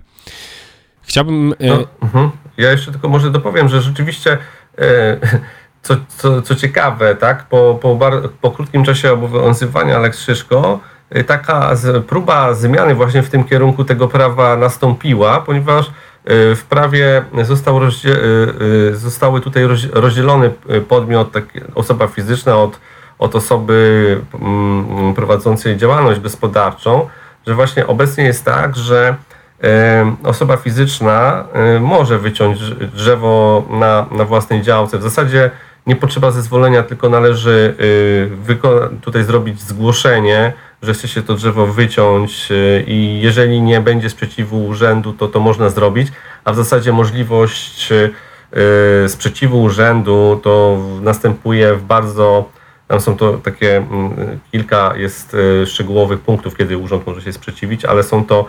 Chciałbym. 1.02 1.54
No, 1.60 1.88
uh-huh. 2.02 2.30
Ja 2.62 2.72
jeszcze 2.72 2.91
tylko 2.91 3.09
może 3.09 3.32
dopowiem, 3.32 3.70
że 3.70 3.82
rzeczywiście. 3.82 4.38
E, 4.78 5.18
co, 5.84 5.95
co, 6.07 6.41
co 6.41 6.55
ciekawe, 6.55 7.16
tak, 7.16 7.43
po, 7.43 7.80
po, 7.82 7.95
bar, 7.95 8.14
po 8.41 8.51
krótkim 8.51 8.84
czasie 8.84 9.14
obowiązywania 9.14 9.99
Lex 9.99 10.20
Szyszko, 10.20 10.80
e, 11.09 11.24
taka 11.24 11.76
z, 11.76 12.05
próba 12.05 12.53
zmiany 12.53 12.95
właśnie 12.95 13.24
w 13.24 13.30
tym 13.30 13.43
kierunku 13.43 13.84
tego 13.84 14.07
prawa 14.07 14.57
nastąpiła, 14.57 15.41
ponieważ 15.41 15.91
w 16.55 16.62
prawie 16.70 17.24
został 17.43 17.80
rozdzie, 17.80 18.16
zostały 18.93 19.41
tutaj 19.41 19.64
rozdzielony 19.93 20.51
podmiot, 20.88 21.32
tak, 21.32 21.43
osoba 21.76 22.07
fizyczna 22.07 22.57
od, 22.57 22.80
od 23.20 23.36
osoby 23.36 24.22
mm, 24.41 25.14
prowadzącej 25.14 25.78
działalność 25.78 26.20
gospodarczą, 26.20 27.07
że 27.47 27.55
właśnie 27.55 27.88
obecnie 27.88 28.24
jest 28.24 28.45
tak, 28.45 28.76
że 28.76 29.16
osoba 30.24 30.57
fizyczna 30.57 31.45
może 31.80 32.20
wyciąć 32.20 32.59
drzewo 32.93 33.66
na, 33.70 34.05
na 34.12 34.26
własnej 34.26 34.62
działce. 34.62 34.97
W 34.97 35.01
zasadzie 35.01 35.51
nie 35.88 35.95
potrzeba 35.95 36.32
zezwolenia, 36.32 36.84
tylko 36.84 37.09
należy 37.09 37.76
y, 38.49 39.01
tutaj 39.01 39.24
zrobić 39.24 39.62
zgłoszenie, 39.62 40.53
że 40.82 40.93
chce 40.93 41.07
się 41.07 41.22
to 41.22 41.34
drzewo 41.34 41.68
wyciąć 41.68 42.51
y, 42.51 42.84
i 42.88 43.22
jeżeli 43.22 43.62
nie 43.62 43.82
będzie 43.82 44.09
sprzeciwu 44.09 44.66
urzędu, 44.66 45.14
to 45.14 45.28
to 45.28 45.39
można 45.39 45.70
zrobić, 45.70 46.07
a 46.43 46.51
w 46.51 46.55
zasadzie 46.55 46.91
możliwość 46.91 47.91
y, 47.91 49.09
sprzeciwu 49.09 49.62
urzędu 49.62 50.39
to 50.43 50.78
następuje 51.01 51.76
w 51.76 51.84
bardzo, 51.84 52.49
tam 52.88 53.01
są 53.01 53.18
to 53.18 53.34
takie 53.34 53.78
mm, 53.78 54.39
kilka 54.51 54.93
jest 54.97 55.38
szczegółowych 55.66 56.20
punktów, 56.20 56.57
kiedy 56.57 56.78
urząd 56.78 57.07
może 57.07 57.22
się 57.22 57.34
sprzeciwić, 57.34 57.86
ale 57.86 58.03
są 58.03 58.26
to 58.26 58.45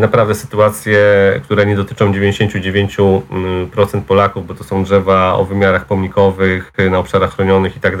naprawdę 0.00 0.34
sytuacje, 0.34 1.00
które 1.42 1.66
nie 1.66 1.76
dotyczą 1.76 2.12
99% 2.12 4.02
Polaków, 4.02 4.46
bo 4.46 4.54
to 4.54 4.64
są 4.64 4.84
drzewa 4.84 5.34
o 5.34 5.44
wymiarach 5.44 5.84
pomnikowych, 5.84 6.72
y, 6.80 6.90
na 6.90 6.98
obszarach 6.98 7.34
chronionych 7.34 7.76
i 7.76 7.80
tak. 7.80 7.94
Y, 7.94 7.98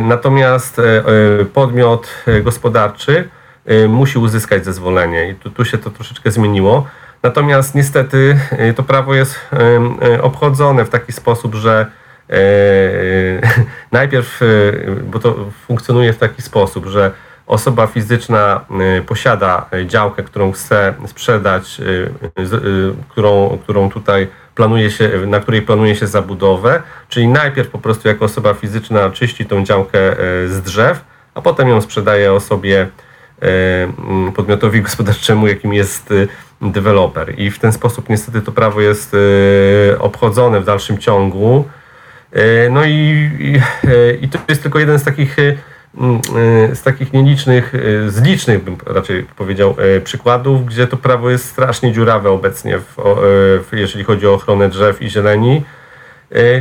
natomiast 0.00 0.80
podmiot 1.52 2.24
gospodarczy 2.42 3.28
musi 3.88 4.18
uzyskać 4.18 4.64
zezwolenie 4.64 5.30
i 5.30 5.34
tu, 5.34 5.50
tu 5.50 5.64
się 5.64 5.78
to 5.78 5.90
troszeczkę 5.90 6.30
zmieniło. 6.30 6.86
Natomiast 7.22 7.74
niestety 7.74 8.38
to 8.76 8.82
prawo 8.82 9.14
jest 9.14 9.40
obchodzone 10.22 10.84
w 10.84 10.90
taki 10.90 11.12
sposób, 11.12 11.54
że 11.54 11.86
najpierw, 13.92 14.40
bo 15.04 15.18
to 15.18 15.50
funkcjonuje 15.66 16.12
w 16.12 16.18
taki 16.18 16.42
sposób, 16.42 16.86
że 16.86 17.10
osoba 17.50 17.86
fizyczna 17.86 18.64
y, 18.98 19.02
posiada 19.02 19.66
działkę, 19.86 20.22
którą 20.22 20.52
chce 20.52 20.94
sprzedać, 21.06 21.80
y, 21.80 21.82
y, 22.42 22.94
którą, 23.08 23.58
którą 23.62 23.90
tutaj 23.90 24.28
planuje 24.54 24.90
się, 24.90 25.10
na 25.26 25.40
której 25.40 25.62
planuje 25.62 25.96
się 25.96 26.06
zabudowę, 26.06 26.82
czyli 27.08 27.28
najpierw 27.28 27.68
po 27.68 27.78
prostu 27.78 28.08
jako 28.08 28.24
osoba 28.24 28.54
fizyczna 28.54 29.10
czyści 29.10 29.46
tą 29.46 29.64
działkę 29.64 29.98
z 30.46 30.60
drzew, 30.60 31.04
a 31.34 31.40
potem 31.42 31.68
ją 31.68 31.80
sprzedaje 31.80 32.32
osobie 32.32 32.88
mm, 33.40 34.32
podmiotowi 34.32 34.82
gospodarczemu, 34.88 35.46
jakim 35.46 35.74
jest 35.74 36.14
deweloper. 36.62 37.40
I 37.40 37.50
w 37.50 37.58
ten 37.58 37.72
sposób 37.72 38.08
niestety 38.08 38.42
to 38.42 38.52
prawo 38.52 38.80
jest 38.80 39.16
obchodzone 39.98 40.60
w 40.60 40.64
dalszym 40.64 40.98
ciągu. 40.98 41.64
No 42.70 42.84
i, 42.84 43.30
i, 43.38 43.60
i 44.24 44.28
to 44.28 44.38
jest 44.48 44.62
tylko 44.62 44.78
jeden 44.78 44.98
z 44.98 45.04
takich 45.04 45.36
z 46.74 46.82
takich 46.82 47.12
nielicznych, 47.12 47.74
y, 47.74 48.10
z 48.10 48.22
licznych 48.22 48.64
bym 48.64 48.76
raczej 48.86 49.22
powiedział 49.22 49.74
y, 49.96 50.00
przykładów, 50.00 50.66
gdzie 50.66 50.86
to 50.86 50.96
prawo 50.96 51.30
jest 51.30 51.44
strasznie 51.44 51.92
dziurawe 51.92 52.30
obecnie, 52.30 52.78
w, 52.78 53.68
jeżeli 53.72 54.04
chodzi 54.04 54.26
o 54.26 54.34
ochronę 54.34 54.68
drzew 54.68 55.02
i 55.02 55.10
zieleni. 55.10 55.62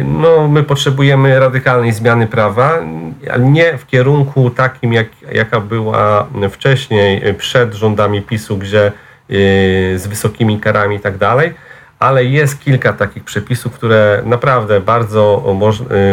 No, 0.06 0.48
my 0.48 0.64
potrzebujemy 0.64 1.40
radykalnej 1.40 1.94
zmiany 1.94 2.28
prawa, 2.28 2.80
ale 3.32 3.44
nie 3.44 3.78
w 3.78 3.88
kierunku 3.88 4.50
takim, 4.50 4.94
jak, 4.94 5.08
jaka 5.32 5.60
była 5.60 6.28
wcześniej 6.52 7.34
przed 7.34 7.74
rządami 7.74 8.22
PiSu, 8.22 8.58
gdzie 8.58 8.92
z 9.96 10.08
wysokimi 10.08 10.60
karami 10.60 10.96
i 10.96 11.00
tak 11.00 11.18
dalej, 11.18 11.54
ale 12.00 12.26
jest 12.26 12.60
kilka 12.60 12.94
takich 12.94 13.24
przepisów, 13.24 13.74
które 13.74 14.22
naprawdę 14.26 14.80
bardzo, 14.80 15.56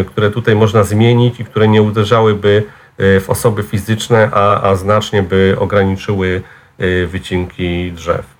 które 0.07 0.31
tutaj 0.31 0.55
można 0.57 0.85
zmienić 0.85 1.41
i 1.41 1.45
które 1.45 1.69
nie 1.69 1.83
uderzałyby 1.83 2.63
Y, 2.63 2.86
w 2.99 3.25
osoby 3.29 3.63
fizyczne, 3.63 4.31
a, 4.33 4.63
a 4.71 4.77
znacznie 4.77 5.23
by 5.23 5.57
ograniczyły 5.59 6.43
y, 6.81 7.07
wycinki 7.07 7.93
drzew. 7.93 8.37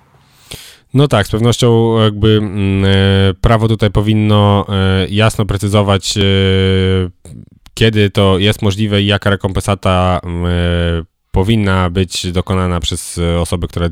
No 0.93 1.07
tak, 1.07 1.27
z 1.27 1.31
pewnością 1.31 1.99
jakby 1.99 2.37
mm, 2.37 2.85
y, 2.85 3.33
prawo 3.41 3.67
tutaj 3.67 3.91
powinno 3.91 4.65
jasno 5.09 5.45
precyzować, 5.45 6.13
kiedy 7.73 8.09
to 8.09 8.37
jest 8.37 8.61
możliwe 8.61 9.01
i 9.01 9.05
jaka 9.05 9.29
rekompensata 9.29 10.21
powinna 11.31 11.89
być 11.89 12.31
dokonana 12.31 12.79
przez 12.79 13.19
osobę, 13.39 13.67
która, 13.67 13.89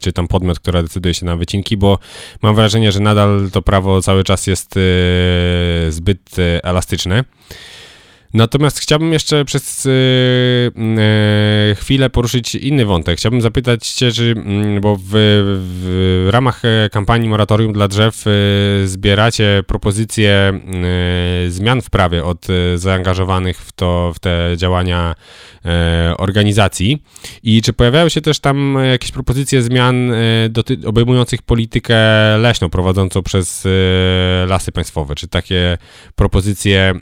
czy 0.00 0.12
tam 0.12 0.28
podmiot, 0.28 0.58
która 0.58 0.82
decyduje 0.82 1.14
się 1.14 1.26
na 1.26 1.36
wycinki, 1.36 1.76
bo 1.76 1.98
mam 2.42 2.54
wrażenie, 2.54 2.92
że 2.92 3.00
nadal 3.00 3.48
to 3.52 3.62
prawo 3.62 4.02
cały 4.02 4.24
czas 4.24 4.46
jest 4.46 4.74
zbyt 5.88 6.36
elastyczne. 6.62 7.24
Natomiast 8.34 8.78
chciałbym 8.78 9.12
jeszcze 9.12 9.44
przez 9.44 9.86
y, 9.86 9.90
y, 11.70 11.74
chwilę 11.74 12.10
poruszyć 12.10 12.54
inny 12.54 12.84
wątek. 12.84 13.18
Chciałbym 13.18 13.40
zapytać 13.40 13.88
Cię, 13.88 14.12
czy, 14.12 14.34
mm, 14.36 14.80
bo 14.80 14.96
w, 14.96 15.10
w 15.12 16.28
ramach 16.30 16.64
e, 16.64 16.88
kampanii 16.92 17.28
Moratorium 17.28 17.72
dla 17.72 17.88
Drzew 17.88 18.26
y, 18.26 18.88
zbieracie 18.88 19.62
propozycje 19.66 20.60
zmian 21.48 21.82
w 21.82 21.90
prawie 21.90 22.24
od 22.24 22.46
zaangażowanych 22.76 23.58
w, 23.58 23.72
to, 23.72 24.12
w 24.14 24.18
te 24.18 24.54
działania 24.56 25.14
organizacji. 26.18 27.02
I 27.42 27.62
czy 27.62 27.72
pojawiają 27.72 28.08
się 28.08 28.20
też 28.20 28.40
tam 28.40 28.78
jakieś 28.90 29.12
propozycje 29.12 29.62
zmian 29.62 30.12
obejmujących 30.86 31.42
politykę 31.42 31.96
leśną 32.38 32.70
prowadzącą 32.70 33.22
przez 33.22 33.68
lasy 34.46 34.72
państwowe? 34.72 35.14
Czy 35.14 35.28
takie 35.28 35.78
propozycje 36.16 36.94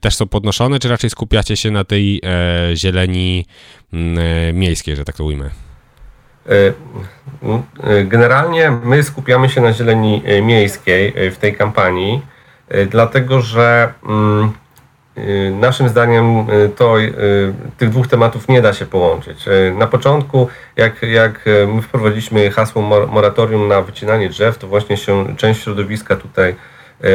też 0.00 0.15
są 0.16 0.26
podnoszone, 0.26 0.78
czy 0.78 0.88
raczej 0.88 1.10
skupiacie 1.10 1.56
się 1.56 1.70
na 1.70 1.84
tej 1.84 2.20
e, 2.24 2.76
zieleni 2.76 3.46
mm, 3.92 4.18
e, 4.18 4.52
miejskiej, 4.52 4.96
że 4.96 5.04
tak 5.04 5.16
to 5.16 5.24
ujmę? 5.24 5.50
E, 6.48 6.72
e, 7.82 8.04
generalnie 8.04 8.70
my 8.70 9.02
skupiamy 9.02 9.48
się 9.48 9.60
na 9.60 9.72
zieleni 9.72 10.22
miejskiej 10.42 11.12
w 11.32 11.36
tej 11.36 11.56
kampanii, 11.56 12.22
dlatego 12.90 13.40
że 13.40 13.92
mm, 14.08 14.52
naszym 15.60 15.88
zdaniem 15.88 16.46
to 16.76 16.94
tych 17.78 17.90
dwóch 17.90 18.08
tematów 18.08 18.48
nie 18.48 18.62
da 18.62 18.72
się 18.72 18.86
połączyć. 18.86 19.44
Na 19.78 19.86
początku, 19.86 20.48
jak, 20.76 21.02
jak 21.02 21.44
my 21.74 21.82
wprowadziliśmy 21.82 22.50
hasło 22.50 22.82
moratorium 23.06 23.68
na 23.68 23.82
wycinanie 23.82 24.28
drzew, 24.28 24.58
to 24.58 24.66
właśnie 24.66 24.96
się 24.96 25.36
część 25.36 25.62
środowiska 25.62 26.16
tutaj 26.16 26.50
E, 26.50 26.54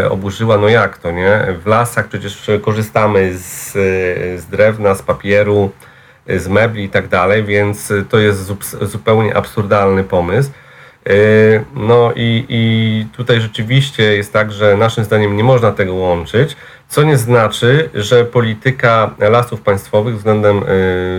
oburzyła, 0.10 0.58
no 0.58 0.70
jak 0.70 0.98
to, 0.98 1.12
nie? 1.12 1.48
W 1.64 1.68
lasach 1.68 2.08
przecież 2.08 2.52
korzystamy 2.62 3.38
z, 3.38 3.72
z 4.42 4.46
drewna, 4.46 4.96
z 4.96 5.02
papieru, 5.02 5.72
z 6.28 6.48
mebli 6.48 6.84
i 6.84 6.90
tak 6.90 7.08
dalej, 7.08 7.44
więc 7.44 7.94
to 8.10 8.20
jest 8.20 8.54
zupełnie 8.82 9.36
absurdalny 9.36 10.04
pomysł. 10.04 10.52
E, 11.10 11.14
no 11.76 12.12
i, 12.16 12.46
i 12.50 13.06
tutaj 13.18 13.42
rzeczywiście 13.42 14.04
jest 14.04 14.34
tak, 14.34 14.52
że 14.52 14.78
naszym 14.78 15.04
zdaniem 15.04 15.38
nie 15.38 15.44
można 15.44 15.72
tego 15.72 15.94
łączyć, 15.94 16.56
co 16.88 17.04
nie 17.04 17.18
znaczy, 17.18 17.90
że 17.94 18.26
polityka 18.26 19.16
lasów 19.20 19.62
państwowych 19.62 20.16
względem, 20.16 20.58
e, 20.58 20.64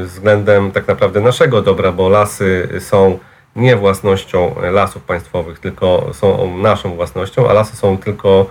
względem 0.04 0.72
tak 0.72 0.88
naprawdę 0.88 1.20
naszego 1.20 1.62
dobra, 1.62 1.92
bo 1.92 2.08
lasy 2.08 2.68
są 2.80 3.18
nie 3.56 3.76
własnością 3.76 4.54
lasów 4.72 5.02
państwowych, 5.02 5.58
tylko 5.58 6.10
są 6.12 6.56
naszą 6.58 6.94
własnością, 6.94 7.50
a 7.50 7.52
lasy 7.52 7.76
są 7.76 7.98
tylko 7.98 8.46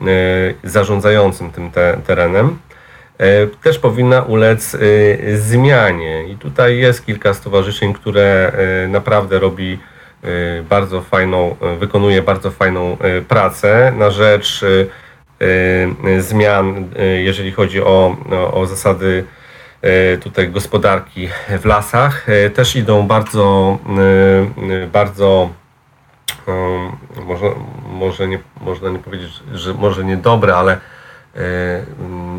e, 0.00 0.04
zarządzającym 0.64 1.50
tym 1.50 1.70
te, 1.70 2.00
terenem, 2.06 2.58
e, 3.18 3.46
też 3.46 3.78
powinna 3.78 4.22
ulec 4.22 4.74
e, 4.74 4.78
zmianie. 5.36 6.28
I 6.28 6.36
tutaj 6.36 6.78
jest 6.78 7.06
kilka 7.06 7.34
stowarzyszeń, 7.34 7.92
które 7.92 8.52
naprawdę 8.88 9.38
robi 9.38 9.78
bardzo 10.70 11.00
fajną, 11.00 11.56
wykonuje 11.78 12.22
bardzo 12.22 12.50
fajną 12.50 12.96
pracę 13.28 13.92
na 13.98 14.10
rzecz 14.10 14.64
zmian, 16.18 16.88
jeżeli 17.18 17.52
chodzi 17.52 17.82
o, 17.82 18.16
o 18.52 18.66
zasady 18.66 19.24
tutaj 20.22 20.50
gospodarki 20.50 21.28
w 21.60 21.64
lasach 21.64 22.28
e, 22.28 22.50
też 22.50 22.76
idą 22.76 23.06
bardzo, 23.06 23.78
e, 24.82 24.86
bardzo 24.86 25.50
może, 27.26 27.46
może 27.86 28.28
nie, 28.28 28.38
można 28.60 28.90
nie 28.90 28.98
powiedzieć, 28.98 29.30
że 29.52 29.74
może 29.74 30.04
niedobre, 30.04 30.56
ale 30.56 30.78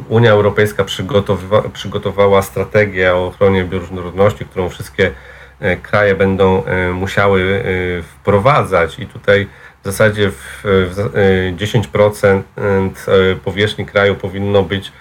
Unia 0.10 0.32
Europejska 0.32 0.84
przygotowywa, 0.84 1.62
przygotowała 1.74 2.42
strategię 2.42 3.16
o 3.16 3.28
ochronie 3.28 3.64
bioróżnorodności, 3.64 4.46
którą 4.46 4.70
wszystkie 4.70 5.12
kraje 5.82 6.16
będą 6.16 6.64
musiały 6.94 7.64
wprowadzać. 8.04 9.00
I 9.00 9.06
tutaj 9.08 9.48
w 9.82 9.86
zasadzie 9.86 10.32
w, 10.32 10.62
w 10.64 11.12
10% 11.58 12.42
powierzchni 13.44 13.86
kraju 13.86 14.16
powinno 14.16 14.64
być 14.64 14.92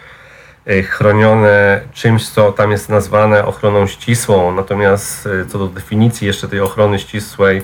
chronione 0.88 1.80
czymś, 1.92 2.28
co 2.28 2.52
tam 2.52 2.70
jest 2.70 2.88
nazwane 2.88 3.44
ochroną 3.44 3.86
ścisłą. 3.86 4.54
Natomiast 4.54 5.26
y, 5.26 5.46
co 5.46 5.58
do 5.58 5.66
definicji 5.66 6.26
jeszcze 6.26 6.48
tej 6.48 6.60
ochrony 6.60 6.98
ścisłej, 6.98 7.62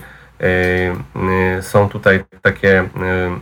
y, 1.58 1.62
są 1.62 1.88
tutaj 1.88 2.24
takie, 2.42 2.88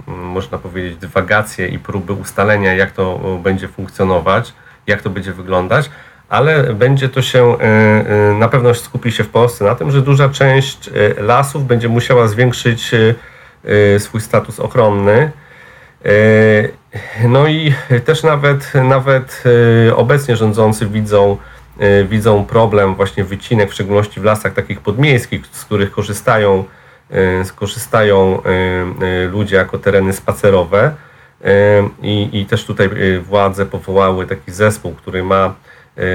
można 0.06 0.59
powiedzieć, 0.59 0.96
dywagacje 0.96 1.68
i 1.68 1.78
próby 1.78 2.12
ustalenia, 2.12 2.74
jak 2.74 2.90
to 2.90 3.38
będzie 3.42 3.68
funkcjonować, 3.68 4.52
jak 4.86 5.02
to 5.02 5.11
będzie 5.11 5.32
wyglądać, 5.32 5.90
ale 6.28 6.74
będzie 6.74 7.09
to 7.09 7.22
się, 7.22 7.56
na 8.38 8.48
pewno 8.48 8.74
skupi 8.74 9.12
się 9.12 9.24
w 9.24 9.28
Polsce 9.28 9.64
na 9.64 9.74
tym, 9.74 9.90
że 9.90 10.02
duża 10.02 10.28
część 10.28 10.90
lasów 11.18 11.66
będzie 11.66 11.88
musiała 11.88 12.28
zwiększyć 12.28 12.90
swój 13.98 14.20
status 14.20 14.61
ochronny. 14.61 15.32
No 17.28 17.47
i 17.47 17.74
też 18.05 18.22
nawet, 18.22 18.72
nawet 18.74 19.45
e, 19.89 19.97
obecnie 19.97 20.36
rządzący 20.36 20.86
widzą, 20.86 21.36
e, 21.78 22.05
widzą 22.05 22.45
problem 22.45 22.95
właśnie 22.95 23.24
wycinek, 23.24 23.70
w 23.70 23.74
szczególności 23.74 24.20
w 24.20 24.24
lasach 24.24 24.53
takich 24.53 24.80
podmiejskich, 24.80 25.47
z 25.53 25.64
których 25.64 25.91
korzystają, 25.91 26.64
skorzystają 27.45 28.43
ludzie 29.30 29.57
jako 29.57 29.78
tereny 29.78 30.12
spacerowe. 30.12 30.95
I, 32.03 32.28
I 32.32 32.47
też 32.47 32.64
tutaj 32.64 32.91
władze 33.22 33.66
powołały 33.66 34.26
taki 34.26 34.53
zespół, 34.53 34.93
który 34.93 35.24
ma 35.24 35.55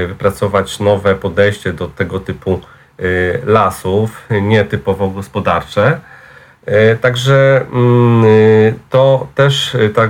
wypracować 0.07 0.79
nowe 0.79 1.15
podejście 1.15 1.73
do 1.73 1.87
tego 1.87 2.19
typu 2.19 2.61
lasów, 3.45 4.27
nietypowo 4.41 5.09
gospodarcze. 5.09 5.99
E, 6.65 6.95
także 6.95 7.65
mm, 7.73 8.25
y, 8.25 8.73
to 8.89 9.27
też 9.35 9.75
y, 9.75 9.89
ta, 9.89 10.03
e, 10.03 10.07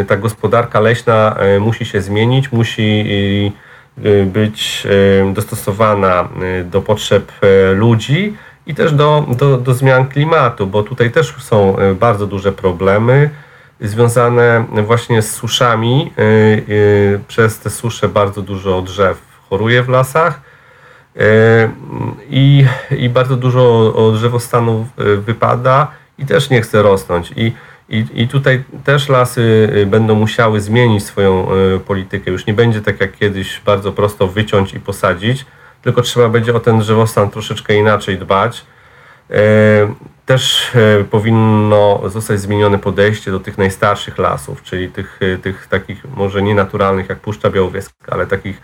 y, 0.00 0.04
ta 0.04 0.16
gospodarka 0.16 0.80
leśna 0.80 1.36
e, 1.38 1.58
musi 1.60 1.84
się 1.84 2.00
zmienić, 2.00 2.52
musi 2.52 3.52
być 4.26 4.86
dostosowana 5.34 6.28
do 6.64 6.82
potrzeb 6.82 7.32
ludzi 7.74 8.36
i 8.66 8.74
też 8.74 8.92
do, 8.92 9.26
do, 9.38 9.58
do 9.58 9.74
zmian 9.74 10.08
klimatu, 10.08 10.66
bo 10.66 10.82
tutaj 10.82 11.10
też 11.10 11.34
są 11.38 11.76
bardzo 12.00 12.26
duże 12.26 12.52
problemy 12.52 13.30
związane 13.80 14.64
właśnie 14.86 15.22
z 15.22 15.30
suszami. 15.30 16.12
Przez 17.28 17.58
te 17.58 17.70
susze 17.70 18.08
bardzo 18.08 18.42
dużo 18.42 18.82
drzew 18.82 19.22
choruje 19.50 19.82
w 19.82 19.88
lasach 19.88 20.40
i, 22.30 22.66
i 22.90 23.08
bardzo 23.08 23.36
dużo 23.36 23.94
drzewostanów 24.14 24.86
e, 24.98 25.16
wypada 25.16 25.92
i 26.18 26.26
też 26.26 26.50
nie 26.50 26.62
chce 26.62 26.82
rosnąć. 26.82 27.32
I, 27.36 27.52
i, 27.88 28.04
I 28.14 28.28
tutaj 28.28 28.64
też 28.84 29.08
lasy 29.08 29.68
e, 29.82 29.86
będą 29.86 30.14
musiały 30.14 30.60
zmienić 30.60 31.04
swoją 31.04 31.48
politykę. 31.86 32.30
Już 32.30 32.46
nie 32.46 32.54
będzie 32.54 32.80
tak 32.80 33.00
jak 33.00 33.16
kiedyś 33.16 33.60
bardzo 33.66 33.92
prosto 33.92 34.26
wyciąć 34.26 34.74
i 34.74 34.80
posadzić, 34.80 35.46
tylko 35.82 36.02
trzeba 36.02 36.28
będzie 36.28 36.54
o 36.54 36.60
ten 36.60 36.78
drzewostan 36.78 37.30
troszeczkę 37.30 37.74
inaczej 37.74 38.18
dbać. 38.18 38.64
Też 40.26 40.72
powinno 41.10 42.02
zostać 42.06 42.40
zmienione 42.40 42.78
podejście 42.78 43.30
do 43.30 43.40
tych 43.40 43.58
najstarszych 43.58 44.18
lasów, 44.18 44.62
czyli 44.62 44.88
tych, 44.88 45.20
tych 45.42 45.66
takich 45.66 46.04
może 46.16 46.42
nie 46.42 46.54
naturalnych 46.54 47.08
jak 47.08 47.18
Puszcza 47.18 47.50
Białowieska, 47.50 47.94
ale 48.08 48.26
takich 48.26 48.60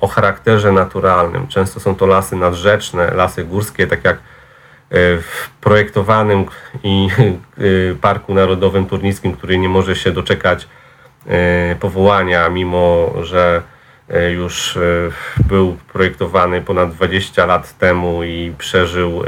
o 0.00 0.08
charakterze 0.08 0.72
naturalnym. 0.72 1.46
Często 1.46 1.80
są 1.80 1.94
to 1.94 2.06
lasy 2.06 2.36
nadrzeczne, 2.36 3.10
lasy 3.14 3.44
górskie, 3.44 3.86
tak 3.86 4.04
jak 4.04 4.16
y, 4.16 4.20
w 5.22 5.50
projektowanym 5.60 6.44
i 6.82 7.08
y, 7.58 7.96
Parku 8.00 8.34
Narodowym 8.34 8.86
Turnickim, 8.86 9.32
który 9.32 9.58
nie 9.58 9.68
może 9.68 9.96
się 9.96 10.12
doczekać 10.12 10.68
powołania, 11.80 12.48
mimo 12.48 13.12
że 13.22 13.62
już 14.36 14.78
był 15.48 15.76
projektowany 15.92 16.60
ponad 16.60 16.94
20 16.94 17.46
lat 17.46 17.78
temu 17.78 18.24
i 18.24 18.54
przeżył 18.58 19.22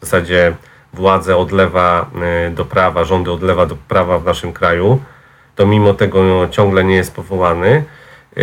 zasadzie 0.00 0.54
władzę 0.92 1.36
od 1.36 1.52
lewa 1.52 2.10
do 2.50 2.64
prawa, 2.64 3.04
rządy 3.04 3.30
od 3.30 3.42
lewa 3.42 3.66
do 3.66 3.76
prawa 3.88 4.18
w 4.18 4.24
naszym 4.24 4.52
kraju, 4.52 5.00
to 5.56 5.66
mimo 5.66 5.94
tego 5.94 6.48
ciągle 6.48 6.84
nie 6.84 6.94
jest 6.94 7.14
powołany. 7.14 7.84
E, 8.36 8.42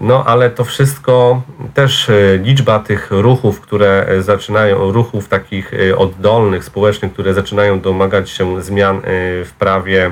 no 0.00 0.24
ale 0.24 0.50
to 0.50 0.64
wszystko 0.64 1.42
też 1.74 2.10
e, 2.10 2.38
liczba 2.38 2.78
tych 2.78 3.10
ruchów, 3.10 3.60
które 3.60 4.06
zaczynają, 4.18 4.92
ruchów 4.92 5.28
takich 5.28 5.74
e, 5.74 5.96
oddolnych, 5.96 6.64
społecznych, 6.64 7.12
które 7.12 7.34
zaczynają 7.34 7.80
domagać 7.80 8.30
się 8.30 8.62
zmian 8.62 9.00
w 9.44 9.50
prawie, 9.58 10.10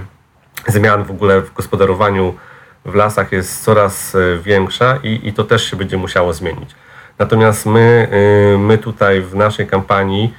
zmian 0.69 1.05
w 1.05 1.11
ogóle 1.11 1.41
w 1.41 1.55
gospodarowaniu 1.55 2.35
w 2.85 2.95
lasach 2.95 3.33
jest 3.33 3.65
coraz 3.65 4.17
większa 4.43 4.99
i, 5.03 5.21
i 5.29 5.33
to 5.33 5.45
też 5.45 5.71
się 5.71 5.77
będzie 5.77 5.97
musiało 5.97 6.33
zmienić. 6.33 6.71
Natomiast 7.19 7.67
my, 7.67 8.09
my 8.59 8.79
tutaj 8.79 9.21
w 9.21 9.35
naszej 9.35 9.67
kampanii 9.67 10.35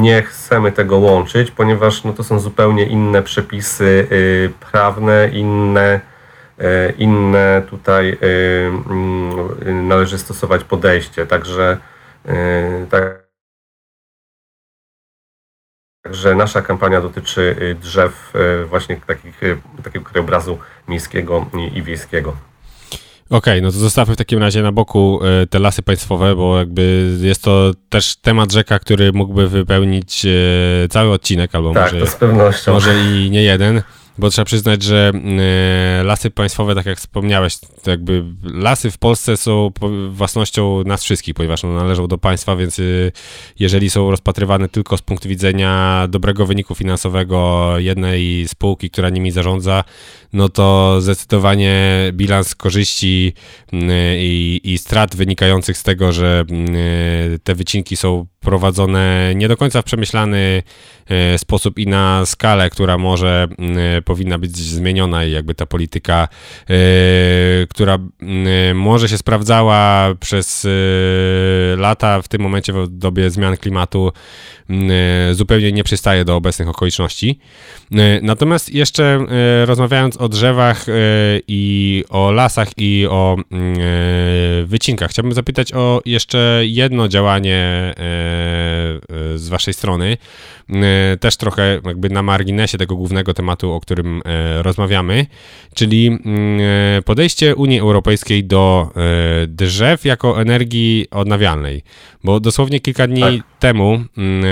nie 0.00 0.22
chcemy 0.22 0.72
tego 0.72 0.98
łączyć, 0.98 1.50
ponieważ 1.50 2.04
no, 2.04 2.12
to 2.12 2.24
są 2.24 2.38
zupełnie 2.38 2.84
inne 2.84 3.22
przepisy 3.22 4.06
prawne, 4.72 5.30
inne 5.32 6.00
inne 6.98 7.62
tutaj 7.70 8.18
mm, 8.20 9.88
należy 9.88 10.18
stosować 10.18 10.64
podejście. 10.64 11.26
Także 11.26 11.78
tak. 12.90 13.30
Także 16.04 16.34
nasza 16.34 16.62
kampania 16.62 17.00
dotyczy 17.00 17.76
drzew 17.80 18.32
właśnie 18.68 18.96
takich, 19.06 19.40
takiego 19.82 20.04
krajobrazu 20.04 20.58
miejskiego 20.88 21.46
i 21.74 21.82
wiejskiego. 21.82 22.36
Okej, 23.30 23.38
okay, 23.38 23.62
no 23.62 23.72
to 23.72 23.78
zostawmy 23.78 24.14
w 24.14 24.18
takim 24.18 24.38
razie 24.38 24.62
na 24.62 24.72
boku 24.72 25.20
e, 25.22 25.46
te 25.46 25.58
lasy 25.58 25.82
państwowe, 25.82 26.36
bo 26.36 26.58
jakby 26.58 27.16
jest 27.20 27.42
to 27.42 27.72
też 27.88 28.16
temat 28.16 28.52
rzeka, 28.52 28.78
który 28.78 29.12
mógłby 29.12 29.48
wypełnić 29.48 30.26
e, 30.26 30.88
cały 30.88 31.12
odcinek, 31.12 31.54
albo 31.54 31.74
tak, 31.74 31.92
może, 31.92 32.06
z 32.06 32.16
pewnością. 32.16 32.72
może 32.72 32.94
i 33.00 33.30
nie 33.30 33.42
jeden 33.42 33.82
bo 34.20 34.30
trzeba 34.30 34.44
przyznać, 34.44 34.82
że 34.82 35.12
e, 35.14 36.02
lasy 36.04 36.30
państwowe, 36.30 36.74
tak 36.74 36.86
jak 36.86 36.98
wspomniałeś, 36.98 37.58
jakby 37.86 38.24
lasy 38.42 38.90
w 38.90 38.98
Polsce 38.98 39.36
są 39.36 39.70
własnością 40.10 40.84
nas 40.84 41.02
wszystkich, 41.04 41.34
ponieważ 41.34 41.64
one 41.64 41.74
należą 41.74 42.06
do 42.06 42.18
państwa, 42.18 42.56
więc 42.56 42.78
e, 42.78 42.82
jeżeli 43.58 43.90
są 43.90 44.10
rozpatrywane 44.10 44.68
tylko 44.68 44.96
z 44.96 45.02
punktu 45.02 45.28
widzenia 45.28 46.06
dobrego 46.08 46.46
wyniku 46.46 46.74
finansowego 46.74 47.72
jednej 47.78 48.48
spółki, 48.48 48.90
która 48.90 49.08
nimi 49.08 49.30
zarządza, 49.30 49.84
no 50.32 50.48
to 50.48 50.96
zdecydowanie 51.00 51.76
bilans 52.12 52.54
korzyści 52.54 53.32
i, 54.16 54.60
i 54.64 54.78
strat 54.78 55.16
wynikających 55.16 55.78
z 55.78 55.82
tego, 55.82 56.12
że 56.12 56.44
te 57.44 57.54
wycinki 57.54 57.96
są 57.96 58.26
prowadzone 58.40 59.32
nie 59.34 59.48
do 59.48 59.56
końca 59.56 59.82
w 59.82 59.84
przemyślany 59.84 60.62
e, 61.06 61.38
sposób 61.38 61.78
i 61.78 61.86
na 61.86 62.26
skalę, 62.26 62.70
która 62.70 62.98
może 62.98 63.48
powinna 64.04 64.38
być 64.38 64.56
zmieniona 64.56 65.24
i 65.24 65.32
jakby 65.32 65.54
ta 65.54 65.66
polityka, 65.66 66.28
e, 66.70 66.76
która 67.66 67.98
może 68.74 69.08
się 69.08 69.18
sprawdzała 69.18 70.14
przez 70.20 70.64
e, 70.64 70.68
lata, 71.76 72.22
w 72.22 72.28
tym 72.28 72.42
momencie 72.42 72.72
w 72.72 72.88
dobie 72.88 73.30
zmian 73.30 73.56
klimatu 73.56 74.12
zupełnie 75.32 75.72
nie 75.72 75.84
przystaje 75.84 76.24
do 76.24 76.36
obecnych 76.36 76.68
okoliczności. 76.68 77.38
Natomiast 78.22 78.74
jeszcze 78.74 79.26
rozmawiając 79.64 80.16
o 80.20 80.28
drzewach 80.28 80.86
i 81.48 82.04
o 82.08 82.30
lasach 82.30 82.68
i 82.76 83.06
o 83.10 83.36
wycinkach, 84.64 85.10
chciałbym 85.10 85.32
zapytać 85.32 85.72
o 85.72 86.02
jeszcze 86.04 86.62
jedno 86.64 87.08
działanie 87.08 87.94
z 89.34 89.48
waszej 89.48 89.74
strony. 89.74 90.16
E, 90.72 91.16
też 91.16 91.36
trochę 91.36 91.80
jakby 91.84 92.10
na 92.10 92.22
marginesie 92.22 92.78
tego 92.78 92.96
głównego 92.96 93.34
tematu, 93.34 93.72
o 93.72 93.80
którym 93.80 94.22
e, 94.24 94.62
rozmawiamy, 94.62 95.26
czyli 95.74 96.06
mm, 96.06 96.60
e, 96.98 97.02
podejście 97.02 97.56
Unii 97.56 97.80
Europejskiej 97.80 98.44
do 98.44 98.90
drzew 99.48 100.04
jako 100.04 100.40
energii 100.40 101.06
odnawialnej. 101.10 101.82
Bo 102.24 102.40
dosłownie 102.40 102.80
kilka 102.80 103.06
dni 103.06 103.20
tak. 103.20 103.58
temu 103.58 104.04
mm, 104.16 104.44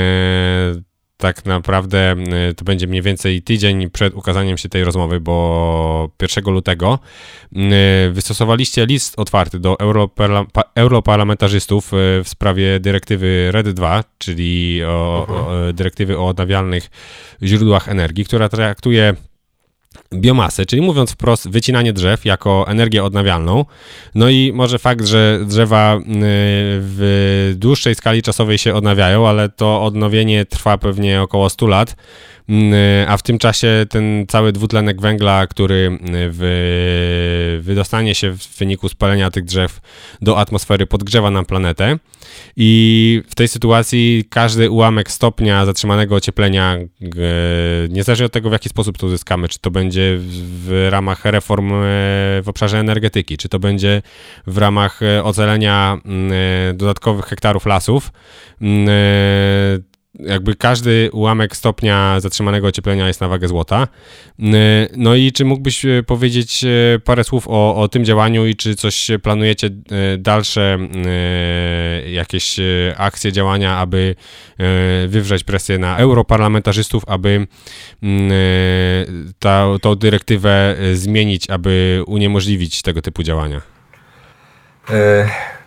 tak 1.18 1.44
naprawdę 1.44 2.16
y, 2.50 2.54
to 2.54 2.64
będzie 2.64 2.86
mniej 2.86 3.02
więcej 3.02 3.42
tydzień 3.42 3.90
przed 3.90 4.14
ukazaniem 4.14 4.58
się 4.58 4.68
tej 4.68 4.84
rozmowy, 4.84 5.20
bo 5.20 6.10
1 6.22 6.54
lutego 6.54 6.98
y, 7.52 7.58
wystosowaliście 8.12 8.86
list 8.86 9.14
otwarty 9.18 9.58
do 9.58 9.76
europarlamentarzystów 10.74 11.92
y, 11.92 11.96
w 12.24 12.28
sprawie 12.28 12.80
dyrektywy 12.80 13.48
RED 13.52 13.70
2, 13.70 14.04
czyli 14.18 14.84
o, 14.84 15.26
o, 15.28 15.38
mhm. 15.38 15.74
dyrektywy 15.74 16.18
o 16.18 16.26
odnawialnych 16.26 16.90
źródłach 17.42 17.88
energii, 17.88 18.24
która 18.24 18.48
traktuje 18.48 19.14
biomasę, 20.14 20.66
czyli 20.66 20.82
mówiąc 20.82 21.12
wprost, 21.12 21.50
wycinanie 21.50 21.92
drzew 21.92 22.24
jako 22.24 22.64
energię 22.68 23.04
odnawialną. 23.04 23.64
No 24.14 24.28
i 24.28 24.52
może 24.54 24.78
fakt, 24.78 25.06
że 25.06 25.40
drzewa 25.46 25.96
y, 25.96 26.02
w 26.80 27.52
dłuższej 27.56 27.94
skali 27.94 28.22
czasowej 28.22 28.58
się 28.58 28.74
odnawiają, 28.74 29.28
ale 29.28 29.48
to 29.48 29.82
odnowienie 29.82 30.44
trwa 30.44 30.78
pewnie 30.78 31.22
około 31.22 31.50
100 31.50 31.66
lat, 31.66 31.96
Mm, 32.48 32.74
a 33.08 33.16
w 33.16 33.22
tym 33.22 33.38
czasie 33.38 33.86
ten 33.88 34.26
cały 34.28 34.52
dwutlenek 34.52 35.00
węgla, 35.00 35.46
który 35.46 35.86
mm, 35.86 36.00
w, 36.12 37.60
wydostanie 37.62 38.14
się 38.14 38.30
w 38.30 38.58
wyniku 38.58 38.88
spalenia 38.88 39.30
tych 39.30 39.44
drzew 39.44 39.80
do 40.22 40.38
atmosfery, 40.38 40.86
podgrzewa 40.86 41.30
nam 41.30 41.44
planetę. 41.44 41.98
I 42.56 43.22
w 43.28 43.34
tej 43.34 43.48
sytuacji 43.48 44.24
każdy 44.30 44.70
ułamek 44.70 45.10
stopnia 45.10 45.66
zatrzymanego 45.66 46.14
ocieplenia, 46.14 46.78
niezależnie 47.88 48.26
od 48.26 48.32
tego, 48.32 48.48
w 48.48 48.52
jaki 48.52 48.68
sposób 48.68 48.98
to 48.98 49.06
uzyskamy, 49.06 49.48
czy 49.48 49.58
to 49.58 49.70
będzie 49.70 49.97
w 50.18 50.88
ramach 50.90 51.24
reform 51.24 51.72
e, 51.72 51.76
w 52.42 52.44
obszarze 52.46 52.78
energetyki, 52.78 53.36
czy 53.36 53.48
to 53.48 53.58
będzie 53.58 54.02
w 54.46 54.58
ramach 54.58 55.02
e, 55.02 55.24
ocalenia 55.24 55.98
mm, 56.04 56.32
e, 56.32 56.74
dodatkowych 56.74 57.24
hektarów 57.24 57.66
lasów, 57.66 58.10
jakby 60.18 60.54
każdy 60.54 61.10
ułamek 61.12 61.56
stopnia 61.56 62.20
zatrzymanego 62.20 62.66
ocieplenia 62.66 63.06
jest 63.06 63.20
na 63.20 63.28
wagę 63.28 63.48
złota. 63.48 63.88
No 64.96 65.14
i 65.14 65.32
czy 65.32 65.44
mógłbyś 65.44 65.84
e, 65.84 66.02
powiedzieć 66.02 66.64
e, 66.64 66.98
parę 66.98 67.24
słów 67.24 67.48
o, 67.48 67.76
o 67.76 67.88
tym 67.88 68.04
działaniu 68.04 68.46
i 68.46 68.56
czy 68.56 68.74
coś 68.74 69.10
planujecie 69.22 69.66
e, 69.66 70.18
dalsze 70.18 70.78
jakieś 72.06 72.56
akcje, 72.96 73.32
działania, 73.32 73.76
aby 73.76 74.14
wywrzeć 75.08 75.44
presję 75.44 75.78
na 75.78 75.96
europarlamentarzystów, 75.96 77.02
aby 77.06 77.46
ta, 79.38 79.66
tą 79.82 79.94
dyrektywę 79.94 80.76
zmienić, 80.94 81.50
aby 81.50 82.02
uniemożliwić 82.06 82.82
tego 82.82 83.02
typu 83.02 83.22
działania? 83.22 83.60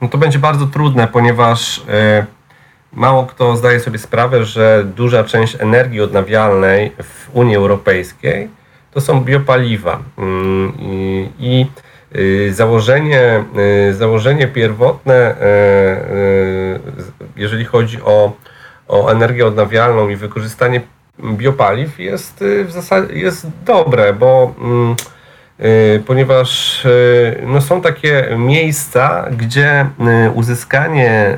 No 0.01 0.07
to 0.07 0.17
będzie 0.17 0.39
bardzo 0.39 0.67
trudne, 0.67 1.07
ponieważ 1.07 1.81
Mało 2.93 3.25
kto 3.25 3.55
zdaje 3.57 3.79
sobie 3.79 3.99
sprawę, 3.99 4.45
że 4.45 4.85
duża 4.95 5.23
część 5.23 5.57
energii 5.59 6.01
odnawialnej 6.01 6.91
w 7.03 7.29
Unii 7.33 7.55
Europejskiej 7.55 8.49
to 8.91 9.01
są 9.01 9.21
biopaliwa. 9.21 9.99
Mm, 10.17 10.73
I 11.39 11.65
y, 12.15 12.53
założenie, 12.53 13.43
y, 13.89 13.93
założenie 13.93 14.47
pierwotne, 14.47 15.15
e, 15.15 16.79
jeżeli 17.35 17.65
chodzi 17.65 18.01
o, 18.01 18.31
o 18.87 19.11
energię 19.11 19.45
odnawialną 19.45 20.09
i 20.09 20.15
wykorzystanie 20.15 20.81
biopaliw, 21.23 21.99
jest 21.99 22.41
y, 22.41 22.65
w 22.65 22.71
zasadzie 22.71 23.13
jest 23.13 23.47
dobre, 23.65 24.13
bo 24.13 24.53
mm, 24.61 24.95
Y, 24.95 25.20
ponieważ 26.07 26.85
y, 26.85 27.43
no, 27.47 27.61
są 27.61 27.81
takie 27.81 28.27
miejsca, 28.37 29.25
gdzie 29.37 29.85
y, 30.27 30.31
uzyskanie 30.31 31.37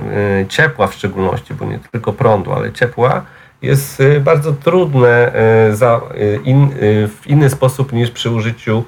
ciepła 0.50 0.88
w 0.88 0.94
szczególności, 0.94 1.54
bo 1.54 1.66
nie 1.66 1.80
tylko 1.92 2.14
prądu, 2.14 2.54
ale 2.54 2.72
ciepła, 2.72 3.22
jest 3.62 4.04
bardzo 4.22 4.54
trudne 4.54 5.32
za 5.72 6.02
in, 6.44 6.70
w 7.08 7.28
inny 7.28 7.50
sposób 7.50 7.94
niż 7.94 8.12
przy 8.12 8.30
użyciu 8.30 8.84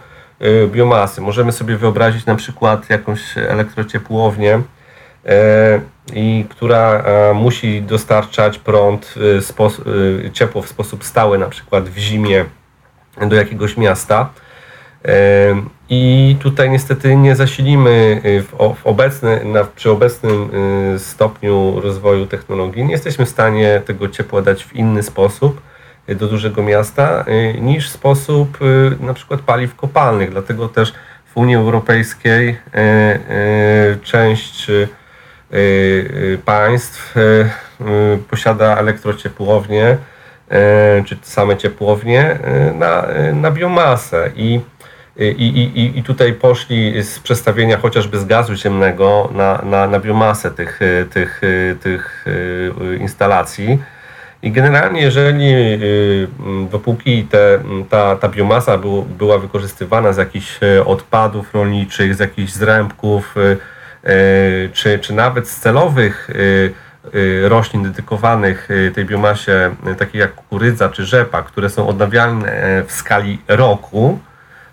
biomasy. 0.67 1.21
Możemy 1.21 1.51
sobie 1.51 1.77
wyobrazić 1.77 2.25
na 2.25 2.35
przykład 2.35 2.89
jakąś 2.89 3.37
elektrociepłownię, 3.37 4.61
i 6.13 6.45
która 6.49 7.03
musi 7.33 7.81
dostarczać 7.81 8.57
prąd, 8.59 9.15
ciepło 10.33 10.61
w 10.61 10.69
sposób 10.69 11.03
stały, 11.03 11.37
na 11.37 11.47
przykład 11.49 11.89
w 11.89 11.97
zimie 11.97 12.45
do 13.27 13.35
jakiegoś 13.35 13.77
miasta 13.77 14.29
i 15.89 16.35
tutaj 16.39 16.69
niestety 16.69 17.15
nie 17.15 17.35
zasilimy 17.35 18.21
y, 18.25 18.41
w, 18.41 18.87
obecny, 18.87 19.45
na, 19.45 19.63
przy 19.63 19.91
obecnym 19.91 20.49
y, 20.95 20.99
stopniu 20.99 21.79
rozwoju 21.79 22.25
technologii, 22.25 22.85
nie 22.85 22.91
jesteśmy 22.91 23.25
w 23.25 23.29
stanie 23.29 23.81
tego 23.85 24.09
ciepła 24.09 24.41
dać 24.41 24.65
w 24.65 24.75
inny 24.75 25.03
sposób 25.03 25.61
y, 26.09 26.15
do 26.15 26.27
dużego 26.27 26.63
miasta 26.63 27.25
niż 27.61 27.89
sposób 27.89 28.57
na 28.99 29.13
przykład 29.13 29.41
paliw 29.41 29.75
kopalnych. 29.75 30.31
Dlatego 30.31 30.69
też 30.69 30.93
w 31.33 31.37
Unii 31.37 31.55
Europejskiej 31.55 32.57
część 34.03 34.67
państw 36.45 37.15
posiada 38.29 38.77
elektrociepłownie 38.77 39.97
czy 41.05 41.17
same 41.21 41.57
ciepłownie 41.57 42.39
na, 42.73 43.07
na 43.33 43.51
biomasę 43.51 44.31
i 44.35 44.59
i, 45.17 45.47
i, 45.75 45.99
I 45.99 46.03
tutaj 46.03 46.33
poszli 46.33 47.03
z 47.03 47.19
przestawienia 47.19 47.77
chociażby 47.77 48.19
z 48.19 48.25
gazu 48.25 48.55
ziemnego 48.55 49.29
na, 49.33 49.61
na, 49.63 49.87
na 49.87 49.99
biomasę 49.99 50.51
tych, 50.51 50.79
tych, 51.11 51.41
tych 51.81 52.25
y, 52.27 52.97
instalacji. 52.99 53.79
I 54.43 54.51
generalnie, 54.51 55.01
jeżeli 55.01 55.53
y, 55.53 56.27
dopóki 56.71 57.23
te, 57.23 57.59
ta, 57.89 58.15
ta 58.15 58.29
biomasa 58.29 58.77
był, 58.77 59.03
była 59.03 59.37
wykorzystywana 59.37 60.13
z 60.13 60.17
jakichś 60.17 60.63
y, 60.63 60.85
odpadów 60.85 61.53
rolniczych, 61.53 62.15
z 62.15 62.19
jakichś 62.19 62.51
zrębków, 62.51 63.35
czy, 64.73 64.99
czy 64.99 65.13
nawet 65.13 65.49
z 65.49 65.59
celowych 65.59 66.29
roślin 67.43 67.83
dedykowanych 67.83 68.69
tej 68.95 69.05
biomasie, 69.05 69.75
takich 69.97 70.15
jak 70.15 70.35
kukurydza 70.35 70.89
czy 70.89 71.05
rzepa, 71.05 71.41
które 71.41 71.69
są 71.69 71.87
odnawialne 71.87 72.83
w 72.87 72.91
skali 72.91 73.39
roku, 73.47 74.19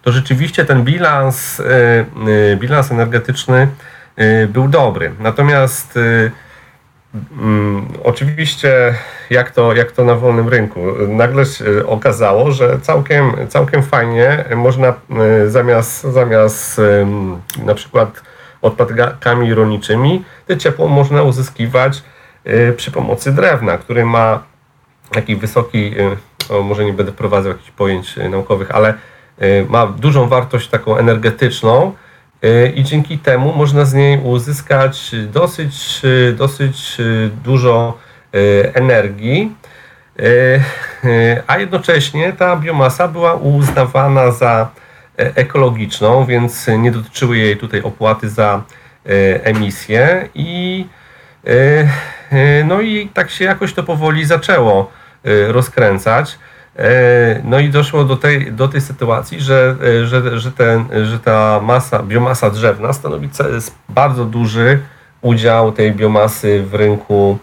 to 0.02 0.12
rzeczywiście 0.12 0.64
ten 0.64 0.84
bilans, 0.84 1.62
bilans 2.56 2.92
energetyczny 2.92 3.68
był 4.48 4.68
dobry. 4.68 5.12
Natomiast 5.20 5.98
mm, 7.38 7.88
oczywiście, 8.04 8.94
jak 9.30 9.50
to, 9.50 9.74
jak 9.74 9.92
to 9.92 10.04
na 10.04 10.14
wolnym 10.14 10.48
rynku, 10.48 10.80
nagle 11.08 11.46
się 11.46 11.64
okazało, 11.86 12.52
że 12.52 12.78
całkiem, 12.80 13.32
całkiem 13.48 13.82
fajnie 13.82 14.44
można 14.56 14.94
zamiast, 15.46 16.02
zamiast 16.02 16.80
na 17.64 17.74
przykład 17.74 18.22
odpadkami 18.62 19.54
rolniczymi, 19.54 20.24
te 20.46 20.56
ciepło 20.56 20.88
można 20.88 21.22
uzyskiwać 21.22 22.02
przy 22.76 22.90
pomocy 22.90 23.32
drewna, 23.32 23.78
który 23.78 24.04
ma 24.04 24.42
taki 25.12 25.36
wysoki, 25.36 25.94
może 26.64 26.84
nie 26.84 26.92
będę 26.92 27.12
wprowadzał 27.12 27.52
jakichś 27.52 27.70
pojęć 27.70 28.16
naukowych, 28.30 28.70
ale 28.70 28.94
ma 29.68 29.86
dużą 29.86 30.28
wartość 30.28 30.68
taką 30.68 30.96
energetyczną, 30.96 31.92
i 32.74 32.84
dzięki 32.84 33.18
temu 33.18 33.52
można 33.52 33.84
z 33.84 33.94
niej 33.94 34.20
uzyskać 34.24 35.10
dosyć, 35.32 36.02
dosyć 36.36 36.96
dużo 37.44 37.98
energii, 38.74 39.56
a 41.46 41.58
jednocześnie 41.58 42.32
ta 42.32 42.56
biomasa 42.56 43.08
była 43.08 43.34
uznawana 43.34 44.30
za 44.30 44.68
ekologiczną, 45.16 46.24
więc 46.24 46.66
nie 46.78 46.90
dotyczyły 46.90 47.38
jej 47.38 47.56
tutaj 47.56 47.82
opłaty 47.82 48.28
za 48.28 48.62
emisję 49.42 50.28
i 50.34 50.86
no 52.64 52.80
i 52.80 53.08
tak 53.14 53.30
się 53.30 53.44
jakoś 53.44 53.72
to 53.72 53.82
powoli 53.82 54.24
zaczęło 54.24 54.90
rozkręcać. 55.48 56.38
E, 56.78 57.40
no 57.44 57.58
i 57.58 57.68
doszło 57.68 58.04
do 58.04 58.16
tej, 58.16 58.52
do 58.52 58.68
tej 58.68 58.80
sytuacji, 58.80 59.40
że, 59.40 59.76
e, 60.02 60.06
że, 60.06 60.38
że, 60.38 60.52
ten, 60.52 60.84
że 61.04 61.18
ta 61.18 61.60
masa, 61.62 62.02
biomasa 62.02 62.50
drzewna 62.50 62.92
stanowi 62.92 63.28
bardzo 63.88 64.24
duży 64.24 64.80
udział 65.20 65.72
tej 65.72 65.92
biomasy 65.92 66.62
w 66.62 66.74
rynku, 66.74 67.38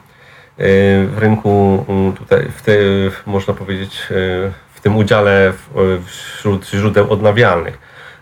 e, 0.58 0.64
w 1.06 1.18
rynku 1.18 1.86
mm, 1.90 2.14
tutaj, 2.14 2.48
w 2.58 2.62
te, 2.62 2.74
można 3.26 3.54
powiedzieć, 3.54 4.08
w 4.74 4.82
tym 4.82 4.98
udziale 4.98 5.54
wśród 6.06 6.70
źródeł 6.70 7.12
odnawialnych. 7.12 7.78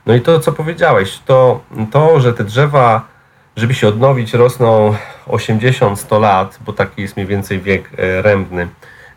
No 0.06 0.16
i 0.16 0.22
to, 0.22 0.40
co 0.40 0.52
powiedziałeś, 0.52 1.20
to, 1.26 1.62
to 1.92 2.20
że 2.20 2.34
te 2.34 2.44
drzewa, 2.44 3.08
żeby 3.56 3.74
się 3.74 3.88
odnowić, 3.88 4.34
rosną 4.34 4.96
80-100 5.28 6.22
lat, 6.22 6.60
bo 6.66 6.74
taki 6.74 7.02
jest 7.02 7.18
mniej 7.18 7.28
więcej 7.28 7.60
wiek 7.60 7.90
rębny 8.22 8.68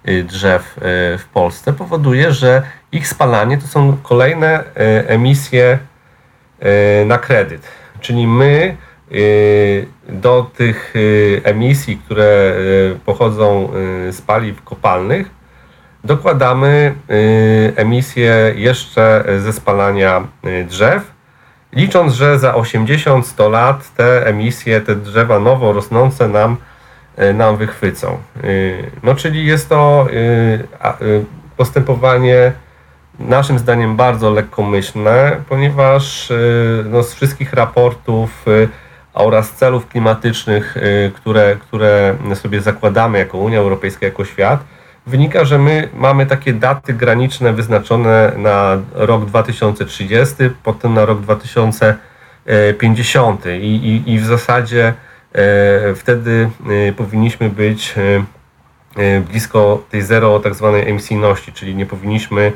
drzew 0.05 0.79
y, 0.79 0.81
w 1.19 1.25
Polsce 1.33 1.73
powoduje, 1.73 2.33
że 2.33 2.63
ich 2.93 3.09
spalanie 3.09 3.59
to 3.59 3.67
są 3.67 3.97
kolejne 4.03 4.61
y, 4.61 4.65
emisje 5.09 5.79
na 7.07 7.19
kredyt. 7.19 7.63
Czyli 8.01 8.27
my 8.27 8.77
do 10.09 10.51
tych 10.57 10.95
emisji, 11.45 11.97
które 12.05 12.55
pochodzą 13.05 13.69
z 14.11 14.21
paliw 14.21 14.63
kopalnych, 14.65 15.31
dokładamy 16.05 16.95
emisje 17.77 18.53
jeszcze 18.57 19.25
ze 19.39 19.53
spalania 19.53 20.29
drzew, 20.69 21.13
licząc, 21.73 22.15
że 22.15 22.39
za 22.39 22.53
80-100 22.53 23.51
lat 23.51 23.95
te 23.95 24.27
emisje, 24.27 24.81
te 24.81 24.97
drzewa 24.97 25.39
nowo 25.39 25.73
rosnące 25.73 26.29
nam 26.29 26.57
nam 27.35 27.57
wychwycą. 27.57 28.09
E, 28.09 28.19
no 29.03 29.15
czyli 29.15 29.47
jest 29.47 29.69
to 29.69 30.07
e, 30.83 30.95
postępowanie 31.57 32.53
naszym 33.19 33.59
zdaniem 33.59 33.97
bardzo 33.97 34.31
lekkomyślne, 34.31 35.37
ponieważ 35.49 36.33
no, 36.85 37.03
z 37.03 37.15
wszystkich 37.15 37.53
raportów 37.53 38.45
oraz 39.15 39.51
celów 39.51 39.89
klimatycznych, 39.89 40.77
które, 41.15 41.57
które 41.61 42.17
sobie 42.35 42.61
zakładamy 42.61 43.19
jako 43.19 43.39
Unia 43.39 43.59
Europejska, 43.59 44.07
jako 44.07 44.25
świat, 44.25 44.65
wynika, 45.07 45.45
że 45.45 45.59
my 45.59 45.89
mamy 45.95 46.27
takie 46.27 46.53
daty 46.53 46.95
graniczne 46.95 47.53
wyznaczone 47.53 48.33
na 48.37 48.79
rok 48.95 49.25
2030, 49.25 50.35
potem 50.63 50.95
na 50.95 51.05
rok 51.05 51.21
2050 51.21 53.47
i, 53.47 53.51
i, 53.61 54.13
i 54.13 54.19
w 54.19 54.25
zasadzie 54.25 54.89
E, 54.89 55.10
wtedy 55.97 56.51
e, 56.89 56.93
powinniśmy 56.93 57.51
być 57.51 57.95
e, 58.97 59.21
blisko 59.21 59.85
tej 59.91 60.03
zero 60.03 60.41
tak 60.41 60.55
zwanej 60.55 60.89
emisyjności, 60.89 61.53
czyli 61.53 61.75
nie 61.75 61.87
powinniśmy 61.87 62.53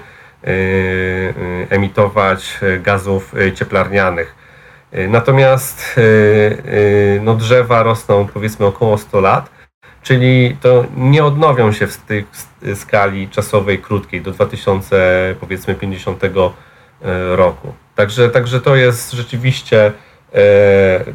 emitować 1.71 2.61
gazów 2.83 3.35
cieplarnianych. 3.55 4.35
Natomiast 5.09 6.01
no, 7.21 7.35
drzewa 7.35 7.83
rosną 7.83 8.27
powiedzmy 8.35 8.67
około 8.67 8.99
100 8.99 9.21
lat, 9.21 9.51
czyli 10.03 10.57
to 10.61 10.85
nie 10.97 11.25
odnowią 11.25 11.73
się 11.73 11.87
w 11.87 11.97
tej 11.97 12.25
skali 12.75 13.29
czasowej 13.29 13.79
krótkiej 13.79 14.21
do 14.21 14.31
2050 14.31 16.23
roku. 17.35 17.75
Także, 17.95 18.31
także 18.31 18.61
to 18.61 18.77
jest 18.77 19.13
rzeczywiście 19.13 19.93
E, 19.95 20.04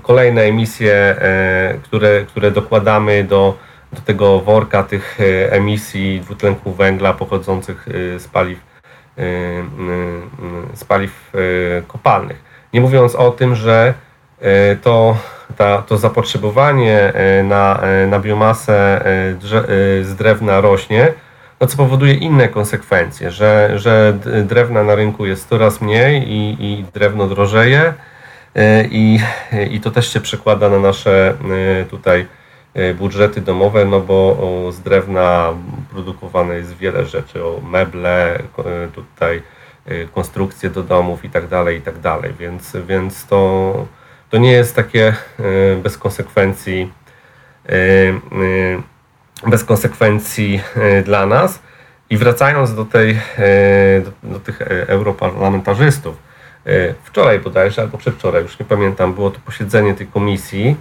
kolejne 0.02 0.42
emisje, 0.42 0.94
e, 0.94 1.74
które, 1.84 2.26
które 2.28 2.52
dokładamy 2.52 3.24
do, 3.24 3.58
do 3.94 4.02
tego 4.02 4.40
worka 4.40 4.84
tych 4.84 5.20
e, 5.22 5.52
emisji 5.52 6.22
dwutlenku 6.22 6.72
węgla 6.72 7.14
pochodzących 7.14 7.88
z 8.18 8.28
paliw, 8.28 8.70
z 10.74 10.84
paliw 10.84 11.32
kopalnych. 11.88 12.44
Nie 12.74 12.82
mówiąc 12.82 13.16
o 13.16 13.32
tym, 13.32 13.56
że 13.56 13.94
to, 14.82 15.18
ta, 15.58 15.82
to 15.82 15.98
zapotrzebowanie 15.98 17.14
na, 17.44 17.82
na 18.08 18.20
biomasę 18.20 19.02
z 20.02 20.16
drewna 20.16 20.62
rośnie, 20.62 21.14
no 21.62 21.68
co 21.68 21.78
powoduje 21.78 22.14
inne 22.14 22.48
konsekwencje, 22.48 23.32
że, 23.32 23.72
że 23.76 24.14
drewna 24.44 24.84
na 24.84 24.96
rynku 24.96 25.26
jest 25.26 25.50
coraz 25.50 25.82
mniej 25.82 26.32
i, 26.32 26.58
i 26.60 26.86
drewno 26.94 27.28
drożeje, 27.28 27.94
E, 27.94 27.94
i, 28.92 29.20
i 29.72 29.80
to 29.80 29.92
też 29.92 30.14
się 30.14 30.20
przekłada 30.20 30.70
na 30.70 30.80
nasze 30.80 31.34
e, 31.82 31.86
tutaj 31.86 32.26
e, 32.74 32.94
budżety 32.94 33.42
domowe, 33.42 33.86
no 33.86 34.00
bo 34.00 34.38
z 34.72 34.80
drewna 34.80 35.54
produkowane 35.92 36.56
jest 36.56 36.78
wiele 36.78 37.06
rzeczy, 37.06 37.46
o 37.46 37.62
meble, 37.62 38.40
tutaj 38.96 39.42
konstrukcje 40.14 40.70
do 40.70 40.84
domów 40.84 41.26
i 41.26 41.30
tak 41.30 41.48
dalej, 41.48 41.78
i 41.78 41.82
tak 41.82 42.00
dalej, 42.00 42.34
więc, 42.40 42.78
więc 42.88 43.26
to, 43.26 43.88
to 44.30 44.38
nie 44.38 44.52
jest 44.52 44.76
takie 44.76 45.16
bez 45.84 45.98
konsekwencji 45.98 46.92
bez 49.48 49.64
konsekwencji 49.64 50.62
dla 51.06 51.26
nas. 51.26 51.60
I 52.10 52.18
wracając 52.18 52.76
do, 52.76 52.86
tej, 52.86 53.20
do, 54.04 54.30
do 54.32 54.40
tych 54.40 54.62
europarlamentarzystów, 54.88 56.16
E, 56.16 56.29
wczoraj 57.04 57.40
bodajże, 57.40 57.82
albo 57.82 57.98
przedwczoraj, 57.98 58.44
już 58.44 58.60
nie 58.60 58.66
pamiętam, 58.66 59.14
było 59.14 59.32
to 59.32 59.40
posiedzenie 59.46 59.94
tej 59.94 60.08
komisji. 60.08 60.76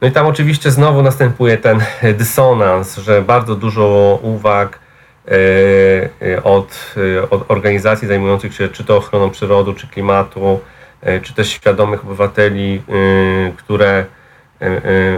No 0.00 0.08
i 0.08 0.12
tam 0.12 0.26
oczywiście 0.26 0.70
znowu 0.70 1.02
następuje 1.02 1.58
ten 1.58 1.80
dysonans, 2.18 2.96
że 2.96 3.22
bardzo 3.22 3.54
dużo 3.54 4.18
uwag 4.22 4.78
e, 5.28 5.32
e, 6.34 6.42
od, 6.42 6.94
od 7.30 7.50
organizacji 7.50 8.08
zajmujących 8.08 8.54
się 8.54 8.68
czy 8.68 8.84
to 8.84 8.96
ochroną 8.96 9.30
przyrody, 9.30 9.74
czy 9.74 9.88
klimatu, 9.88 10.60
czy 11.22 11.34
też 11.34 11.50
świadomych 11.50 12.04
obywateli, 12.04 12.82
które 13.56 14.04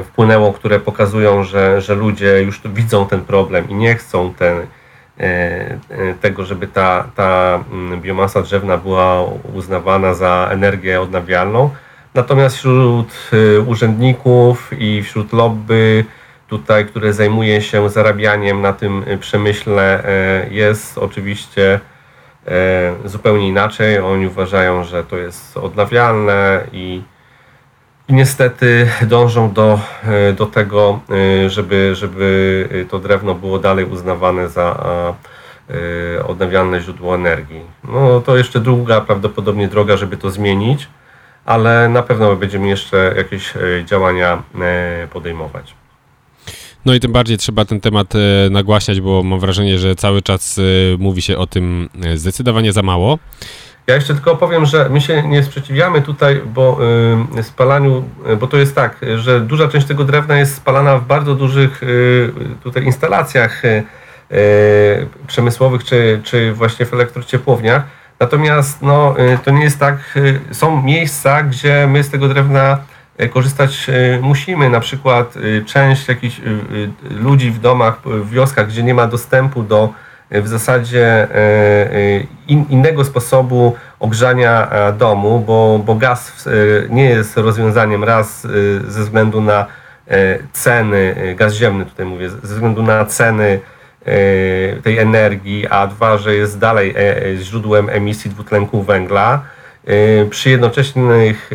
wpłynęło, 0.04 0.52
które 0.52 0.80
pokazują, 0.80 1.44
że, 1.44 1.80
że 1.80 1.94
ludzie 1.94 2.42
już 2.42 2.60
widzą 2.64 3.06
ten 3.06 3.20
problem 3.20 3.70
i 3.70 3.74
nie 3.74 3.94
chcą 3.94 4.34
ten, 4.34 4.56
E, 4.56 4.58
e, 4.58 4.77
tego, 6.20 6.44
żeby 6.44 6.66
ta, 6.66 7.04
ta 7.14 7.60
mm, 7.72 8.00
biomasa 8.00 8.42
drzewna 8.42 8.76
była 8.76 9.24
uznawana 9.54 10.14
za 10.14 10.48
energię 10.50 11.00
odnawialną. 11.00 11.70
Natomiast 12.14 12.56
wśród 12.56 13.30
e, 13.32 13.60
urzędników 13.60 14.70
i 14.78 15.02
wśród 15.02 15.32
lobby 15.32 16.04
tutaj, 16.48 16.86
które 16.86 17.12
zajmuje 17.12 17.62
się 17.62 17.90
zarabianiem 17.90 18.60
na 18.60 18.72
tym 18.72 19.04
przemyśle 19.20 20.02
jest 20.50 20.98
oczywiście 20.98 21.80
zupełnie 23.04 23.48
inaczej. 23.48 23.98
Oni 23.98 24.26
uważają, 24.26 24.84
że 24.84 25.04
to 25.04 25.16
jest 25.16 25.56
odnawialne 25.56 26.60
i 26.72 27.02
i 28.08 28.14
niestety 28.14 28.90
dążą 29.02 29.52
do, 29.52 29.80
e, 30.04 30.32
do 30.32 30.46
tego, 30.46 31.00
e, 31.44 31.50
żeby, 31.50 31.94
żeby 31.94 32.68
to 32.90 32.98
drewno 32.98 33.34
było 33.34 33.58
dalej 33.58 33.84
uznawane 33.84 34.48
za 34.48 34.84
e, 35.70 36.24
odnawialne 36.24 36.80
źródło 36.80 37.14
energii. 37.14 37.60
No 37.84 38.20
to 38.20 38.36
jeszcze 38.36 38.60
długa 38.60 39.00
prawdopodobnie 39.00 39.68
droga, 39.68 39.96
żeby 39.96 40.16
to 40.16 40.30
zmienić, 40.30 40.88
ale 41.44 41.88
na 41.88 42.02
pewno 42.02 42.36
będziemy 42.36 42.68
jeszcze 42.68 43.14
jakieś 43.16 43.54
działania 43.84 44.42
podejmować. 45.12 45.74
No 46.84 46.94
i 46.94 47.00
tym 47.00 47.12
bardziej 47.12 47.38
trzeba 47.38 47.64
ten 47.64 47.80
temat 47.80 48.12
nagłaśniać, 48.50 49.00
bo 49.00 49.22
mam 49.22 49.40
wrażenie, 49.40 49.78
że 49.78 49.96
cały 49.96 50.22
czas 50.22 50.60
mówi 50.98 51.22
się 51.22 51.38
o 51.38 51.46
tym 51.46 51.88
zdecydowanie 52.14 52.72
za 52.72 52.82
mało. 52.82 53.18
Ja 53.88 53.94
jeszcze 53.94 54.14
tylko 54.14 54.36
powiem, 54.36 54.66
że 54.66 54.88
my 54.88 55.00
się 55.00 55.22
nie 55.22 55.42
sprzeciwiamy 55.42 56.02
tutaj, 56.02 56.40
bo 56.54 56.78
y, 57.38 57.42
spalaniu, 57.42 58.04
bo 58.40 58.46
to 58.46 58.56
jest 58.56 58.74
tak, 58.74 58.96
że 59.16 59.40
duża 59.40 59.68
część 59.68 59.86
tego 59.86 60.04
drewna 60.04 60.38
jest 60.38 60.54
spalana 60.54 60.98
w 60.98 61.06
bardzo 61.06 61.34
dużych 61.34 61.82
y, 61.82 62.32
tutaj 62.62 62.84
instalacjach 62.84 63.64
y, 63.64 63.84
przemysłowych, 65.26 65.84
czy, 65.84 66.20
czy 66.24 66.52
właśnie 66.52 66.86
w 66.86 66.92
elektrociepłowniach. 66.92 67.82
Natomiast 68.20 68.82
no, 68.82 69.14
to 69.44 69.50
nie 69.50 69.64
jest 69.64 69.78
tak, 69.78 70.18
są 70.52 70.82
miejsca, 70.82 71.42
gdzie 71.42 71.86
my 71.86 72.02
z 72.02 72.10
tego 72.10 72.28
drewna 72.28 72.78
korzystać 73.30 73.86
musimy. 74.22 74.70
Na 74.70 74.80
przykład 74.80 75.34
część 75.66 76.08
jakichś 76.08 76.40
ludzi 77.10 77.50
w 77.50 77.60
domach, 77.60 78.00
w 78.04 78.30
wioskach, 78.30 78.68
gdzie 78.68 78.82
nie 78.82 78.94
ma 78.94 79.06
dostępu 79.06 79.62
do 79.62 79.92
w 80.30 80.48
zasadzie 80.48 81.04
e, 81.04 81.34
e, 81.34 82.26
in, 82.48 82.64
innego 82.70 83.04
sposobu 83.04 83.76
ogrzania 84.00 84.70
e, 84.70 84.92
domu, 84.92 85.40
bo, 85.46 85.80
bo 85.86 85.94
gaz 85.94 86.48
nie 86.90 87.04
jest 87.04 87.36
rozwiązaniem 87.36 88.04
raz 88.04 88.46
ze 88.88 89.00
względu 89.00 89.40
na 89.40 89.66
ceny, 90.52 91.34
gaz 91.36 91.54
ziemny 91.54 91.84
tutaj 91.84 92.06
mówię, 92.06 92.30
ze 92.30 92.54
względu 92.54 92.82
na 92.82 93.04
ceny 93.04 93.60
tej 94.82 94.98
energii, 94.98 95.66
a 95.66 95.86
dwa, 95.86 96.18
że 96.18 96.34
jest 96.34 96.58
dalej 96.58 96.94
źródłem 97.42 97.88
emisji 97.90 98.30
dwutlenku 98.30 98.82
węgla. 98.82 99.42
Przy 100.30 100.50
jednoczesnych, 100.50 101.50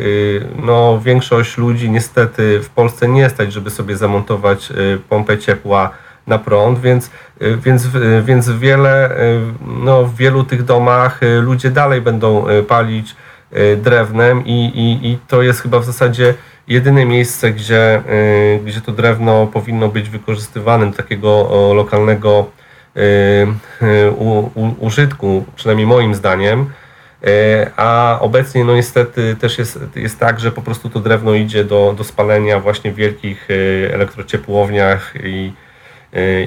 no 0.56 1.00
większość 1.04 1.58
ludzi 1.58 1.90
niestety 1.90 2.60
w 2.60 2.68
Polsce 2.68 3.08
nie 3.08 3.30
stać, 3.30 3.52
żeby 3.52 3.70
sobie 3.70 3.96
zamontować 3.96 4.72
pompę 5.08 5.38
ciepła 5.38 5.90
na 6.26 6.38
prąd, 6.38 6.80
więc, 6.80 7.10
y, 7.42 7.56
więc, 7.56 7.84
y, 7.84 8.22
więc 8.24 8.50
wiele, 8.50 9.10
y, 9.10 9.40
no, 9.66 10.04
w 10.04 10.16
wielu 10.16 10.44
tych 10.44 10.64
domach 10.64 11.20
ludzie 11.40 11.70
dalej 11.70 12.00
będą 12.00 12.46
palić 12.68 13.16
drewnem 13.76 14.46
i, 14.46 14.64
i, 14.64 15.10
i 15.10 15.18
to 15.28 15.42
jest 15.42 15.60
chyba 15.60 15.78
w 15.78 15.84
zasadzie 15.84 16.34
jedyne 16.68 17.04
miejsce, 17.04 17.52
gdzie, 17.52 18.02
gdzie 18.64 18.80
to 18.80 18.92
drewno 18.92 19.46
powinno 19.46 19.88
być 19.88 20.10
wykorzystywane 20.10 20.86
do 20.86 20.96
takiego 20.96 21.50
lokalnego 21.74 22.46
użytku, 24.78 25.44
przynajmniej 25.56 25.86
moim 25.86 26.14
zdaniem. 26.14 26.70
A 27.76 28.18
obecnie 28.20 28.64
no 28.64 28.74
niestety 28.74 29.36
też 29.40 29.58
jest, 29.58 29.78
jest 29.96 30.20
tak, 30.20 30.40
że 30.40 30.52
po 30.52 30.62
prostu 30.62 30.90
to 30.90 31.00
drewno 31.00 31.34
idzie 31.34 31.64
do, 31.64 31.94
do 31.98 32.04
spalenia 32.04 32.60
właśnie 32.60 32.92
w 32.92 32.94
wielkich 32.94 33.48
elektrociepłowniach 33.92 35.14
i, 35.24 35.52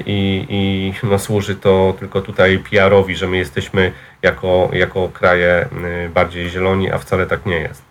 i, 0.06 0.46
i 0.48 0.92
no, 1.06 1.18
służy 1.18 1.56
to 1.56 1.94
tylko 1.98 2.20
tutaj 2.20 2.58
PR-owi, 2.58 3.16
że 3.16 3.26
my 3.26 3.36
jesteśmy 3.36 3.92
jako, 4.22 4.70
jako 4.72 5.08
kraje 5.08 5.68
y, 6.06 6.08
bardziej 6.08 6.50
zieloni, 6.50 6.90
a 6.90 6.98
wcale 6.98 7.26
tak 7.26 7.46
nie 7.46 7.56
jest. 7.56 7.87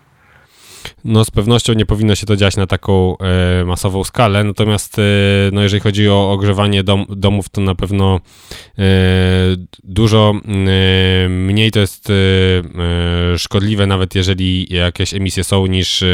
No 1.08 1.24
z 1.24 1.30
pewnością 1.30 1.72
nie 1.72 1.86
powinno 1.86 2.14
się 2.14 2.26
to 2.26 2.36
dziać 2.36 2.56
na 2.56 2.66
taką 2.66 3.16
e, 3.18 3.64
masową 3.64 4.04
skalę, 4.04 4.44
natomiast 4.44 4.98
e, 4.98 5.02
no, 5.52 5.62
jeżeli 5.62 5.80
chodzi 5.80 6.08
o 6.08 6.32
ogrzewanie 6.32 6.84
dom, 6.84 7.06
domów, 7.08 7.48
to 7.48 7.60
na 7.60 7.74
pewno 7.74 8.20
e, 8.78 8.82
dużo 9.84 10.34
e, 10.34 11.28
mniej 11.28 11.70
to 11.70 11.80
jest 11.80 12.10
e, 12.10 12.14
e, 13.34 13.38
szkodliwe, 13.38 13.86
nawet 13.86 14.14
jeżeli 14.14 14.74
jakieś 14.74 15.14
emisje 15.14 15.44
są, 15.44 15.66
niż 15.66 16.04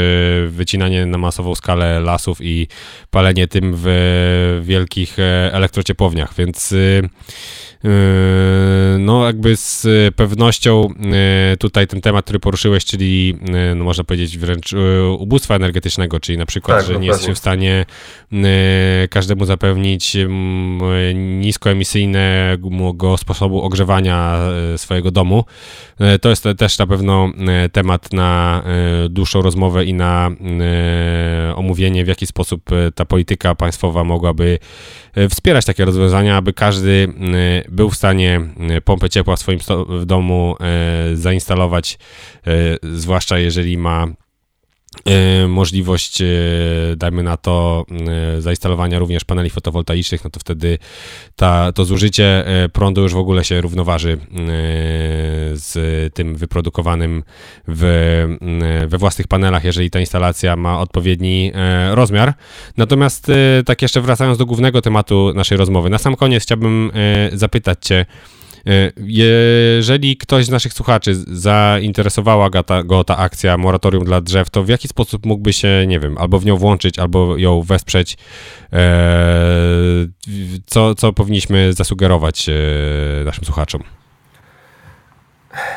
wycinanie 0.48 1.06
na 1.06 1.18
masową 1.18 1.54
skalę 1.54 2.00
lasów 2.00 2.38
i 2.40 2.68
palenie 3.10 3.48
tym 3.48 3.72
w 3.76 4.60
wielkich 4.64 5.16
elektrociepłowniach, 5.52 6.34
więc 6.34 6.74
no, 8.98 9.26
jakby 9.26 9.56
z 9.56 9.86
pewnością 10.14 10.88
yy, 11.50 11.56
tutaj 11.56 11.86
ten 11.86 12.00
temat, 12.00 12.24
który 12.24 12.38
poruszyłeś, 12.38 12.84
czyli 12.84 13.28
yy, 13.28 13.74
no 13.74 13.84
można 13.84 14.04
powiedzieć 14.04 14.38
wręcz 14.38 14.74
ubóstwa 15.18 15.56
energetycznego, 15.56 16.20
czyli 16.20 16.38
na 16.38 16.46
przykład, 16.46 16.78
tak, 16.78 16.86
że 16.86 17.00
nie 17.00 17.06
jesteśmy 17.06 17.34
w 17.34 17.38
stanie 17.38 17.84
każdemu 19.10 19.44
zapewnić 19.44 20.16
niskoemisyjnego 21.14 23.16
sposobu 23.16 23.62
ogrzewania 23.62 24.38
swojego 24.76 25.10
domu. 25.10 25.44
To 26.20 26.30
jest 26.30 26.44
też 26.58 26.78
na 26.78 26.86
pewno 26.86 27.32
temat 27.72 28.12
na 28.12 28.62
dłuższą 29.10 29.42
rozmowę 29.42 29.84
i 29.84 29.94
na 29.94 30.30
omówienie, 31.54 32.04
w 32.04 32.08
jaki 32.08 32.26
sposób 32.26 32.70
ta 32.94 33.04
polityka 33.04 33.54
państwowa 33.54 34.04
mogłaby 34.04 34.58
wspierać 35.30 35.64
takie 35.64 35.84
rozwiązania, 35.84 36.36
aby 36.36 36.52
każdy 36.52 37.12
był 37.74 37.90
w 37.90 37.96
stanie 37.96 38.40
e, 38.70 38.80
pompę 38.80 39.10
ciepła 39.10 39.36
w 39.36 39.40
swoim 39.40 39.58
w 39.88 40.04
domu 40.06 40.56
e, 40.60 41.16
zainstalować, 41.16 41.98
e, 42.46 42.50
zwłaszcza 42.82 43.38
jeżeli 43.38 43.78
ma 43.78 44.06
możliwość, 45.48 46.22
dajmy 46.96 47.22
na 47.22 47.36
to, 47.36 47.84
zainstalowania 48.38 48.98
również 48.98 49.24
paneli 49.24 49.50
fotowoltaicznych, 49.50 50.24
no 50.24 50.30
to 50.30 50.40
wtedy 50.40 50.78
ta, 51.36 51.72
to 51.72 51.84
zużycie 51.84 52.44
prądu 52.72 53.02
już 53.02 53.14
w 53.14 53.18
ogóle 53.18 53.44
się 53.44 53.60
równoważy 53.60 54.18
z 55.52 55.74
tym 56.14 56.36
wyprodukowanym 56.36 57.22
w, 57.68 58.36
we 58.88 58.98
własnych 58.98 59.28
panelach, 59.28 59.64
jeżeli 59.64 59.90
ta 59.90 60.00
instalacja 60.00 60.56
ma 60.56 60.80
odpowiedni 60.80 61.52
rozmiar. 61.90 62.34
Natomiast 62.76 63.32
tak 63.66 63.82
jeszcze 63.82 64.00
wracając 64.00 64.38
do 64.38 64.46
głównego 64.46 64.82
tematu 64.82 65.32
naszej 65.34 65.58
rozmowy, 65.58 65.90
na 65.90 65.98
sam 65.98 66.16
koniec 66.16 66.42
chciałbym 66.42 66.90
zapytać 67.32 67.86
Cię, 67.86 68.06
E, 68.06 68.43
jeżeli 68.96 70.16
ktoś 70.16 70.44
z 70.44 70.50
naszych 70.50 70.72
słuchaczy 70.72 71.14
zainteresowała 71.26 72.50
go 72.50 72.62
ta, 72.62 72.82
go 72.82 73.04
ta 73.04 73.16
akcja 73.16 73.56
Moratorium 73.56 74.04
dla 74.04 74.20
Drzew, 74.20 74.50
to 74.50 74.62
w 74.62 74.68
jaki 74.68 74.88
sposób 74.88 75.26
mógłby 75.26 75.52
się, 75.52 75.84
nie 75.86 76.00
wiem, 76.00 76.18
albo 76.18 76.38
w 76.38 76.46
nią 76.46 76.56
włączyć, 76.56 76.98
albo 76.98 77.36
ją 77.36 77.62
wesprzeć? 77.62 78.16
E, 78.72 78.78
co, 80.66 80.94
co 80.94 81.12
powinniśmy 81.12 81.72
zasugerować 81.72 82.48
e, 82.48 82.52
naszym 83.24 83.44
słuchaczom? 83.44 83.82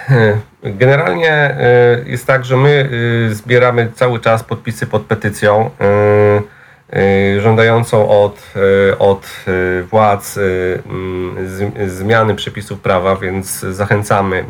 Generalnie 0.64 1.56
jest 2.06 2.28
tak, 2.28 2.46
że 2.46 2.58
my 2.58 2.90
zbieramy 3.32 3.92
cały 3.96 4.20
czas 4.20 4.44
podpisy 4.44 4.88
pod 4.88 5.02
petycją. 5.02 5.70
Y, 6.96 7.42
żądającą 7.42 8.10
od, 8.24 8.54
y, 8.92 8.98
od 8.98 9.44
y, 9.48 9.84
władz 9.84 10.38
mm, 10.38 11.36
zmiany 11.90 12.36
przepisów 12.36 12.80
prawa, 12.80 13.16
więc 13.16 13.60
zachęcamy 13.60 14.46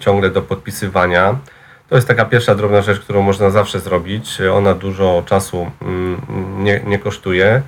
ciągle 0.00 0.30
do 0.30 0.42
podpisywania. 0.42 1.36
To 1.88 1.96
jest 1.96 2.08
taka 2.08 2.24
pierwsza 2.24 2.54
drobna 2.54 2.82
rzecz, 2.82 3.00
którą 3.00 3.22
można 3.22 3.50
zawsze 3.50 3.80
zrobić. 3.80 4.40
Ona 4.54 4.74
dużo 4.74 5.22
czasu 5.26 5.70
mm, 5.82 6.20
nie, 6.64 6.80
nie 6.86 6.98
kosztuje. 6.98 7.62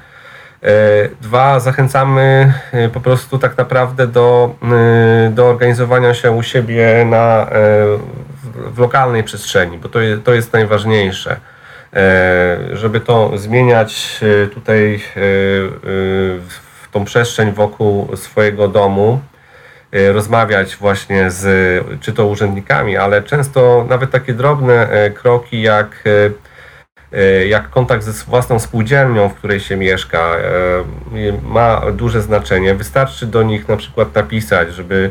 Dwa, 1.21 1.61
zachęcamy 1.61 2.53
po 2.93 3.01
prostu 3.01 3.39
tak 3.39 3.59
naprawdę 3.59 4.07
do, 4.07 4.55
do 5.31 5.49
organizowania 5.49 6.15
się 6.15 6.31
u 6.31 6.43
siebie 6.43 7.07
na, 7.11 7.47
w, 8.43 8.75
w 8.75 8.79
lokalnej 8.79 9.25
przestrzeni, 9.25 9.79
bo 9.79 9.89
to 9.89 10.01
jest, 10.01 10.25
to 10.25 10.35
jest 10.35 10.53
najważniejsze. 10.53 11.41
E, 11.97 12.59
żeby 12.73 13.01
to 13.01 13.39
zmieniać 13.39 14.21
e, 14.23 14.47
tutaj 14.47 14.95
e, 14.95 15.01
w 16.49 16.89
tą 16.93 17.05
przestrzeń 17.05 17.53
wokół 17.53 18.17
swojego 18.17 18.69
domu, 18.69 19.21
rozmawiać 20.13 20.77
właśnie 20.77 21.31
z 21.31 21.45
czy 22.01 22.13
to 22.13 22.27
urzędnikami, 22.27 22.97
ale 22.97 23.23
często 23.23 23.87
nawet 23.89 24.11
takie 24.11 24.35
drobne 24.35 24.89
kroki 25.15 25.63
jak, 25.63 26.05
jak 27.49 27.71
kontakt 27.71 28.05
ze 28.05 28.25
własną 28.25 28.59
spółdzielnią, 28.59 29.29
w 29.29 29.35
której 29.35 29.61
się 29.61 29.77
mieszka, 29.77 30.37
ma 31.43 31.83
duże 31.93 32.23
znaczenie. 32.23 32.75
Wystarczy 32.75 33.27
do 33.27 33.43
nich 33.43 33.69
na 33.69 33.77
przykład 33.77 34.15
napisać, 34.15 34.75
żeby 34.75 35.11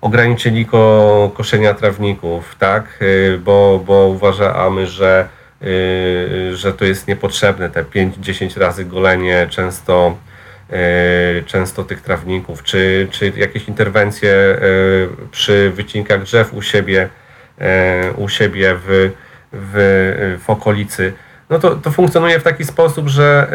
ograniczyli 0.00 0.66
ko, 0.66 1.30
koszenia 1.34 1.74
trawników, 1.74 2.56
tak? 2.58 3.04
Bo, 3.44 3.80
bo 3.86 4.06
uważamy, 4.06 4.86
że 4.86 5.28
że 6.52 6.72
to 6.72 6.84
jest 6.84 7.08
niepotrzebne, 7.08 7.70
te 7.70 7.82
5-10 7.82 8.60
razy 8.60 8.84
golenie 8.84 9.46
często, 9.50 10.16
y, 10.70 11.42
często 11.46 11.84
tych 11.84 12.00
trawników, 12.00 12.62
czy, 12.62 13.08
czy 13.10 13.32
jakieś 13.36 13.68
interwencje 13.68 14.30
y, 14.32 15.08
przy 15.30 15.72
wycinkach 15.74 16.22
drzew 16.22 16.54
u 16.54 16.62
siebie, 16.62 17.08
u 18.16 18.28
siebie 18.28 18.74
w, 18.86 19.10
w, 19.52 20.38
w 20.44 20.50
okolicy. 20.50 21.12
No 21.50 21.58
to, 21.58 21.76
to 21.76 21.90
funkcjonuje 21.90 22.40
w 22.40 22.42
taki 22.42 22.64
sposób, 22.64 23.08
że 23.08 23.52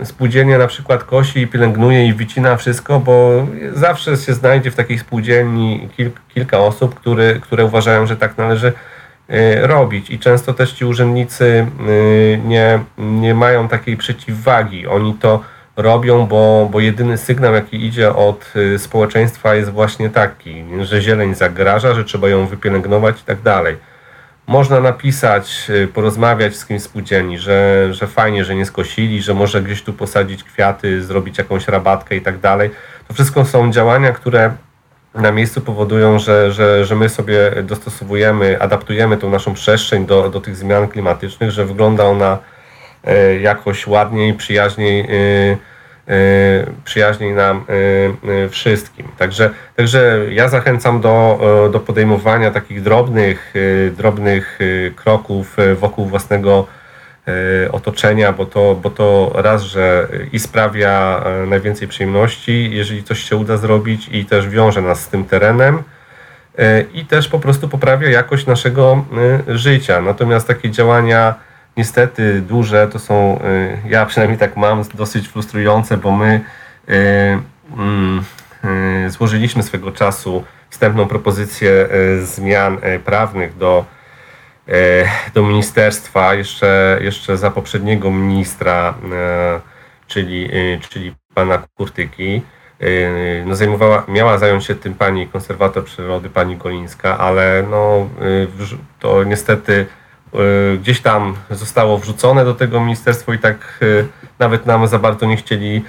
y, 0.00 0.04
spółdzielnia 0.04 0.58
na 0.58 0.66
przykład 0.66 1.04
kosi 1.04 1.40
i 1.40 1.46
pielęgnuje 1.46 2.06
i 2.06 2.14
wycina 2.14 2.56
wszystko, 2.56 3.00
bo 3.00 3.46
zawsze 3.72 4.16
się 4.16 4.34
znajdzie 4.34 4.70
w 4.70 4.74
takiej 4.74 4.98
spółdzielni 4.98 5.88
kil, 5.96 6.10
kilka 6.34 6.58
osób, 6.58 6.94
które, 6.94 7.34
które 7.34 7.64
uważają, 7.64 8.06
że 8.06 8.16
tak 8.16 8.38
należy 8.38 8.72
Y, 8.72 8.97
robić 9.62 10.10
i 10.10 10.18
często 10.18 10.54
też 10.54 10.72
ci 10.72 10.84
urzędnicy 10.84 11.66
y, 11.88 12.40
nie, 12.44 12.78
nie 12.98 13.34
mają 13.34 13.68
takiej 13.68 13.96
przeciwwagi. 13.96 14.86
Oni 14.86 15.14
to 15.14 15.40
robią, 15.76 16.26
bo, 16.26 16.68
bo 16.72 16.80
jedyny 16.80 17.18
sygnał, 17.18 17.54
jaki 17.54 17.86
idzie 17.86 18.14
od 18.14 18.52
społeczeństwa 18.78 19.54
jest 19.54 19.70
właśnie 19.70 20.10
taki, 20.10 20.64
że 20.82 21.02
zieleń 21.02 21.34
zagraża, 21.34 21.94
że 21.94 22.04
trzeba 22.04 22.28
ją 22.28 22.46
wypielęgnować 22.46 23.20
i 23.20 23.24
tak 23.24 23.42
dalej. 23.42 23.76
Można 24.46 24.80
napisać, 24.80 25.70
porozmawiać 25.94 26.56
z 26.56 26.66
kimś 26.66 26.82
spółdzielni, 26.82 27.38
że, 27.38 27.88
że 27.94 28.06
fajnie, 28.06 28.44
że 28.44 28.54
nie 28.54 28.66
skosili, 28.66 29.22
że 29.22 29.34
może 29.34 29.62
gdzieś 29.62 29.82
tu 29.82 29.92
posadzić 29.92 30.44
kwiaty, 30.44 31.02
zrobić 31.02 31.38
jakąś 31.38 31.68
rabatkę 31.68 32.16
i 32.16 32.20
tak 32.20 32.38
dalej. 32.38 32.70
To 33.08 33.14
wszystko 33.14 33.44
są 33.44 33.72
działania, 33.72 34.12
które 34.12 34.52
na 35.20 35.32
miejscu 35.32 35.60
powodują, 35.60 36.18
że, 36.18 36.52
że, 36.52 36.84
że 36.84 36.96
my 36.96 37.08
sobie 37.08 37.50
dostosowujemy, 37.62 38.60
adaptujemy 38.60 39.16
tą 39.16 39.30
naszą 39.30 39.54
przestrzeń 39.54 40.06
do, 40.06 40.30
do 40.30 40.40
tych 40.40 40.56
zmian 40.56 40.88
klimatycznych, 40.88 41.50
że 41.50 41.66
wygląda 41.66 42.04
ona 42.04 42.38
e, 43.04 43.40
jakoś 43.40 43.86
ładniej, 43.86 44.34
przyjaźniej, 44.34 45.00
e, 45.00 45.06
e, 46.14 46.16
przyjaźniej 46.84 47.32
nam 47.32 47.64
wszystkim. 48.50 49.08
Także, 49.18 49.50
także 49.76 50.20
ja 50.30 50.48
zachęcam 50.48 51.00
do, 51.00 51.38
do 51.72 51.80
podejmowania 51.80 52.50
takich 52.50 52.82
drobnych, 52.82 53.54
drobnych 53.96 54.58
kroków 54.96 55.56
wokół 55.74 56.06
własnego 56.06 56.66
otoczenia, 57.72 58.32
bo 58.32 58.46
to, 58.46 58.74
bo 58.82 58.90
to 58.90 59.32
raz, 59.34 59.62
że 59.62 60.08
i 60.32 60.38
sprawia 60.38 61.22
e, 61.24 61.46
najwięcej 61.46 61.88
przyjemności, 61.88 62.70
jeżeli 62.72 63.04
coś 63.04 63.22
się 63.22 63.36
uda 63.36 63.56
zrobić, 63.56 64.08
i 64.12 64.24
też 64.24 64.48
wiąże 64.48 64.82
nas 64.82 65.00
z 65.00 65.08
tym 65.08 65.24
terenem, 65.24 65.82
e, 66.58 66.80
i 66.80 67.04
też 67.04 67.28
po 67.28 67.38
prostu 67.38 67.68
poprawia 67.68 68.10
jakość 68.10 68.46
naszego 68.46 69.04
życia. 69.48 70.00
Natomiast 70.00 70.46
takie 70.46 70.70
działania, 70.70 71.34
niestety 71.76 72.40
duże, 72.40 72.88
to 72.88 72.98
są, 72.98 73.40
ja 73.88 74.06
przynajmniej 74.06 74.38
tak 74.38 74.56
mam, 74.56 74.82
dosyć 74.94 75.28
frustrujące, 75.28 75.96
bo 75.96 76.12
my 76.12 76.40
mm, 77.76 78.24
złożyliśmy 79.08 79.62
swego 79.62 79.92
czasu 79.92 80.44
wstępną 80.70 81.06
propozycję 81.06 81.88
zmian 82.22 82.78
prawnych 83.04 83.56
do 83.56 83.84
do 85.34 85.42
ministerstwa 85.42 86.34
jeszcze, 86.34 86.98
jeszcze 87.00 87.36
za 87.36 87.50
poprzedniego 87.50 88.10
ministra, 88.10 88.94
e, 89.12 89.60
czyli, 90.06 90.50
e, 90.52 90.80
czyli 90.88 91.14
pana 91.34 91.62
Kurtyki. 91.76 92.42
No 93.46 93.56
zajmowała, 93.56 94.04
miała 94.08 94.38
zająć 94.38 94.64
się 94.64 94.74
tym 94.74 94.94
pani 94.94 95.28
konserwator 95.28 95.84
przyrody, 95.84 96.30
pani 96.30 96.56
Golińska, 96.56 97.18
ale 97.18 97.64
no, 97.70 98.08
to 99.00 99.24
niestety 99.24 99.86
gdzieś 100.80 101.00
tam 101.00 101.36
zostało 101.50 101.98
wrzucone 101.98 102.44
do 102.44 102.54
tego 102.54 102.80
ministerstwa 102.80 103.34
i 103.34 103.38
tak 103.38 103.80
nawet 104.38 104.66
nam 104.66 104.86
za 104.86 104.98
bardzo 104.98 105.26
nie 105.26 105.36
chcieli 105.36 105.84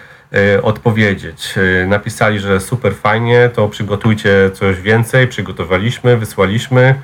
odpowiedzieć. 0.63 1.55
Napisali, 1.87 2.39
że 2.39 2.59
super 2.59 2.95
fajnie, 2.95 3.49
to 3.53 3.67
przygotujcie 3.67 4.51
coś 4.53 4.81
więcej, 4.81 5.27
przygotowaliśmy, 5.27 6.17
wysłaliśmy 6.17 6.95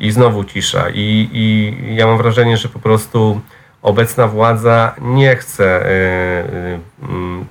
i 0.00 0.10
znowu 0.10 0.44
cisza. 0.44 0.88
I, 0.94 1.28
I 1.32 1.74
ja 1.94 2.06
mam 2.06 2.18
wrażenie, 2.18 2.56
że 2.56 2.68
po 2.68 2.78
prostu 2.78 3.40
obecna 3.82 4.28
władza 4.28 4.94
nie 5.00 5.36
chce 5.36 5.64
e, 5.64 5.90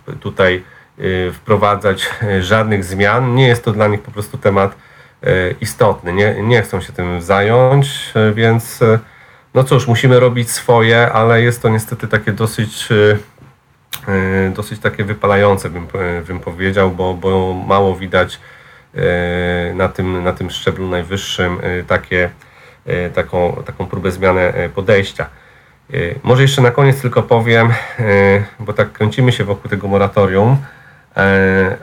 e, 0.07 0.15
tutaj 0.19 0.63
e, 0.97 1.31
wprowadzać 1.31 2.09
żadnych 2.39 2.83
zmian. 2.83 3.35
Nie 3.35 3.47
jest 3.47 3.63
to 3.63 3.71
dla 3.71 3.87
nich 3.87 4.01
po 4.01 4.11
prostu 4.11 4.37
temat 4.37 4.75
istotny. 5.61 6.13
Nie, 6.13 6.35
nie 6.43 6.61
chcą 6.61 6.81
się 6.81 6.93
tym 6.93 7.21
zająć, 7.21 8.13
więc 8.33 8.79
no 9.53 9.63
cóż, 9.63 9.87
musimy 9.87 10.19
robić 10.19 10.51
swoje, 10.51 11.11
ale 11.11 11.41
jest 11.41 11.61
to 11.61 11.69
niestety 11.69 12.07
takie 12.07 12.31
dosyć 12.31 12.89
dosyć 14.55 14.79
takie 14.79 15.03
wypalające, 15.03 15.69
bym, 15.69 15.87
bym 16.27 16.39
powiedział, 16.39 16.91
bo, 16.91 17.13
bo 17.13 17.53
mało 17.53 17.95
widać 17.95 18.39
na 19.73 19.87
tym, 19.87 20.23
na 20.23 20.33
tym 20.33 20.49
szczeblu 20.49 20.87
najwyższym 20.87 21.57
e, 21.61 21.83
takie, 21.83 22.29
e, 22.85 23.09
taką, 23.09 23.63
taką 23.65 23.85
próbę 23.85 24.11
zmiany 24.11 24.53
podejścia. 24.75 25.25
Może 26.23 26.41
jeszcze 26.41 26.61
na 26.61 26.71
koniec 26.71 27.01
tylko 27.01 27.23
powiem, 27.23 27.69
bo 28.59 28.73
tak 28.73 28.91
kręcimy 28.91 29.31
się 29.31 29.43
wokół 29.43 29.69
tego 29.69 29.87
moratorium, 29.87 30.57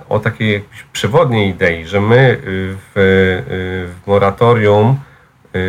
o 0.08 0.18
takiej 0.18 0.64
przewodniej 0.92 1.50
idei, 1.50 1.86
że 1.86 2.00
my 2.00 2.40
w, 2.42 2.90
w 2.94 4.06
moratorium 4.06 5.00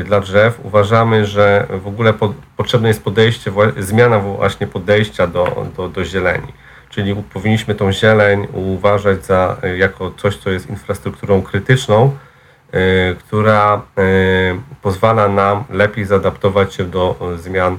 dla 0.05 0.19
drzew 0.19 0.59
uważamy, 0.63 1.25
że 1.25 1.67
w 1.69 1.87
ogóle 1.87 2.13
po, 2.13 2.33
potrzebne 2.57 2.87
jest 2.87 3.03
podejście, 3.03 3.51
zmiana 3.77 4.19
właśnie 4.19 4.67
podejścia 4.67 5.27
do, 5.27 5.67
do, 5.77 5.89
do 5.89 6.05
zieleni 6.05 6.53
czyli 6.97 7.15
powinniśmy 7.15 7.75
tą 7.75 7.91
zieleń 7.91 8.47
uważać 8.53 9.25
za, 9.25 9.57
e, 9.63 9.77
jako 9.77 10.11
coś, 10.11 10.37
co 10.37 10.49
jest 10.49 10.69
infrastrukturą 10.69 11.41
krytyczną, 11.41 12.17
e, 12.71 12.79
która 13.15 13.75
e, 13.75 14.01
pozwala 14.81 15.27
nam 15.27 15.63
lepiej 15.69 16.05
zaadaptować 16.05 16.73
się 16.73 16.83
do 16.83 17.35
zmian 17.35 17.77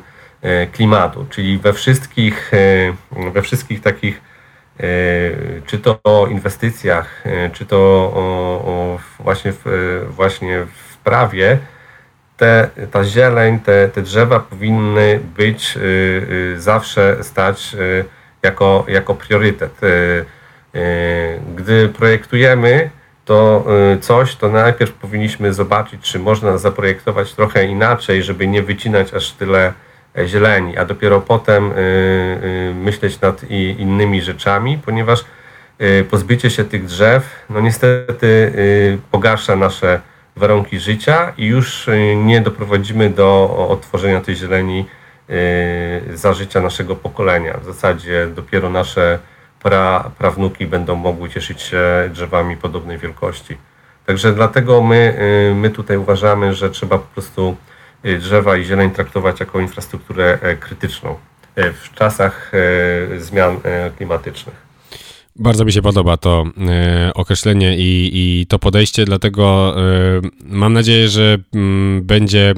klimatu, 0.73 1.27
czyli 1.31 1.59
we 1.59 1.73
wszystkich, 1.73 2.53
we 3.33 3.43
wszystkich 3.43 3.81
takich, 3.81 4.21
czy 5.66 5.79
to 5.79 5.99
o 6.05 6.27
inwestycjach, 6.27 7.25
czy 7.53 7.66
to 7.66 9.01
właśnie, 9.21 9.53
w, 9.53 9.64
właśnie 10.11 10.66
w 10.91 10.97
prawie, 10.97 11.59
te, 12.37 12.71
ta 12.91 13.05
zieleń, 13.05 13.61
te, 13.61 13.89
te 13.89 14.03
drzewa 14.03 14.41
powinny 14.41 15.21
być 15.37 15.79
zawsze 16.57 17.25
stać 17.25 17.77
jako, 18.43 18.84
jako 18.89 19.14
priorytet. 19.14 19.82
Y, 19.82 19.86
y, 20.74 21.41
gdy 21.57 21.89
projektujemy 21.89 22.91
to 23.24 23.64
y, 23.95 23.99
coś, 23.99 24.36
to 24.36 24.49
najpierw 24.49 24.93
powinniśmy 24.93 25.55
zobaczyć, 25.55 26.01
czy 26.01 26.18
można 26.18 26.59
zaprojektować 26.59 27.34
trochę 27.34 27.64
inaczej, 27.64 28.22
żeby 28.22 28.47
nie 28.47 28.62
wycinać 28.62 29.14
aż 29.14 29.30
tyle 29.30 29.72
e, 30.18 30.26
zieleni, 30.26 30.76
a 30.76 30.84
dopiero 30.84 31.20
potem 31.20 31.72
myśleć 32.74 33.20
nad 33.20 33.51
innymi 33.78 34.22
rzeczami, 34.22 34.78
ponieważ 34.84 35.24
pozbycie 36.11 36.51
się 36.51 36.64
tych 36.64 36.84
drzew, 36.84 37.47
no 37.51 37.61
niestety 37.61 38.53
pogarsza 39.11 39.57
nasze 39.57 40.01
warunki 40.36 40.78
życia 40.78 41.32
i 41.36 41.47
już 41.47 41.86
nie 42.16 42.41
doprowadzimy 42.41 43.11
do 43.11 43.57
odtworzenia 43.70 44.20
tej 44.20 44.36
zieleni 44.36 44.86
za 46.14 46.33
życia 46.33 46.61
naszego 46.61 46.97
pokolenia. 46.97 47.59
W 47.59 47.64
zasadzie 47.64 48.26
dopiero 48.26 48.70
nasze 48.70 49.18
pra, 49.62 50.11
prawnuki 50.18 50.66
będą 50.66 50.95
mogły 50.97 51.31
cieszyć 51.31 51.62
się 51.62 52.11
drzewami 52.12 52.57
podobnej 52.57 52.99
wielkości. 52.99 53.57
Także 54.07 54.33
dlatego 54.33 54.83
my, 54.83 55.18
y, 55.51 55.55
my 55.55 55.70
tutaj 55.70 55.97
uważamy, 55.97 56.55
że 56.55 56.70
trzeba 56.70 56.99
po 56.99 57.07
prostu 57.07 57.57
y, 58.05 58.18
drzewa 58.18 58.57
i 58.57 58.64
zieleń 58.64 58.91
traktować 58.91 59.41
jako 59.41 59.61
infrastrukturę 59.61 60.39
e, 60.43 60.57
krytyczną 60.57 61.18
w 61.74 61.95
czasach 61.95 62.53
e, 62.55 63.20
zmian 63.20 63.61
e, 63.64 63.91
klimatycznych. 63.91 64.68
Bardzo 65.39 65.64
mi 65.64 65.72
się 65.72 65.82
podoba 65.82 66.16
to 66.16 66.45
y, 67.09 67.14
określenie 67.14 67.78
i, 67.78 68.11
i, 68.12 68.47
to 68.47 68.59
podejście, 68.59 69.05
dlatego 69.05 69.74
y, 70.24 70.30
mam 70.45 70.72
nadzieję, 70.72 71.09
że 71.09 71.39
y, 71.99 72.01
będzie 72.03 72.55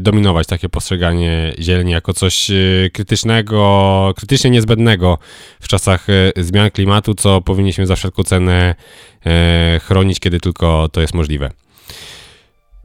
dominować 0.00 0.46
takie 0.46 0.68
postrzeganie 0.68 1.52
zieleni 1.60 1.92
jako 1.92 2.14
coś 2.14 2.50
krytycznego, 2.92 4.12
krytycznie 4.16 4.50
niezbędnego 4.50 5.18
w 5.60 5.68
czasach 5.68 6.06
zmian 6.36 6.70
klimatu, 6.70 7.14
co 7.14 7.40
powinniśmy 7.40 7.86
za 7.86 7.96
wszelką 7.96 8.22
cenę 8.22 8.74
chronić, 9.82 10.20
kiedy 10.20 10.40
tylko 10.40 10.88
to 10.92 11.00
jest 11.00 11.14
możliwe. 11.14 11.50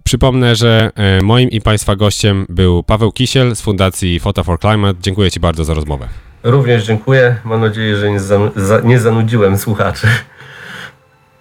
Przypomnę, 0.04 0.56
że 0.56 0.92
moim 1.24 1.50
i 1.50 1.62
Państwa 1.62 1.96
gościem 1.96 2.46
był 2.50 2.84
Paweł 2.84 3.12
Kisiel 3.12 3.56
z 3.56 3.62
Fundacji 3.62 4.20
Photo 4.20 4.44
for 4.44 4.60
Climate. 4.60 5.00
Dziękuję 5.02 5.32
Ci 5.32 5.40
bardzo 5.40 5.66
za 5.66 5.74
rozmowę. 5.74 6.29
Również 6.44 6.86
dziękuję. 6.86 7.36
Mam 7.44 7.62
nadzieję, 7.62 7.98
że 7.98 8.12
nie, 8.12 8.20
za, 8.20 8.80
nie 8.84 9.00
zanudziłem 9.00 9.58
słuchaczy. 9.58 10.08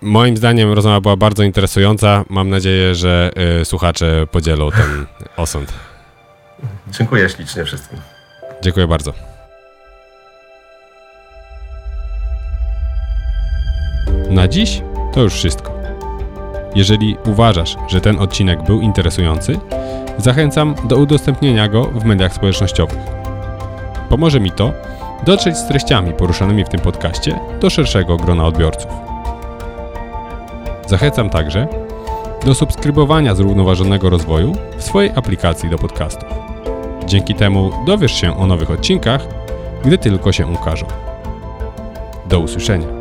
Moim 0.02 0.36
zdaniem 0.36 0.72
rozmowa 0.72 1.00
była 1.00 1.16
bardzo 1.16 1.42
interesująca. 1.42 2.24
Mam 2.28 2.50
nadzieję, 2.50 2.94
że 2.94 3.30
y, 3.60 3.64
słuchacze 3.64 4.26
podzielą 4.32 4.70
ten 4.70 5.06
osąd. 5.36 5.72
Dziękuję 6.88 7.28
ślicznie 7.28 7.64
wszystkim. 7.64 7.98
Dziękuję 8.62 8.86
bardzo. 8.86 9.12
Na 14.30 14.48
dziś 14.48 14.82
to 15.14 15.20
już 15.20 15.34
wszystko. 15.34 15.72
Jeżeli 16.74 17.16
uważasz, 17.26 17.76
że 17.88 18.00
ten 18.00 18.18
odcinek 18.18 18.62
był 18.62 18.80
interesujący, 18.80 19.58
zachęcam 20.18 20.74
do 20.84 20.96
udostępnienia 20.96 21.68
go 21.68 21.84
w 21.84 22.04
mediach 22.04 22.34
społecznościowych. 22.34 23.27
Pomoże 24.08 24.40
mi 24.40 24.50
to 24.50 24.72
dotrzeć 25.26 25.56
z 25.56 25.68
treściami 25.68 26.12
poruszanymi 26.12 26.64
w 26.64 26.68
tym 26.68 26.80
podcaście 26.80 27.40
do 27.60 27.70
szerszego 27.70 28.16
grona 28.16 28.46
odbiorców. 28.46 28.90
Zachęcam 30.86 31.30
także 31.30 31.68
do 32.44 32.54
subskrybowania 32.54 33.34
zrównoważonego 33.34 34.10
rozwoju 34.10 34.52
w 34.76 34.82
swojej 34.82 35.10
aplikacji 35.16 35.70
do 35.70 35.78
podcastów. 35.78 36.28
Dzięki 37.06 37.34
temu 37.34 37.70
dowiesz 37.86 38.12
się 38.12 38.38
o 38.38 38.46
nowych 38.46 38.70
odcinkach, 38.70 39.26
gdy 39.84 39.98
tylko 39.98 40.32
się 40.32 40.46
ukażą. 40.46 40.86
Do 42.26 42.40
usłyszenia. 42.40 42.97